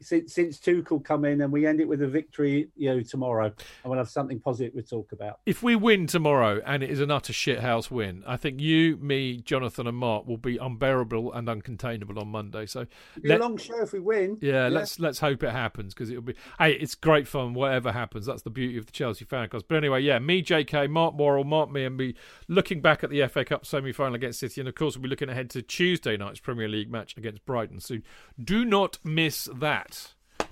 [0.00, 3.46] Since, since Tuchel come in and we end it with a victory, you know, tomorrow,
[3.46, 3.54] and
[3.90, 5.40] we'll have something positive to talk about.
[5.44, 9.38] If we win tomorrow and it is an utter shithouse win, I think you, me,
[9.38, 12.66] Jonathan, and Mark will be unbearable and uncontainable on Monday.
[12.66, 12.86] So
[13.24, 14.38] let, a long show if we win.
[14.40, 14.68] Yeah, yeah.
[14.68, 16.34] let's let's hope it happens because it'll be.
[16.58, 17.54] Hey, it's great fun.
[17.54, 19.64] Whatever happens, that's the beauty of the Chelsea fan fancast.
[19.68, 22.14] But anyway, yeah, me, J.K., Mark Worrell, Mark me, and me
[22.48, 25.28] looking back at the FA Cup semi-final against City, and of course we'll be looking
[25.28, 27.80] ahead to Tuesday night's Premier League match against Brighton.
[27.80, 27.98] So
[28.42, 29.89] do not miss that.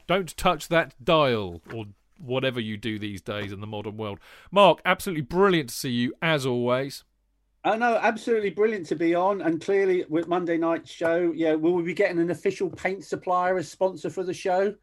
[0.09, 1.87] Don't touch that dial or
[2.19, 4.19] whatever you do these days in the modern world.
[4.51, 7.05] Mark, absolutely brilliant to see you as always.
[7.65, 9.43] Oh no, absolutely brilliant to be on.
[9.43, 13.59] And clearly, with Monday night show, yeah, will we be getting an official paint supplier
[13.59, 14.75] as sponsor for the show?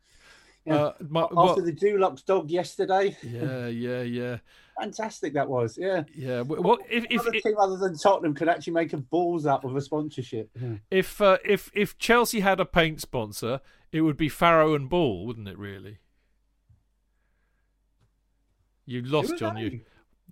[0.65, 0.75] Yeah.
[0.75, 3.17] Uh, my, After well, the Dulux dog yesterday.
[3.23, 4.37] Yeah, yeah, yeah.
[4.79, 5.77] Fantastic that was.
[5.77, 6.03] Yeah.
[6.13, 6.41] Yeah.
[6.41, 9.75] Well, if, if, if team other than Tottenham could actually make a balls up of
[9.75, 10.49] a sponsorship.
[10.59, 10.75] Yeah.
[10.91, 13.61] If uh, if if Chelsea had a paint sponsor,
[13.91, 15.57] it would be Farrow and Ball, wouldn't it?
[15.57, 15.99] Really.
[18.85, 19.57] You lost, John.
[19.57, 19.81] You.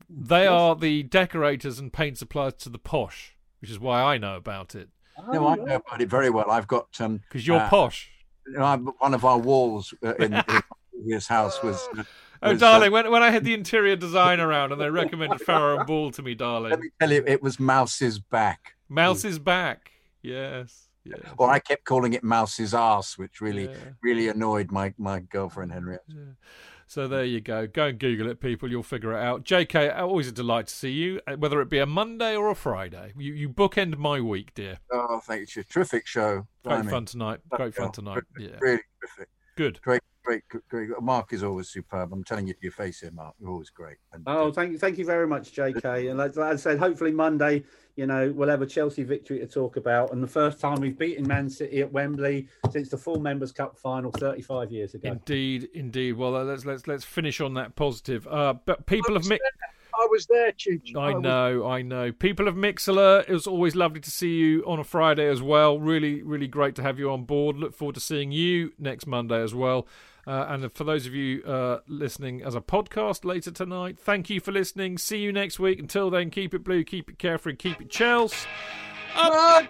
[0.10, 4.36] They are the decorators and paint suppliers to the posh, which is why I know
[4.36, 4.90] about it.
[5.32, 6.52] No, I know about it very well.
[6.52, 8.12] I've got um because you're uh, posh.
[8.46, 11.88] You know, one of our walls uh, in, in his house was.
[12.44, 15.78] Oh, darling, uh, when, when I had the interior design around and they recommended Farrow
[15.78, 16.72] and Ball to me, darling.
[16.72, 18.76] Let me tell you, it was Mouse's back.
[18.90, 19.92] Mouse's back,
[20.22, 20.90] yes.
[21.06, 21.20] yes.
[21.38, 23.76] Or I kept calling it Mouse's ass, which really, yeah.
[24.02, 26.04] really annoyed my, my girlfriend Henriette.
[26.08, 26.34] Yeah.
[26.86, 27.66] So there you go.
[27.66, 28.70] Go and Google it, people.
[28.70, 29.46] You'll figure it out.
[29.46, 32.56] JK, always a delight to see you, uh, whether it be a Monday or a
[32.56, 33.14] Friday.
[33.18, 34.78] You, you bookend my week, dear.
[34.92, 35.64] Oh, thank you.
[35.64, 36.46] Terrific show.
[36.64, 37.40] Great fun tonight.
[37.50, 38.24] Great fun tonight.
[38.38, 38.58] Yeah.
[38.60, 39.30] Really terrific.
[39.56, 39.82] Good.
[39.82, 40.90] Great great, great.
[41.02, 42.14] Mark is always superb.
[42.14, 43.36] I'm telling you to your face here, Mark.
[43.40, 43.98] You're always great.
[44.12, 46.10] And, oh, thank you, thank you very much, JK.
[46.10, 47.64] And like, like I said, hopefully Monday,
[47.96, 50.98] you know, we'll have a Chelsea victory to talk about, and the first time we've
[50.98, 55.12] beaten Man City at Wembley since the full Members Cup final 35 years ago.
[55.12, 56.14] Indeed, indeed.
[56.14, 58.28] Well, let's let's let's finish on that positive.
[58.28, 59.28] Uh, but people have.
[59.28, 59.40] Mi-
[59.96, 60.96] I was there, Chidge.
[60.96, 62.12] I, I know, I know.
[62.12, 65.80] People of Mixlr, it was always lovely to see you on a Friday as well.
[65.80, 67.58] Really, really great to have you on board.
[67.58, 69.88] Look forward to seeing you next Monday as well.
[70.26, 74.40] Uh, and for those of you uh, listening as a podcast later tonight, thank you
[74.40, 74.98] for listening.
[74.98, 75.80] See you next week.
[75.80, 78.48] Until then, keep it blue, keep it carefree, keep it Chelsea.
[79.16, 79.70] Up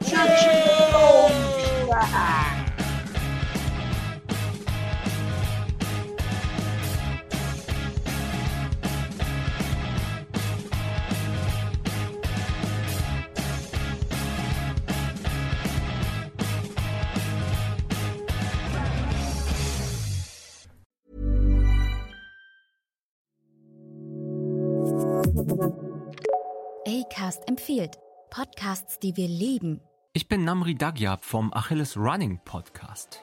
[26.88, 27.98] Acast empfiehlt
[28.30, 29.82] Podcasts, die wir lieben.
[30.14, 33.22] Ich bin Namri Dagyab vom Achilles Running Podcast.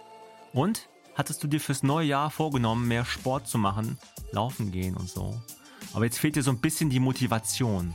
[0.53, 3.99] Und hattest du dir fürs neue Jahr vorgenommen, mehr Sport zu machen,
[4.33, 5.41] laufen gehen und so?
[5.95, 7.95] Aber jetzt fehlt dir so ein bisschen die Motivation.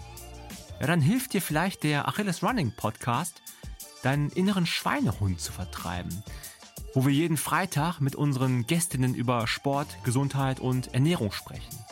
[0.80, 3.44] Ja, dann hilft dir vielleicht der Achilles Running Podcast,
[4.02, 6.24] deinen inneren Schweinehund zu vertreiben,
[6.96, 11.85] wo wir jeden Freitag mit unseren Gästinnen über Sport, Gesundheit und Ernährung sprechen.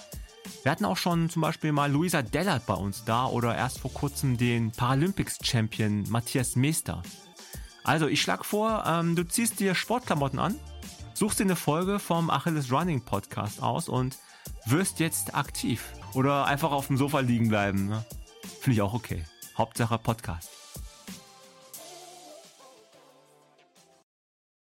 [0.64, 3.94] Wir hatten auch schon zum Beispiel mal Luisa Dellert bei uns da oder erst vor
[3.94, 7.04] kurzem den Paralympics-Champion Matthias Meester.
[7.84, 10.56] Also ich schlage vor, ähm, du ziehst dir Sportklamotten an,
[11.16, 14.18] suchst dir eine Folge vom Achilles Running Podcast aus und
[14.66, 15.84] wirst jetzt aktiv.
[16.14, 17.88] Oder einfach auf dem Sofa liegen bleiben.
[17.90, 18.06] Ne?
[18.62, 19.26] Finde ich auch okay.
[19.58, 20.63] Hauptsache Podcast.